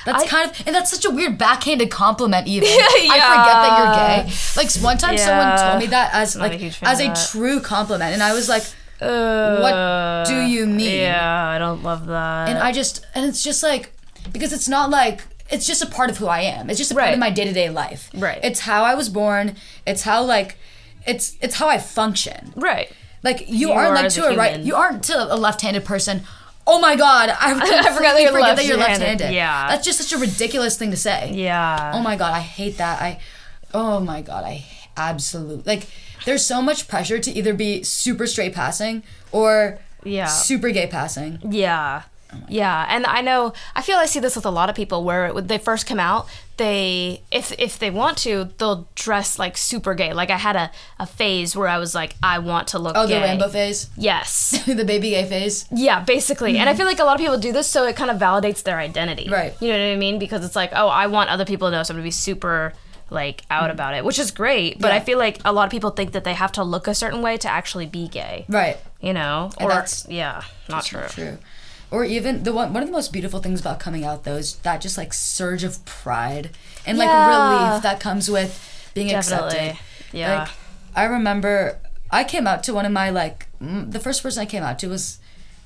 That's 0.05 0.25
I- 0.25 0.27
kind 0.27 0.51
of, 0.51 0.67
and 0.67 0.75
that's 0.75 0.91
such 0.91 1.05
a 1.05 1.11
weird 1.11 1.39
backhanded 1.39 1.89
compliment. 1.89 2.49
Even 2.49 2.69
yeah. 2.69 2.75
I 2.91 3.21
forget 3.31 3.57
that 3.63 3.79
you're 3.79 3.95
gay. 4.27 4.33
Like 4.57 4.73
one 4.83 4.99
time, 4.99 5.17
someone 5.17 5.57
told 5.57 5.79
me 5.79 5.87
that 5.87 6.11
as 6.13 6.35
Not 6.35 6.47
a 6.47 6.51
like 6.51 6.59
huge 6.61 6.79
as 6.83 6.99
a 7.01 7.07
that. 7.07 7.29
true 7.31 7.61
compliment, 7.61 8.13
and 8.13 8.21
I 8.21 8.33
was 8.33 8.49
like, 8.49 8.65
Uh, 9.01 9.59
"What 9.61 10.27
do 10.27 10.41
you 10.41 10.67
mean? 10.67 11.03
Yeah, 11.03 11.47
I 11.55 11.59
don't 11.59 11.85
love 11.85 12.07
that. 12.07 12.49
and 12.49 12.59
I 12.59 12.73
just 12.73 13.07
and 13.15 13.25
it's 13.27 13.45
just 13.45 13.63
like 13.63 13.93
because 14.33 14.53
it's 14.53 14.69
not 14.69 14.91
like 14.91 15.23
it's 15.53 15.67
just 15.67 15.83
a 15.83 15.87
part 15.87 16.11
of 16.11 16.19
who 16.19 16.27
I 16.27 16.41
am. 16.41 16.71
It's 16.71 16.79
just 16.79 16.91
a 16.91 16.95
part 16.95 17.05
Right. 17.07 17.13
of 17.15 17.19
my 17.21 17.31
day 17.31 17.45
to 17.45 17.53
day 17.53 17.69
life. 17.71 18.11
Right. 18.15 18.41
It's 18.43 18.61
how 18.61 18.83
I 18.85 18.95
was 18.95 19.09
born. 19.09 19.57
It's 19.87 20.03
how 20.03 20.23
like 20.25 20.57
it's 21.07 21.37
it's 21.41 21.57
how 21.57 21.69
I 21.69 21.79
function. 21.79 22.53
right. 22.57 22.91
Like 23.23 23.49
you, 23.49 23.69
You 23.69 23.73
aren't 23.73 23.91
are 23.91 24.03
like 24.03 24.13
to 24.13 24.25
a 24.27 24.33
a 24.33 24.37
right. 24.37 24.59
You 24.61 24.75
aren't 24.75 25.05
to 25.05 25.17
a 25.33 25.37
left-handed 25.37 25.85
person. 25.85 26.23
Oh 26.67 26.81
my 26.81 26.97
god, 26.97 27.29
I, 27.29 27.53
I 27.89 27.93
forgot 27.95 28.15
that 28.15 28.23
you're 28.23 28.33
forget 28.33 28.57
that 28.57 28.65
you're 28.67 28.77
left-handed. 28.77 29.21
left-handed. 29.21 29.35
Yeah. 29.35 29.69
that's 29.69 29.85
just 29.85 29.99
such 30.01 30.13
a 30.13 30.19
ridiculous 30.19 30.77
thing 30.77 30.91
to 30.91 30.97
say. 30.97 31.31
Yeah. 31.33 31.93
Oh 31.95 32.01
my 32.01 32.17
god, 32.17 32.33
I 32.35 32.41
hate 32.41 32.79
that. 32.79 33.01
I, 33.03 33.21
oh 33.75 34.01
my 34.01 34.23
god, 34.23 34.45
I 34.45 34.65
absolutely 34.97 35.63
like. 35.73 35.87
There's 36.25 36.45
so 36.47 36.63
much 36.63 36.87
pressure 36.87 37.19
to 37.19 37.31
either 37.33 37.53
be 37.53 37.83
super 37.83 38.27
straight 38.29 38.55
passing 38.55 39.03
or 39.33 39.79
Yeah. 40.05 40.27
super 40.27 40.71
gay 40.71 40.87
passing. 40.87 41.41
Yeah. 41.49 42.03
Oh 42.35 42.39
yeah, 42.49 42.87
and 42.89 43.07
I 43.07 43.21
know 43.21 43.53
I 43.75 43.83
feel 43.83 43.97
I 43.97 44.07
see 44.07 44.21
this 44.21 44.37
with 44.37 44.47
a 44.47 44.51
lot 44.51 44.71
of 44.71 44.77
people 44.77 45.05
where 45.05 45.33
when 45.33 45.47
they 45.47 45.59
first 45.59 45.87
come 45.87 46.01
out, 46.01 46.27
they 46.57 47.23
if 47.31 47.53
if 47.59 47.79
they 47.79 47.91
want 47.91 48.19
to, 48.19 48.51
they'll 48.59 48.89
dress 48.95 49.39
like 49.39 49.57
super 49.57 49.95
gay. 49.95 50.13
Like 50.13 50.31
I 50.31 50.37
had 50.37 50.57
a, 50.57 50.71
a 50.99 51.07
phase 51.07 51.57
where 51.57 51.69
I 51.69 51.79
was 51.79 51.95
like, 51.95 52.15
I 52.23 52.39
want 52.39 52.69
to 52.69 52.79
look 52.79 52.95
Oh, 52.97 53.07
gay. 53.07 53.15
the 53.15 53.21
rainbow 53.21 53.49
phase, 53.49 53.91
Yes. 53.97 54.63
the 54.67 54.85
baby 54.85 55.11
gay 55.11 55.25
phase. 55.25 55.67
Yeah, 55.71 56.03
basically. 56.05 56.59
And 56.59 56.69
I 56.69 56.73
mm-hmm. 56.73 56.79
feel 56.79 56.87
like 56.87 56.99
a 57.01 57.05
lot 57.05 57.15
of 57.15 57.21
people 57.21 57.39
do 57.39 57.53
this 57.53 57.69
so 57.69 57.85
it 57.87 57.97
kind 57.97 58.11
of 58.11 58.19
validates 58.19 58.63
their 58.63 58.79
identity. 58.79 59.29
Right. 59.31 59.55
You 59.61 59.69
know 59.69 59.79
what 59.79 59.93
I 59.93 59.97
mean? 59.97 60.19
Because 60.19 60.45
it's 60.45 60.57
like, 60.57 60.71
oh, 60.75 60.89
I 60.89 61.07
want 61.07 61.31
other 61.31 61.45
people 61.45 61.69
to 61.69 61.77
know, 61.77 61.83
so 61.83 61.93
I'm 61.93 61.97
gonna 61.97 62.05
be 62.05 62.11
super 62.11 62.73
like 63.11 63.43
out 63.51 63.65
mm-hmm. 63.65 63.73
about 63.73 63.95
it, 63.95 64.05
which 64.05 64.19
is 64.19 64.31
great. 64.31 64.79
But 64.79 64.89
Yeah. 64.89 64.97
I 64.97 65.01
feel 65.01 65.19
like 65.19 65.39
a 65.45 65.53
lot 65.53 65.65
of 65.65 65.71
people 65.71 65.91
think 65.91 66.13
that 66.13 66.25
they 66.25 66.35
have 66.35 66.53
to 66.53 66.65
look 66.65 66.87
a 66.87 66.95
certain 66.95 67.23
way 67.23 67.37
to 67.39 67.49
actually 67.49 67.87
be 67.87 68.09
gay. 68.09 68.47
Right. 68.49 68.79
You 69.01 69.13
know? 69.13 69.51
And 69.59 69.67
or 69.67 69.71
that's- 69.71 70.07
yeah, 70.09 70.43
not 70.69 70.85
true. 70.85 71.07
True. 71.09 71.39
Or 71.93 72.05
even 72.05 72.43
the 72.43 72.53
one 72.55 72.73
one 72.73 72.83
of 72.83 72.89
the 72.89 72.93
most 72.93 73.13
beautiful 73.13 73.39
things 73.41 73.61
about 73.61 73.79
coming 73.79 74.03
out 74.05 74.25
though 74.25 74.37
is 74.37 74.57
that 74.67 74.81
just 74.81 74.97
like 74.97 75.13
surge 75.13 75.63
of 75.63 75.85
pride 75.85 76.51
and 76.87 76.97
like 76.99 77.07
Yeah. 77.09 77.29
relief 77.69 77.83
that 77.83 78.01
comes 78.01 78.31
with 78.31 78.51
being 78.95 79.09
Definitely. 79.09 79.59
accepted. 79.69 79.79
Yeah. 80.19 80.39
Like 80.41 80.49
I 80.97 81.05
remember 81.05 81.79
I 82.11 82.25
came 82.25 82.47
out 82.47 82.63
to 82.65 82.73
one 82.75 82.87
of 82.87 82.93
my 82.93 83.11
like 83.11 83.47
mm, 83.63 83.93
the 83.93 84.01
first 84.01 84.23
person 84.23 84.41
I 84.43 84.47
came 84.47 84.63
out 84.63 84.79
to 84.81 84.89
was 84.89 85.19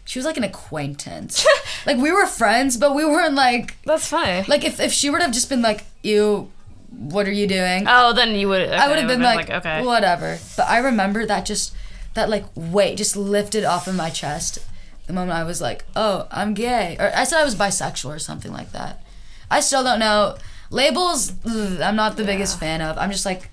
she 0.04 0.18
was 0.18 0.26
like 0.26 0.36
an 0.36 0.44
acquaintance. 0.44 1.46
like 1.86 1.96
we 1.96 2.10
were 2.12 2.26
friends, 2.26 2.76
but 2.76 2.94
we 2.94 3.04
weren't 3.04 3.34
like 3.34 3.76
That's 3.84 4.08
fine. 4.08 4.44
like 4.48 4.64
if 4.64 4.80
if 4.80 4.92
she 4.92 5.08
would 5.10 5.22
have 5.22 5.32
just 5.32 5.48
been 5.48 5.62
like 5.62 5.84
you 6.02 6.50
what 6.90 7.26
are 7.28 7.32
you 7.32 7.46
doing? 7.46 7.84
Oh, 7.88 8.12
then 8.12 8.34
you 8.34 8.48
would. 8.48 8.70
I 8.72 8.88
would 8.88 8.98
have 8.98 9.08
been 9.08 9.20
like, 9.20 9.50
okay. 9.50 9.84
whatever. 9.84 10.38
But 10.56 10.66
I 10.68 10.78
remember 10.78 11.26
that 11.26 11.44
just 11.44 11.74
that 12.14 12.28
like 12.30 12.44
weight 12.54 12.96
just 12.98 13.16
lifted 13.16 13.64
off 13.64 13.86
of 13.86 13.94
my 13.94 14.08
chest 14.10 14.58
the 15.06 15.12
moment 15.12 15.38
I 15.38 15.44
was 15.44 15.60
like, 15.60 15.84
oh, 15.94 16.26
I'm 16.30 16.54
gay, 16.54 16.96
or 16.98 17.10
I 17.14 17.24
said 17.24 17.40
I 17.40 17.44
was 17.44 17.54
bisexual 17.54 18.14
or 18.14 18.18
something 18.18 18.52
like 18.52 18.72
that. 18.72 19.02
I 19.50 19.60
still 19.60 19.84
don't 19.84 20.00
know 20.00 20.36
labels. 20.70 21.32
ugh, 21.44 21.80
I'm 21.80 21.96
not 21.96 22.16
the 22.16 22.24
biggest 22.24 22.58
fan 22.58 22.80
of. 22.80 22.98
I'm 22.98 23.10
just 23.10 23.24
like, 23.24 23.50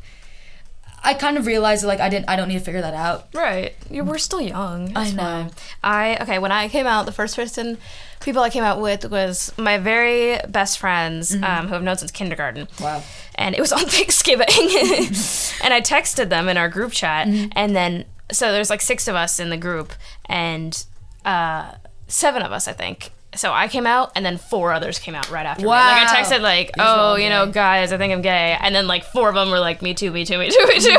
I 1.03 1.13
kind 1.13 1.37
of 1.37 1.45
realized 1.45 1.83
that 1.83 1.87
like 1.87 1.99
I 1.99 2.09
didn't. 2.09 2.29
I 2.29 2.35
don't 2.35 2.47
need 2.47 2.59
to 2.59 2.63
figure 2.63 2.81
that 2.81 2.93
out. 2.93 3.27
Right. 3.33 3.75
You 3.89 4.03
we're 4.03 4.17
still 4.17 4.41
young. 4.41 4.95
I 4.95 5.11
know. 5.11 5.17
fine. 5.17 5.51
I 5.83 6.17
okay, 6.21 6.39
when 6.39 6.51
I 6.51 6.69
came 6.69 6.87
out, 6.87 7.05
the 7.05 7.11
first 7.11 7.35
person 7.35 7.77
people 8.21 8.41
I 8.41 8.49
came 8.49 8.63
out 8.63 8.79
with 8.79 9.11
was 9.11 9.51
my 9.57 9.77
very 9.77 10.39
best 10.47 10.79
friends, 10.79 11.35
um, 11.35 11.67
who 11.67 11.75
I've 11.75 11.83
known 11.83 11.97
since 11.97 12.11
kindergarten. 12.11 12.69
Wow. 12.79 13.03
And 13.35 13.53
it 13.53 13.59
was 13.59 13.71
on 13.73 13.85
Thanksgiving. 13.85 14.47
and 15.63 15.73
I 15.73 15.81
texted 15.81 16.29
them 16.29 16.47
in 16.47 16.55
our 16.55 16.69
group 16.69 16.93
chat 16.93 17.27
and 17.27 17.75
then 17.75 18.05
so 18.31 18.51
there's 18.53 18.69
like 18.69 18.81
six 18.81 19.07
of 19.09 19.15
us 19.15 19.39
in 19.39 19.49
the 19.49 19.57
group 19.57 19.93
and 20.25 20.85
uh 21.25 21.71
seven 22.07 22.41
of 22.41 22.51
us 22.51 22.67
I 22.67 22.73
think. 22.73 23.12
So 23.36 23.51
I 23.51 23.67
came 23.67 23.88
out, 23.88 24.12
and 24.15 24.23
then 24.23 24.38
four 24.38 24.71
others 24.73 24.99
came 24.99 25.15
out 25.15 25.27
right 25.31 25.45
after 25.47 25.63
me. 25.63 25.67
Like 25.69 26.07
I 26.07 26.21
texted, 26.21 26.41
like, 26.41 26.69
"Oh, 26.77 27.15
you 27.15 27.29
know, 27.29 27.47
guys, 27.47 27.91
I 27.91 27.97
think 27.97 28.13
I'm 28.13 28.21
gay," 28.21 28.55
and 28.62 28.75
then 28.75 28.86
like 28.86 29.03
four 29.05 29.27
of 29.27 29.33
them 29.33 29.49
were 29.49 29.59
like, 29.59 29.81
"Me 29.81 29.95
too, 29.95 30.12
me 30.12 30.23
too, 30.23 30.38
me 30.38 30.51
too, 30.51 30.65
me 30.67 30.79
too." 30.79 30.95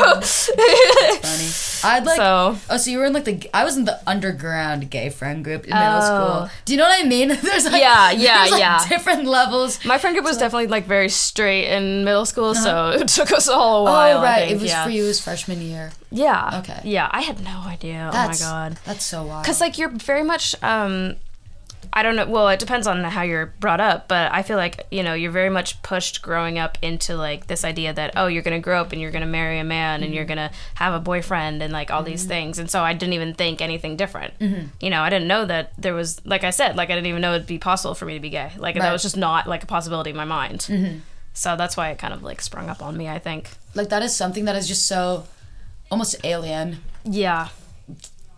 Funny. 1.23 1.47
I'd 1.85 2.05
like. 2.07 2.17
So- 2.17 2.57
Oh, 2.71 2.77
so 2.77 2.91
you 2.91 2.99
were 2.99 3.05
in 3.05 3.13
like 3.13 3.25
the? 3.25 3.49
I 3.55 3.65
was 3.65 3.77
in 3.77 3.85
the 3.85 4.01
underground 4.07 4.91
gay 4.91 5.11
friend 5.11 5.45
group 5.45 5.65
in 5.65 5.71
middle 5.71 6.01
Oh. 6.03 6.47
school. 6.47 6.51
Do 6.65 6.73
you 6.73 6.79
know 6.79 6.85
what 6.85 7.05
I 7.05 7.09
mean? 7.09 7.29
There's 7.43 7.65
like 7.65 7.81
Yeah, 7.81 8.11
yeah, 8.13 8.39
there's, 8.39 8.51
like, 8.53 8.61
yeah. 8.61 8.89
Different 8.89 9.25
levels. 9.27 9.85
My 9.85 9.99
friend 9.99 10.15
group 10.15 10.25
was 10.25 10.37
definitely 10.39 10.69
like 10.69 10.87
very 10.87 11.09
straight 11.09 11.67
in 11.69 12.05
middle 12.05 12.27
school, 12.27 12.55
so 12.55 12.91
it 13.01 13.09
took 13.09 13.33
us 13.33 13.49
all 13.49 13.83
a 13.83 13.91
while. 13.91 14.19
Oh 14.19 14.23
right, 14.23 14.49
think, 14.49 14.53
it 14.53 14.63
was 14.63 14.71
yeah. 14.71 14.85
for 14.85 14.91
you. 14.91 15.05
It 15.05 15.09
was 15.09 15.21
freshman 15.21 15.61
year. 15.61 15.93
Yeah. 16.11 16.61
Okay. 16.63 16.81
Yeah, 16.85 17.09
I 17.13 17.23
had 17.23 17.43
no 17.43 17.63
idea. 17.67 18.09
That's, 18.13 18.43
oh 18.43 18.47
my 18.47 18.51
god. 18.69 18.79
That's 18.85 19.05
so 19.05 19.25
wild. 19.25 19.43
Because 19.43 19.61
like 19.61 19.79
you're 19.79 19.91
very 19.91 20.23
much. 20.23 20.55
um 20.63 21.17
I 21.93 22.03
don't 22.03 22.17
know. 22.17 22.27
Well, 22.27 22.49
it 22.49 22.59
depends 22.59 22.87
on 22.87 23.03
how 23.05 23.23
you're 23.23 23.47
brought 23.61 23.81
up, 23.81 24.09
but 24.09 24.33
I 24.33 24.43
feel 24.43 24.57
like 24.57 24.87
you 24.91 25.03
know 25.03 25.15
you're 25.15 25.31
very 25.31 25.51
much 25.51 25.81
pushed 25.83 26.23
growing 26.23 26.59
up 26.59 26.79
into 26.83 27.17
like 27.17 27.47
this 27.47 27.65
idea 27.65 27.93
that 27.93 28.13
oh 28.17 28.27
you're 28.27 28.43
gonna 28.43 28.61
grow 28.61 28.81
up 28.81 28.93
and 28.93 29.01
you're 29.01 29.11
gonna 29.11 29.27
marry 29.27 29.59
a 29.59 29.65
man 29.65 30.03
and 30.03 30.05
Mm-hmm. 30.05 30.15
you're 30.15 30.25
gonna 30.25 30.51
have 30.75 30.95
a 30.95 31.01
boyfriend 31.01 31.63
and 31.63 31.73
like 31.73 31.91
all 31.91 32.03
these 32.03 32.25
things, 32.25 32.59
and 32.59 32.71
so 32.71 32.83
I 32.83 32.93
didn't 32.95 33.13
even 33.15 33.35
think 33.35 33.61
anything 33.61 33.97
different. 33.97 34.39
Mm-hmm. 34.39 34.67
You 34.81 34.91
know, 34.91 35.03
I 35.03 35.11
didn't 35.11 35.29
know 35.29 35.45
that 35.45 35.73
there 35.79 35.95
was 35.95 36.25
like 36.27 36.45
I 36.45 36.51
said, 36.51 36.77
like 36.77 36.91
I 36.91 36.95
didn't 36.95 37.07
even 37.09 37.21
know 37.23 37.35
it'd 37.35 37.47
be 37.47 37.59
possible 37.59 37.95
for 37.95 38.05
me 38.07 38.15
to 38.15 38.21
be 38.21 38.31
gay. 38.31 38.53
Like 38.57 38.75
Right. 38.75 38.75
Mm-hmm. 38.75 38.79
that 38.83 38.93
was 38.93 39.03
just 39.03 39.17
not 39.17 39.47
like 39.47 39.63
a 39.63 39.67
possibility 39.67 40.11
in 40.11 40.17
my 40.17 40.25
mind. 40.25 41.03
So 41.33 41.57
that's 41.57 41.77
why 41.77 41.91
it 41.91 41.99
kind 41.99 42.15
of 42.15 42.23
like 42.23 42.41
sprung 42.41 42.69
up 42.69 42.81
on 42.83 42.97
me. 42.97 43.09
I 43.09 43.19
think. 43.19 43.51
like 43.75 43.89
that 43.89 44.03
is 44.03 44.15
something 44.15 44.45
that 44.45 44.55
is 44.57 44.69
just 44.69 44.87
so 44.87 45.27
almost 45.91 46.17
alien. 46.25 46.79
Yeah. 47.05 47.49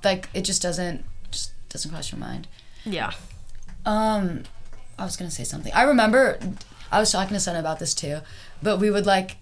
Like 0.05 0.29
it 0.35 0.43
just 0.43 0.63
doesn't 0.63 1.05
just 1.31 1.53
doesn't 1.69 1.91
cross 1.91 2.11
your 2.13 2.19
mind. 2.21 2.47
Yeah. 2.85 3.11
Um, 3.87 4.42
I 4.99 5.05
was 5.05 5.16
gonna 5.16 5.31
say 5.31 5.44
something. 5.44 5.72
I 5.72 5.83
remember 5.85 6.38
I 6.92 7.01
was 7.01 7.11
talking 7.12 7.35
to 7.35 7.40
someone 7.40 7.61
about 7.61 7.79
this 7.79 7.94
too, 7.94 8.18
but 8.62 8.79
we 8.79 8.90
would 8.90 9.07
like. 9.07 9.37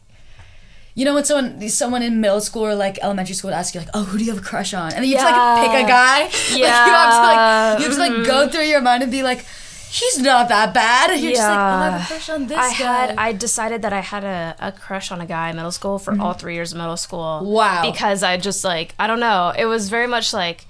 You 0.97 1.05
know 1.05 1.15
when 1.15 1.25
someone 1.25 1.69
someone 1.71 2.03
in 2.05 2.21
middle 2.21 2.41
school 2.41 2.65
or 2.65 2.77
like 2.77 3.01
elementary 3.03 3.35
school 3.35 3.51
would 3.51 3.57
ask 3.57 3.75
you 3.75 3.81
like, 3.81 3.91
oh, 3.95 4.05
who 4.05 4.17
do 4.17 4.23
you 4.25 4.31
have 4.33 4.41
a 4.41 4.45
crush 4.47 4.73
on? 4.75 4.93
And 4.93 5.03
then 5.03 5.11
you 5.11 5.15
just 5.17 5.25
like 5.25 5.67
pick 5.67 5.85
a 5.85 5.89
guy. 5.89 6.31
Yeah. 6.57 6.69
Like, 6.85 6.87
you 6.87 6.95
have 6.95 7.11
to 7.11 7.19
like 7.27 7.79
you 7.81 7.85
have 7.87 7.95
to 7.95 8.15
like 8.17 8.27
go 8.27 8.49
through 8.49 8.67
your 8.67 8.81
mind 8.81 9.03
and 9.03 9.11
be 9.11 9.25
like, 9.25 9.45
he's 9.91 10.19
not 10.19 10.49
that 10.51 10.73
bad. 10.73 11.11
And 11.11 11.21
you're 11.21 11.33
just 11.33 11.43
like, 11.43 11.59
oh, 11.59 11.61
I 11.61 11.91
have 11.91 12.03
a 12.03 12.07
crush 12.07 12.29
on 12.31 12.47
this 12.47 12.59
I 12.59 12.69
guy. 12.71 12.75
had 12.75 13.17
I 13.17 13.33
decided 13.33 13.83
that 13.83 13.93
I 13.93 14.01
had 14.01 14.23
a, 14.23 14.55
a 14.61 14.71
crush 14.71 15.11
on 15.11 15.21
a 15.21 15.27
guy 15.27 15.51
in 15.51 15.57
middle 15.57 15.73
school 15.73 15.99
for 15.99 16.17
all 16.21 16.33
three 16.33 16.55
years 16.55 16.71
of 16.71 16.79
middle 16.79 16.97
school. 16.97 17.41
Mm-hmm. 17.43 17.47
Wow. 17.47 17.91
Because 17.91 18.23
I 18.23 18.37
just 18.37 18.63
like 18.65 18.95
I 18.97 19.09
don't 19.09 19.21
know. 19.21 19.53
It 19.57 19.65
was 19.65 19.89
very 19.89 20.07
much 20.07 20.33
like 20.33 20.65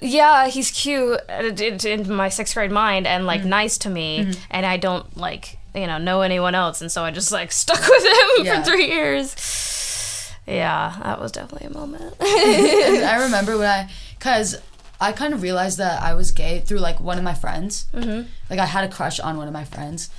yeah, 0.00 0.46
he's 0.48 0.70
cute 0.70 1.20
in 1.28 1.76
in 1.86 2.12
my 2.14 2.28
sixth 2.28 2.54
grade 2.54 2.70
mind 2.72 3.06
and 3.06 3.20
Mm-hmm. 3.22 3.26
like 3.28 3.44
nice 3.44 3.78
to 3.78 3.90
me, 3.90 4.32
and 4.50 4.64
I 4.66 4.76
don't 4.76 5.16
like 5.16 5.58
you 5.74 5.86
know 5.86 5.98
know 5.98 6.22
anyone 6.22 6.54
else, 6.54 6.80
and 6.80 6.90
so 6.90 7.04
I 7.04 7.10
just 7.10 7.32
like 7.32 7.52
stuck 7.62 7.80
with 7.80 8.04
him 8.04 8.46
Yeah. 8.46 8.62
for 8.62 8.70
three 8.70 8.88
years. 8.88 9.34
Yeah, 10.46 10.96
that 11.02 11.20
was 11.20 11.30
definitely 11.32 11.68
a 11.68 11.72
moment. 11.72 12.16
I 12.20 13.16
remember 13.22 13.56
when 13.56 13.68
I, 13.68 13.88
cause 14.18 14.56
I 15.00 15.12
kind 15.12 15.34
of 15.34 15.42
realized 15.42 15.78
that 15.78 16.02
I 16.02 16.14
was 16.14 16.32
gay 16.32 16.60
through 16.60 16.78
like 16.80 16.98
one 17.00 17.16
of 17.16 17.22
my 17.24 17.34
friends. 17.34 17.86
Mm-hmm. 17.94 18.28
Like 18.50 18.58
I 18.58 18.66
had 18.66 18.84
a 18.84 18.92
crush 18.92 19.20
on 19.20 19.36
one 19.36 19.46
of 19.46 19.52
my 19.54 19.64
friends, 19.64 20.10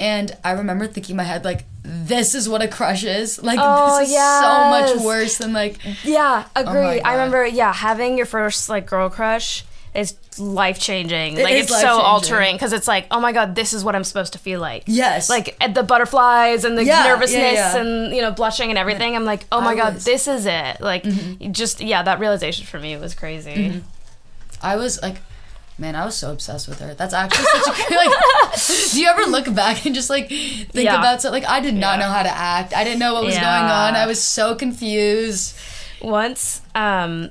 and 0.00 0.36
I 0.42 0.52
remember 0.52 0.86
thinking 0.88 1.12
in 1.12 1.16
my 1.18 1.22
head 1.24 1.44
like, 1.44 1.64
"This 1.84 2.34
is 2.34 2.48
what 2.48 2.62
a 2.62 2.68
crush 2.68 3.04
is. 3.04 3.40
Like 3.42 3.58
Oh, 3.62 3.98
this 4.00 4.08
is 4.08 4.14
yes. 4.14 4.42
so 4.42 4.96
much 4.96 5.04
worse 5.06 5.38
than 5.38 5.52
like." 5.52 5.78
Yeah, 6.04 6.46
agree. 6.56 7.00
Oh 7.00 7.04
I 7.04 7.12
remember, 7.12 7.46
yeah, 7.46 7.72
having 7.72 8.16
your 8.16 8.26
first 8.26 8.68
like 8.68 8.86
girl 8.86 9.08
crush 9.10 9.64
is 9.94 10.14
life 10.38 10.78
changing. 10.78 11.36
Like 11.36 11.52
is 11.54 11.64
it's 11.64 11.80
so 11.80 12.00
altering 12.00 12.54
because 12.54 12.72
it's 12.72 12.86
like, 12.86 13.06
oh 13.10 13.18
my 13.20 13.32
god, 13.32 13.54
this 13.56 13.72
is 13.72 13.84
what 13.84 13.96
I'm 13.96 14.04
supposed 14.04 14.32
to 14.34 14.38
feel 14.38 14.60
like. 14.60 14.84
Yes. 14.86 15.28
Like 15.28 15.56
at 15.60 15.74
the 15.74 15.82
butterflies 15.82 16.64
and 16.64 16.78
the 16.78 16.84
Yeah, 16.84 17.02
yeah, 17.04 17.08
nervousness 17.10 17.54
yeah. 17.54 17.76
and 17.76 18.14
you 18.14 18.22
know 18.22 18.30
blushing 18.30 18.70
and 18.70 18.78
everything. 18.78 19.16
I'm 19.16 19.24
like, 19.24 19.46
oh 19.52 19.60
my 19.60 19.72
I 19.72 19.76
god, 19.76 19.94
was- 19.94 20.04
Mm-hmm. 20.04 20.12
this 20.12 20.28
is 20.28 20.46
it. 20.46 20.80
Like 20.80 21.04
just 21.52 21.80
yeah, 21.80 22.02
that 22.04 22.20
realization 22.20 22.66
for 22.66 22.78
me 22.78 22.96
was 22.96 23.14
crazy. 23.14 23.82
I 24.62 24.76
was 24.76 25.02
like, 25.02 25.16
man, 25.80 25.96
I 25.96 26.04
was 26.04 26.14
so 26.16 26.30
obsessed 26.30 26.68
with 26.68 26.78
her. 26.80 26.94
That's 26.94 27.14
actually 27.14 27.44
such 27.46 27.68
a 27.68 27.72
great, 27.88 27.96
like. 27.96 28.10
do 28.92 29.00
you 29.00 29.08
ever 29.08 29.22
look 29.30 29.52
back 29.54 29.86
and 29.86 29.94
just 29.94 30.10
like 30.10 30.28
think 30.28 30.70
Yeah. 30.74 30.98
about 31.00 31.22
something? 31.22 31.42
Like 31.42 31.50
I 31.50 31.60
did 31.60 31.74
not 31.74 31.98
Yeah. 31.98 32.06
know 32.06 32.12
how 32.12 32.22
to 32.22 32.30
act. 32.30 32.74
I 32.74 32.84
didn't 32.84 32.98
know 33.00 33.14
what 33.14 33.24
was 33.24 33.34
Yeah. 33.34 33.40
going 33.60 33.70
on. 33.72 33.96
I 33.96 34.06
was 34.06 34.22
so 34.22 34.54
confused. 34.54 35.56
Once, 36.02 36.60
um, 36.74 37.30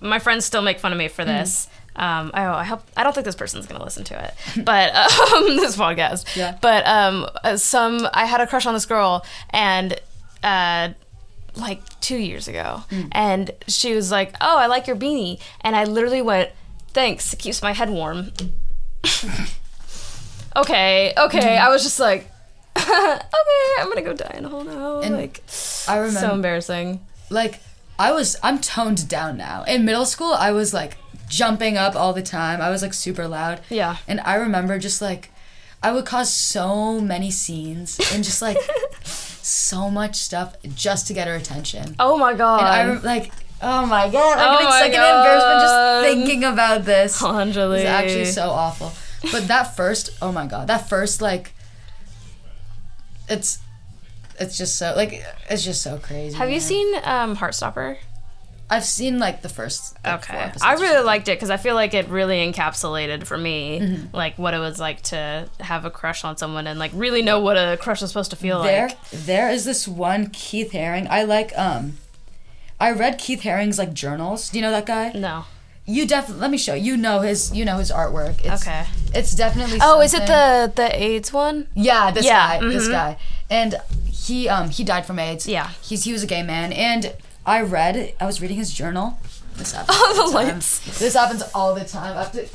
my 0.00 0.18
friends 0.18 0.44
still 0.44 0.62
make 0.62 0.78
fun 0.80 0.92
of 0.92 0.98
me 0.98 1.08
for 1.08 1.22
Mm-hmm. 1.24 1.38
this. 1.38 1.68
Um, 1.94 2.30
I, 2.32 2.46
I 2.46 2.64
hope 2.64 2.82
I 2.96 3.02
don't 3.04 3.12
think 3.12 3.26
this 3.26 3.34
person's 3.34 3.66
gonna 3.66 3.84
listen 3.84 4.02
to 4.04 4.24
it, 4.24 4.34
but 4.64 4.94
um, 4.94 5.56
this 5.56 5.76
podcast. 5.76 6.34
Yeah. 6.36 6.56
But 6.60 6.86
um, 6.86 7.26
uh, 7.44 7.56
some 7.56 8.08
I 8.14 8.24
had 8.26 8.40
a 8.40 8.46
crush 8.46 8.66
on 8.66 8.74
this 8.74 8.86
girl, 8.86 9.24
and 9.50 10.00
uh, 10.42 10.88
like 11.54 11.80
two 12.00 12.16
years 12.16 12.48
ago, 12.48 12.82
Mm. 12.90 13.08
and 13.12 13.50
she 13.68 13.94
was 13.94 14.10
like, 14.10 14.34
"Oh, 14.40 14.56
I 14.58 14.66
like 14.66 14.86
your 14.86 14.96
beanie," 14.96 15.38
and 15.60 15.76
I 15.76 15.84
literally 15.84 16.22
went, 16.22 16.48
"Thanks, 16.92 17.32
it 17.32 17.38
keeps 17.38 17.62
my 17.62 17.72
head 17.72 17.90
warm." 17.90 18.32
okay, 20.56 21.12
okay. 21.16 21.56
I 21.56 21.68
was 21.68 21.82
just 21.82 21.98
like, 22.00 22.30
okay, 22.76 23.20
I'm 23.78 23.88
gonna 23.88 24.02
go 24.02 24.12
die 24.12 24.34
in 24.38 24.44
a 24.44 24.48
hole 24.48 24.64
now. 24.64 25.00
And 25.00 25.16
like, 25.16 25.42
I 25.88 25.96
remember 25.96 26.20
so 26.20 26.34
embarrassing. 26.34 27.00
like 27.30 27.60
I 27.98 28.12
was 28.12 28.36
I'm 28.42 28.60
toned 28.60 29.08
down 29.08 29.36
now. 29.36 29.64
In 29.64 29.84
middle 29.84 30.06
school, 30.06 30.32
I 30.32 30.52
was 30.52 30.72
like 30.72 30.96
jumping 31.28 31.76
up 31.76 31.94
all 31.96 32.12
the 32.12 32.22
time. 32.22 32.60
I 32.60 32.70
was 32.70 32.82
like 32.82 32.94
super 32.94 33.28
loud. 33.28 33.60
Yeah. 33.70 33.96
And 34.08 34.20
I 34.20 34.34
remember 34.34 34.78
just 34.78 35.00
like 35.02 35.30
I 35.82 35.92
would 35.92 36.06
cause 36.06 36.32
so 36.32 37.00
many 37.00 37.30
scenes 37.30 37.98
and 38.12 38.22
just 38.22 38.40
like 38.40 38.58
so 39.04 39.90
much 39.90 40.16
stuff 40.16 40.56
just 40.74 41.06
to 41.08 41.14
get 41.14 41.26
her 41.26 41.34
attention. 41.34 41.96
Oh 41.98 42.16
my 42.16 42.34
god. 42.34 42.60
And 42.60 42.98
I 42.98 43.02
like 43.02 43.32
Oh 43.62 43.86
my 43.86 44.08
god! 44.10 44.38
I'm 44.38 44.54
Oh 44.54 44.58
getting 44.58 44.72
second 44.72 45.16
embarrassment 45.16 45.60
just 45.60 46.04
thinking 46.06 46.44
about 46.44 46.84
this. 46.84 47.22
Anjali. 47.22 47.78
It's 47.78 47.86
actually 47.88 48.24
so 48.26 48.50
awful. 48.50 48.92
But 49.30 49.46
that 49.48 49.76
first, 49.76 50.10
oh 50.20 50.32
my 50.32 50.46
god, 50.46 50.66
that 50.66 50.88
first 50.88 51.22
like, 51.22 51.52
it's, 53.28 53.58
it's 54.40 54.58
just 54.58 54.76
so 54.76 54.94
like 54.96 55.22
it's 55.48 55.64
just 55.64 55.82
so 55.82 55.98
crazy. 55.98 56.36
Have 56.36 56.50
you 56.50 56.60
seen 56.60 56.94
um, 57.04 57.36
Heartstopper? 57.36 57.98
I've 58.70 58.84
seen 58.84 59.18
like 59.18 59.42
the 59.42 59.48
first. 59.50 59.94
Like, 60.04 60.28
Okay, 60.30 60.50
I 60.62 60.74
really 60.74 61.04
liked 61.04 61.28
it 61.28 61.36
because 61.36 61.50
I 61.50 61.58
feel 61.58 61.74
like 61.74 61.92
it 61.94 62.08
really 62.08 62.38
encapsulated 62.38 63.26
for 63.26 63.36
me 63.36 63.80
Mm-hmm. 63.80 64.16
like 64.16 64.38
what 64.38 64.54
it 64.54 64.58
was 64.58 64.80
like 64.80 65.02
to 65.02 65.48
have 65.60 65.84
a 65.84 65.90
crush 65.90 66.24
on 66.24 66.36
someone 66.38 66.66
and 66.66 66.78
like 66.78 66.90
really 66.94 67.20
know 67.22 67.38
what 67.40 67.56
a 67.58 67.76
crush 67.80 68.00
is 68.02 68.08
supposed 68.08 68.30
to 68.30 68.36
feel 68.36 68.62
There, 68.62 68.88
like. 68.88 69.10
there 69.10 69.50
is 69.50 69.64
this 69.66 69.86
one 69.86 70.30
Keith 70.30 70.72
Haring. 70.72 71.06
I 71.08 71.24
like. 71.24 71.52
Um, 71.56 71.98
I 72.82 72.90
read 72.90 73.16
Keith 73.18 73.42
Haring's 73.42 73.78
like 73.78 73.94
journals. 73.94 74.50
Do 74.50 74.58
you 74.58 74.62
know 74.62 74.72
that 74.72 74.86
guy? 74.86 75.12
No. 75.14 75.44
You 75.86 76.06
definitely. 76.06 76.40
Let 76.42 76.50
me 76.50 76.58
show 76.58 76.74
you. 76.74 76.92
You 76.92 76.96
know 76.96 77.20
his. 77.20 77.54
You 77.54 77.64
know 77.64 77.78
his 77.78 77.92
artwork. 77.92 78.44
It's, 78.44 78.62
Okay. 78.66 78.84
It's 79.14 79.34
definitely. 79.34 79.78
Oh, 79.80 80.00
is 80.00 80.14
it 80.14 80.26
the 80.26 80.72
the 80.74 80.88
AIDS 81.02 81.32
one? 81.32 81.68
Yeah, 81.74 82.10
this 82.10 82.26
Yeah, 82.26 82.60
guy, 82.60 82.68
this 82.68 82.88
mhm. 82.88 82.90
guy, 82.90 83.16
and 83.48 83.76
he 84.06 84.48
um 84.48 84.70
he 84.70 84.82
died 84.84 85.06
from 85.06 85.18
AIDS. 85.18 85.46
Yeah. 85.46 85.70
he's 85.80 86.02
he 86.04 86.12
was 86.12 86.22
a 86.24 86.26
gay 86.26 86.42
man, 86.42 86.72
and 86.72 87.14
I 87.46 87.62
read 87.62 88.14
I 88.20 88.26
was 88.26 88.40
reading 88.42 88.56
his 88.56 88.72
journal. 88.72 89.18
This 89.56 89.72
happens. 89.72 89.96
Oh, 90.00 90.14
all 90.18 90.30
the 90.30 90.34
lights. 90.34 90.98
This 90.98 91.14
happens 91.14 91.42
all 91.54 91.74
the 91.74 91.84
time. 91.84 92.16
I 92.16 92.22
have 92.24 92.32
to. 92.32 92.48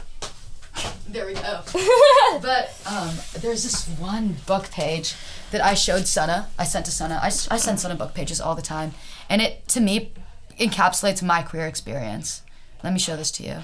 There 1.10 1.26
we 1.26 1.34
go. 1.34 1.62
but 2.42 2.63
um, 2.86 3.12
there's 3.42 3.63
this 3.63 3.88
one 4.00 4.36
book 4.46 4.70
page 4.72 5.16
that 5.52 5.62
I 5.63 5.74
showed 5.74 6.06
Sana. 6.08 6.48
I 6.60 6.66
sent 6.66 6.86
to 6.86 6.92
Sana. 6.92 7.20
I 7.24 7.30
send 7.30 7.80
Sana 7.80 7.96
book 7.96 8.13
pages 8.13 8.40
all 8.42 8.56
the 8.56 8.62
time, 8.62 8.94
and 9.30 9.42
it 9.42 9.68
to 9.70 9.80
me 9.82 10.13
encapsulates 10.60 11.22
my 11.22 11.42
queer 11.42 11.68
experience. 11.68 12.42
Let 12.84 12.94
me 12.94 13.00
show 13.00 13.16
this 13.16 13.32
to 13.32 13.44
you. 13.44 13.58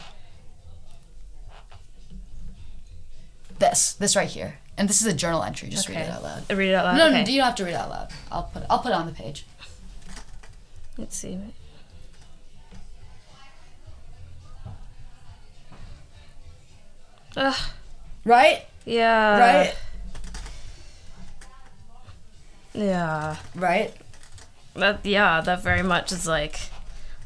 This, 3.59 3.93
this 3.93 4.15
right 4.15 4.27
here, 4.27 4.59
and 4.77 4.89
this 4.89 4.99
is 5.01 5.07
a 5.07 5.13
journal 5.13 5.43
entry. 5.43 5.69
Just 5.69 5.87
read 5.87 5.99
it 5.99 6.09
out 6.09 6.23
loud. 6.23 6.51
Read 6.51 6.69
it 6.71 6.73
out 6.73 6.85
loud. 6.85 6.97
No, 6.97 7.07
okay. 7.07 7.23
no, 7.23 7.29
you 7.29 7.37
don't 7.37 7.45
have 7.45 7.55
to 7.55 7.63
read 7.63 7.71
it 7.71 7.75
out 7.75 7.89
loud. 7.89 8.09
I'll 8.31 8.43
put, 8.43 8.63
I'll 8.69 8.79
put 8.79 8.89
it 8.89 8.95
on 8.95 9.05
the 9.05 9.13
page. 9.13 9.45
Let's 10.97 11.15
see. 11.15 11.39
Ugh. 17.35 17.55
Right, 18.25 18.65
Yeah. 18.85 19.37
right, 19.39 19.75
Yeah. 22.73 23.35
right. 23.55 23.93
That 24.75 25.05
yeah, 25.05 25.41
that 25.41 25.61
very 25.63 25.83
much 25.83 26.11
is 26.11 26.25
like 26.27 26.59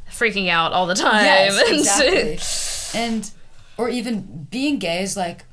freaking 0.09 0.49
out 0.49 0.73
all 0.73 0.85
the 0.85 0.95
time. 0.95 1.23
Yes, 1.25 1.57
And- 1.69 1.79
exactly. 1.79 2.99
and 3.01 3.31
or 3.77 3.89
even 3.89 4.47
being 4.49 4.79
gay 4.79 5.01
is 5.03 5.15
like 5.15 5.43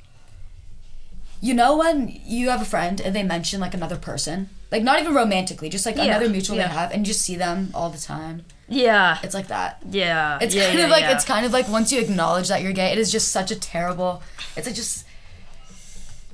you 1.40 1.52
know 1.52 1.76
when 1.76 2.08
you 2.24 2.48
have 2.48 2.62
a 2.62 2.64
friend 2.64 3.00
and 3.00 3.14
they 3.14 3.22
mention 3.22 3.60
like 3.60 3.74
another 3.74 3.96
person 3.96 4.48
like 4.72 4.82
not 4.82 4.98
even 5.00 5.14
romantically 5.14 5.68
just 5.68 5.84
like 5.84 5.96
Yeah, 5.96 6.04
another 6.04 6.28
mutual 6.28 6.56
yeah. 6.56 6.68
they 6.68 6.72
have 6.74 6.90
and 6.92 7.00
you 7.06 7.12
just 7.12 7.20
see 7.22 7.36
them 7.36 7.70
all 7.74 7.90
the 7.90 7.98
time 7.98 8.44
yeah. 8.68 9.18
it's 9.22 9.34
like 9.34 9.48
that 9.48 9.82
Yeah. 9.90 10.38
it's 10.40 10.54
yeah, 10.54 10.68
kind 10.68 10.80
of 10.80 10.90
like 10.90 11.04
it's 11.04 11.24
kind 11.24 11.44
of 11.44 11.52
like 11.52 11.68
once 11.68 11.92
you 11.92 12.00
acknowledge 12.00 12.48
that 12.48 12.62
you're 12.62 12.72
gay 12.72 12.92
it 12.92 12.98
is 12.98 13.12
just 13.12 13.28
such 13.30 13.50
a 13.50 13.56
terrible 13.56 14.22
it's 14.56 14.66
like 14.66 14.76
just 14.76 15.03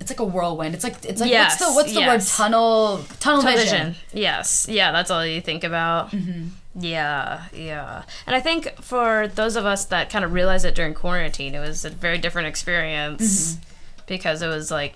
it's 0.00 0.10
like 0.10 0.20
a 0.20 0.24
whirlwind 0.24 0.74
it's 0.74 0.82
like 0.84 1.04
it's 1.04 1.20
like 1.20 1.30
Yes, 1.30 1.60
what's 1.60 1.70
the 1.70 1.74
what's 1.74 1.92
the 1.92 2.00
word 2.00 2.06
yes. 2.14 2.36
tunnel 2.36 2.98
tunnel, 3.20 3.42
Tunnel 3.42 3.42
vision. 3.42 3.86
vision. 3.92 3.96
Yes. 4.12 4.66
Yeah, 4.68 4.92
that's 4.92 5.10
all 5.10 5.24
you 5.26 5.40
think 5.40 5.62
about. 5.62 6.10
Mm-hmm. 6.10 6.48
Yeah, 6.80 7.44
yeah. 7.52 8.02
And 8.26 8.34
I 8.36 8.40
think 8.40 8.80
for 8.80 9.28
those 9.34 9.56
of 9.56 9.66
us 9.66 9.84
that 9.86 10.08
kind 10.08 10.24
of 10.24 10.32
realized 10.32 10.64
it 10.64 10.74
during 10.74 10.94
quarantine, 10.94 11.54
it 11.54 11.58
was 11.60 11.84
a 11.84 11.90
very 11.90 12.16
different 12.18 12.48
experience 12.48 13.54
Mm-hmm. 13.54 13.64
because 14.06 14.40
it 14.42 14.46
was 14.48 14.70
like 14.70 14.94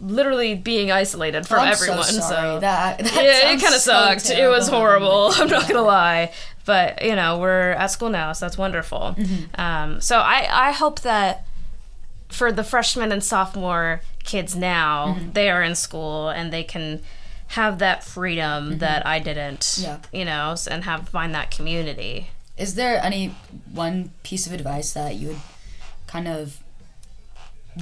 literally 0.00 0.54
being 0.54 0.90
isolated 0.90 1.46
from 1.46 1.58
Oh, 1.60 1.62
I'm 1.62 1.72
everyone. 1.72 2.04
so 2.04 2.20
sorry. 2.20 2.54
So 2.56 2.60
that, 2.60 2.98
that 2.98 3.14
yeah, 3.14 3.50
it 3.52 3.60
kind 3.60 3.74
of 3.74 3.80
so 3.80 3.92
sucked. 3.92 4.30
it 4.30 4.48
was 4.48 4.68
horrible. 4.68 5.30
I'm 5.34 5.48
not 5.48 5.66
gonna 5.68 5.82
lie, 5.82 6.32
but 6.64 7.02
you 7.04 7.16
know 7.16 7.38
we're 7.38 7.70
at 7.72 7.86
school 7.90 8.10
now, 8.10 8.32
so 8.32 8.44
that's 8.46 8.58
wonderful. 8.58 9.14
Mm-hmm. 9.16 9.60
Um, 9.60 10.00
so 10.00 10.18
I 10.18 10.46
I 10.50 10.72
hope 10.72 11.00
that 11.00 11.43
for 12.34 12.52
the 12.52 12.64
freshman 12.64 13.12
and 13.12 13.22
sophomore 13.22 14.00
kids 14.24 14.54
now, 14.56 15.14
Mm-hmm. 15.18 15.32
they 15.32 15.48
are 15.50 15.62
in 15.62 15.74
school 15.74 16.28
and 16.28 16.52
they 16.52 16.64
can 16.64 17.00
have 17.48 17.78
that 17.78 18.02
freedom 18.02 18.78
that 18.78 19.06
I 19.06 19.18
didn't. 19.20 19.60
Mm-hmm. 19.60 19.82
Yeah. 19.84 19.98
You 20.18 20.24
know, 20.24 20.54
and 20.70 20.84
have 20.84 21.08
find 21.08 21.34
that 21.34 21.50
community. 21.50 22.28
Is 22.58 22.74
there 22.74 23.02
any 23.02 23.34
one 23.72 24.10
piece 24.22 24.46
of 24.46 24.52
advice 24.52 24.92
that 24.92 25.14
you 25.16 25.28
would 25.28 25.40
kind 26.06 26.28
of 26.28 26.58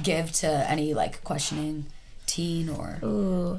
give 0.01 0.31
to 0.33 0.47
any 0.69 0.93
like 0.93 1.23
questioning 1.23 1.85
teen 2.25 2.69
or 2.69 2.99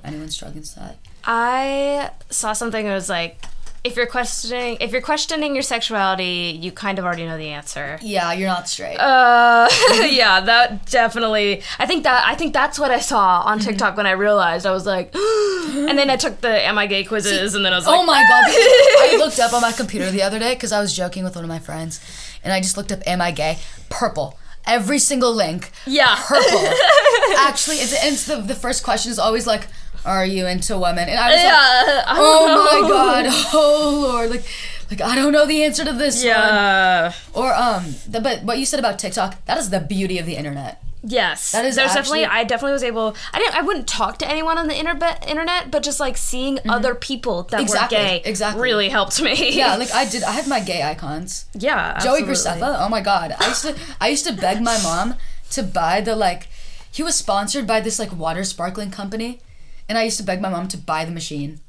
anyone 0.05 0.31
struggling 0.31 0.61
with 0.63 0.75
that? 0.75 0.99
I 1.25 2.11
saw 2.31 2.53
something 2.53 2.85
that 2.87 2.95
was 2.95 3.09
like, 3.09 3.43
if 3.85 3.97
you're 3.97 4.07
questioning, 4.07 4.79
if 4.81 4.93
you're 4.93 5.03
questioning 5.03 5.55
your 5.55 5.63
sexuality, 5.63 6.59
you 6.61 6.73
kind 6.73 6.99
of 6.99 7.05
already 7.05 7.27
know 7.27 7.37
the 7.37 7.51
answer. 7.51 7.99
Yeah, 8.01 8.33
you're 8.33 8.49
not 8.49 8.67
straight. 8.67 8.97
Uh, 8.97 9.69
yeah, 10.11 10.41
that 10.41 10.87
definitely. 10.91 11.63
I 11.79 11.85
think 11.85 12.05
that 12.05 12.25
I 12.27 12.35
think 12.35 12.55
that's 12.55 12.79
what 12.79 12.91
I 12.91 12.99
saw 13.01 13.43
on 13.45 13.59
Mm-hmm. 13.59 13.69
TikTok 13.69 13.97
when 13.97 14.07
I 14.07 14.13
realized 14.13 14.65
I 14.67 14.71
was 14.73 14.87
like, 14.87 15.15
and 15.15 15.99
then 15.99 16.09
I 16.11 16.17
took 16.17 16.41
the 16.41 16.67
"Am 16.67 16.79
I 16.79 16.87
gay?" 16.87 17.05
quizzes, 17.05 17.55
and 17.55 17.65
then 17.65 17.73
I 17.73 17.77
was 17.77 17.87
like, 17.87 17.95
oh 18.01 18.05
my 18.05 18.21
god! 18.23 18.45
I 18.49 19.17
looked 19.19 19.39
up 19.39 19.53
on 19.53 19.61
my 19.61 19.73
computer 19.73 20.11
the 20.11 20.23
other 20.23 20.39
day 20.39 20.55
because 20.55 20.73
I 20.73 20.81
was 20.81 20.97
joking 20.97 21.23
with 21.23 21.35
one 21.37 21.45
of 21.45 21.49
my 21.49 21.59
friends, 21.59 22.01
and 22.43 22.53
I 22.53 22.61
just 22.61 22.77
looked 22.79 22.91
up 22.91 23.01
"Am 23.07 23.21
I 23.21 23.31
gay?" 23.33 23.59
Purple. 23.91 24.39
Every 24.67 24.99
single 24.99 25.35
link. 25.35 25.71
Yeah. 25.87 26.17
Purple. 26.27 26.59
Actually, 27.39 27.77
it's, 27.77 27.93
it's 28.03 28.25
the 28.25 28.37
the 28.41 28.55
first 28.55 28.83
question 28.83 29.13
is 29.13 29.19
always 29.19 29.47
like, 29.47 29.69
"Are 30.05 30.25
you 30.27 30.47
into 30.47 30.79
women?" 30.79 31.09
And 31.09 31.19
I 31.19 31.29
was 31.29 31.37
like, 31.37 31.45
yeah, 31.45 32.05
don't 32.07 32.19
"Oh 32.19 32.81
my 32.83 32.89
god! 32.89 33.27
Oh 33.55 33.99
lord!" 34.03 34.31
Like, 34.31 34.45
like 34.91 35.01
I 35.01 35.15
don't 35.15 35.33
know 35.33 35.47
the 35.47 35.63
answer 35.65 35.85
to 35.85 35.93
this 35.93 36.17
one. 36.19 36.27
Yeah. 36.27 37.13
Or 37.33 37.55
um, 37.55 37.95
the, 38.09 38.21
but 38.21 38.43
what 38.45 38.59
you 38.59 38.67
said 38.67 38.79
about 38.81 38.99
TikTok, 38.99 39.45
that 39.47 39.59
is 39.59 39.71
the 39.71 39.81
beauty 39.81 40.19
of 40.19 40.27
the 40.27 40.37
internet. 40.37 40.81
Yes, 41.07 41.53
That 41.53 41.67
is 41.67 41.77
There's 41.77 41.93
definitely. 41.93 42.25
I 42.25 42.45
definitely 42.45 42.73
was 42.73 42.83
able. 42.83 43.15
I 43.35 43.39
didn't. 43.39 43.55
I 43.55 43.61
wouldn't 43.61 43.87
talk 43.87 44.17
to 44.21 44.27
anyone 44.31 44.57
on 44.57 44.69
the 44.69 44.75
internet. 44.75 45.29
Internet, 45.29 45.71
but 45.71 45.83
just 45.83 46.01
like 46.01 46.17
seeing 46.17 46.59
other 46.67 46.95
people 46.95 47.43
that 47.45 47.57
Mm-hmm. 47.59 47.63
Exactly, 47.65 47.99
were 47.99 48.05
gay, 48.05 48.23
exactly. 48.25 48.63
really 48.63 48.89
helped 48.89 49.21
me. 49.21 49.53
Yeah, 49.55 49.77
like 49.77 49.93
I 49.93 50.05
did. 50.11 50.23
I 50.23 50.31
had 50.33 50.47
my 50.49 50.61
gay 50.61 50.83
icons. 50.83 51.45
yeah. 51.53 51.99
Joey. 51.99 52.23
Graceffa. 52.23 52.77
Oh 52.81 52.89
my 52.89 53.03
god, 53.03 53.35
I 53.39 53.49
used 53.49 53.63
to 53.67 53.77
I 54.01 54.09
used 54.09 54.27
to 54.27 54.33
beg 54.33 54.63
my 54.63 54.81
mom 54.83 55.17
to 55.51 55.63
buy 55.63 56.01
the 56.01 56.17
like. 56.17 56.49
He 56.91 57.03
was 57.03 57.17
sponsored 57.17 57.67
by 57.67 57.81
this 57.81 57.99
like 57.99 58.13
water 58.17 58.43
sparkling 58.45 58.91
company, 58.91 59.41
and 59.89 59.99
I 59.99 60.03
used 60.05 60.17
to 60.19 60.23
beg 60.23 60.41
my 60.41 60.49
mom 60.49 60.69
to 60.69 60.79
buy 60.79 61.05
the 61.05 61.13
machine. 61.13 61.61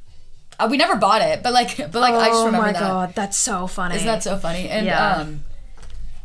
Uh, 0.58 0.68
we 0.72 0.78
never 0.78 0.96
bought 0.96 1.22
it, 1.22 1.44
but 1.44 1.52
like, 1.54 1.78
but 1.92 1.96
like 1.96 2.14
I 2.14 2.28
just 2.28 2.40
Oh 2.42 2.46
remember 2.46 2.68
Oh 2.70 2.72
my 2.72 2.80
god, 2.80 3.14
that's 3.16 3.38
so 3.38 3.68
funny. 3.68 3.96
Isn't 3.96 4.08
that 4.08 4.24
so 4.24 4.38
funny? 4.38 4.70
And 4.70 4.86
Yeah. 4.86 5.16
um, 5.18 5.44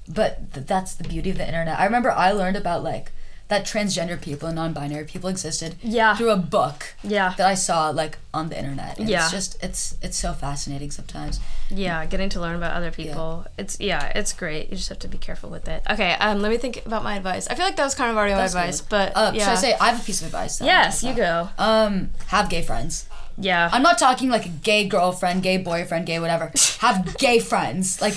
but 0.09 0.53
th- 0.55 0.66
that's 0.66 0.94
the 0.94 1.05
beauty 1.05 1.31
of 1.31 1.38
the 1.38 1.46
internet. 1.46 1.79
I 1.79 1.85
remember 1.85 2.11
I 2.11 2.33
learned 2.33 2.57
about 2.57 2.83
like 2.83 3.12
that 3.51 3.67
transgender 3.67 4.19
people 4.21 4.49
and 4.49 4.57
non-binary 4.57 5.05
people 5.05 5.29
existed. 5.29 5.75
Yeah. 5.83 6.17
Through 6.17 6.31
a 6.31 6.37
book. 6.37 6.95
Yeah. 7.03 7.35
That 7.37 7.47
I 7.47 7.55
saw 7.55 7.91
like 7.91 8.17
on 8.33 8.49
the 8.49 8.57
internet. 8.59 8.99
And 8.99 9.09
Yeah. 9.09 9.23
It's 9.25 9.31
just 9.33 9.63
it's 9.63 9.97
it's 10.01 10.17
so 10.17 10.33
fascinating 10.33 10.91
sometimes. 10.91 11.39
Yeah, 11.69 12.07
getting 12.07 12.31
to 12.31 12.41
learn 12.41 12.57
about 12.57 12.73
other 12.73 12.91
people. 12.91 13.47
It's 13.59 13.79
yeah, 13.79 14.13
it's 14.15 14.33
great. 14.33 14.71
You 14.71 14.77
just 14.77 14.89
have 14.89 15.01
to 15.01 15.09
be 15.09 15.19
careful 15.19 15.51
with 15.51 15.69
it. 15.69 15.83
Okay, 15.91 16.13
um, 16.15 16.41
let 16.43 16.51
me 16.51 16.57
think 16.57 16.87
about 16.87 17.03
my 17.05 17.17
advice. 17.17 17.47
I 17.49 17.55
feel 17.55 17.67
like 17.67 17.77
that 17.77 17.85
was 17.85 17.95
kind 17.95 18.11
of 18.11 18.17
already 18.17 18.35
my 18.35 18.45
advice, 18.45 18.81
good. 18.81 18.89
but 18.91 19.13
Uh, 19.17 19.33
yeah. 19.35 19.45
Should 19.45 19.53
I 19.53 19.61
say 19.67 19.77
I 19.81 19.91
have 19.91 20.01
a 20.01 20.05
piece 20.05 20.21
of 20.23 20.27
advice? 20.29 20.61
yes, 20.61 21.03
you 21.05 21.13
go. 21.15 21.51
Um, 21.59 22.11
have 22.29 22.49
gay 22.49 22.63
friends. 22.63 23.07
Yeah. 23.37 23.69
I'm 23.73 23.83
not 23.83 23.99
talking 23.99 24.29
like 24.31 24.47
a 24.47 24.51
gay 24.51 24.87
girlfriend, 24.87 25.43
gay 25.43 25.57
boyfriend, 25.57 26.07
gay 26.07 26.19
whatever. 26.21 26.53
Have 26.81 27.17
gay 27.17 27.39
friends. 27.39 28.01
Like 28.01 28.15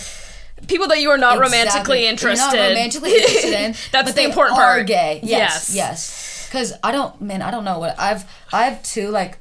People 0.68 0.88
that 0.88 1.02
you 1.02 1.10
are 1.10 1.18
not 1.18 1.40
romantically 1.40 2.06
interested. 2.08 2.56
You're 2.56 2.62
not 2.62 2.70
romantically 2.70 3.16
interested 3.16 3.54
in. 3.54 3.76
That's 3.92 4.14
the 4.14 4.24
important 4.24 4.58
are 4.58 4.76
part. 4.76 4.88
gay. 4.88 5.20
Yes. 5.24 5.74
Yes. 5.74 5.76
Yes. 5.76 6.48
Because 6.48 6.74
I 6.84 6.92
don't, 6.92 7.20
man, 7.20 7.42
I 7.42 7.52
don't 7.52 7.64
know 7.64 7.80
what 7.80 8.00
I've. 8.00 8.26
I 8.52 8.66
have 8.66 8.84
two 8.84 9.10
like 9.10 9.40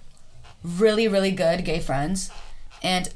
really, 0.64 1.08
really 1.08 1.30
good 1.30 1.64
gay 1.64 1.80
friends, 1.80 2.30
and 2.82 3.12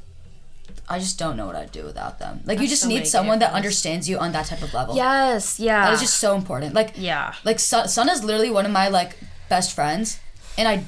I 0.89 0.99
just 0.99 1.19
don't 1.19 1.35
know 1.35 1.45
what 1.45 1.55
I'd 1.55 1.71
do 1.71 1.83
without 1.83 2.19
them. 2.19 2.41
Like 2.45 2.59
you 2.59 2.67
just 2.67 2.83
so 2.83 2.87
need 2.87 3.07
someone 3.07 3.39
that 3.39 3.51
understands 3.53 4.07
you 4.07 4.17
on 4.19 4.31
that 4.31 4.45
type 4.45 4.61
of 4.61 4.73
level. 4.73 4.95
Yes, 4.95 5.59
yeah. 5.59 5.85
That 5.85 5.93
is 5.93 6.01
just 6.01 6.19
so 6.19 6.35
important. 6.35 6.73
Like 6.73 6.93
yeah. 6.95 7.33
like 7.43 7.59
Sun, 7.59 7.89
Sun 7.89 8.09
is 8.09 8.23
literally 8.23 8.49
one 8.49 8.65
of 8.65 8.71
my 8.71 8.87
like 8.87 9.17
best 9.49 9.73
friends, 9.73 10.19
and 10.57 10.67
I. 10.67 10.85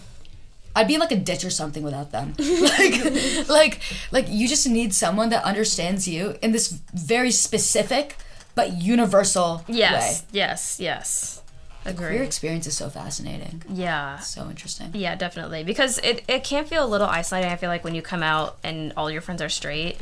I'd 0.76 0.88
be 0.88 0.94
in, 0.94 1.00
like 1.00 1.12
a 1.12 1.16
ditch 1.18 1.44
or 1.44 1.50
something 1.50 1.84
without 1.84 2.12
them. 2.12 2.36
like, 2.40 3.48
like, 3.50 3.80
like 4.12 4.26
you 4.30 4.48
just 4.48 4.68
need 4.68 4.94
someone 4.94 5.30
that 5.30 5.44
understands 5.44 6.08
you 6.08 6.36
in 6.42 6.52
this 6.52 6.70
very 6.94 7.32
specific 7.32 8.16
but 8.56 8.74
universal 8.74 9.64
Yes. 9.68 10.22
way. 10.22 10.28
Yes. 10.32 10.80
Yes. 10.80 11.42
Your 11.86 11.94
Agree. 11.94 12.16
Your 12.16 12.24
experience 12.24 12.68
is 12.68 12.76
so 12.76 12.90
fascinating, 12.90 13.64
Yeah. 13.70 14.20
so 14.20 14.50
interesting. 14.50 14.92
Yeah, 14.94 15.16
definitely. 15.16 15.64
Because 15.64 15.98
it, 16.00 16.24
it 16.28 16.44
can 16.44 16.66
feel 16.66 16.84
a 16.86 16.88
little 16.88 17.08
isolating, 17.08 17.52
I 17.52 17.56
feel 17.56 17.70
like, 17.70 17.84
when 17.86 17.96
you 17.96 18.02
come 18.02 18.22
out 18.22 18.58
and 18.64 18.92
all 18.98 19.10
your 19.10 19.22
friends 19.22 19.42
are 19.42 19.50
straight. 19.50 19.98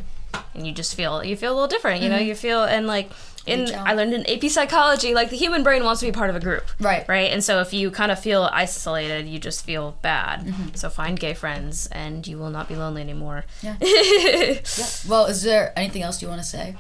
and 0.54 0.66
you 0.68 0.74
just 0.74 0.96
feel 0.96 1.24
you 1.24 1.38
feel 1.38 1.54
a 1.54 1.56
little 1.56 1.68
different. 1.68 2.02
You 2.04 2.10
know, 2.10 2.18
mm-hmm. 2.18 2.28
you 2.28 2.36
feel 2.36 2.64
and 2.64 2.86
like 2.88 3.10
in 3.48 3.74
I 3.76 3.94
learned 3.94 4.14
in 4.14 4.26
AP 4.30 4.50
psychology, 4.52 5.14
like 5.14 5.30
the 5.30 5.38
human 5.38 5.64
brain 5.64 5.84
wants 5.84 6.02
to 6.02 6.06
be 6.06 6.12
part 6.12 6.30
of 6.30 6.36
a 6.36 6.40
group. 6.40 6.66
Right. 6.80 7.08
Right. 7.08 7.32
And 7.32 7.44
so 7.44 7.60
if 7.62 7.74
you 7.74 7.92
kind 7.92 8.12
of 8.12 8.20
feel 8.20 8.50
isolated, 8.52 9.28
you 9.28 9.40
just 9.40 9.66
feel 9.66 9.98
bad. 10.02 10.42
Mm-hmm. 10.46 10.76
So 10.76 10.90
find 10.90 11.20
gay 11.20 11.34
friends, 11.34 11.88
and 11.92 12.26
you 12.28 12.38
will 12.38 12.50
not 12.50 12.68
be 12.68 12.76
lonely 12.76 13.02
anymore. 13.02 13.46
Yeah. 13.62 13.76
yeah. 13.82 14.60
Well, 15.08 15.26
is 15.26 15.44
there 15.44 15.74
anything 15.78 16.02
else 16.04 16.22
you 16.22 16.28
want 16.28 16.42
to 16.42 16.48
say? 16.48 16.76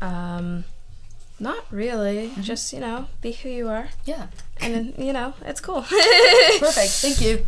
Um, 0.00 0.64
not 1.40 1.64
really. 1.70 2.28
Mm-hmm. 2.28 2.42
Just 2.42 2.72
you 2.72 2.80
know, 2.80 3.06
be 3.20 3.32
who 3.32 3.48
you 3.48 3.68
are, 3.68 3.88
Yeah. 4.04 4.26
and 4.60 4.74
then, 4.74 4.94
you 5.06 5.12
know, 5.12 5.34
it's 5.44 5.60
cool. 5.60 5.82
Perfect. 6.58 6.90
Thank 6.90 7.20
you. 7.20 7.44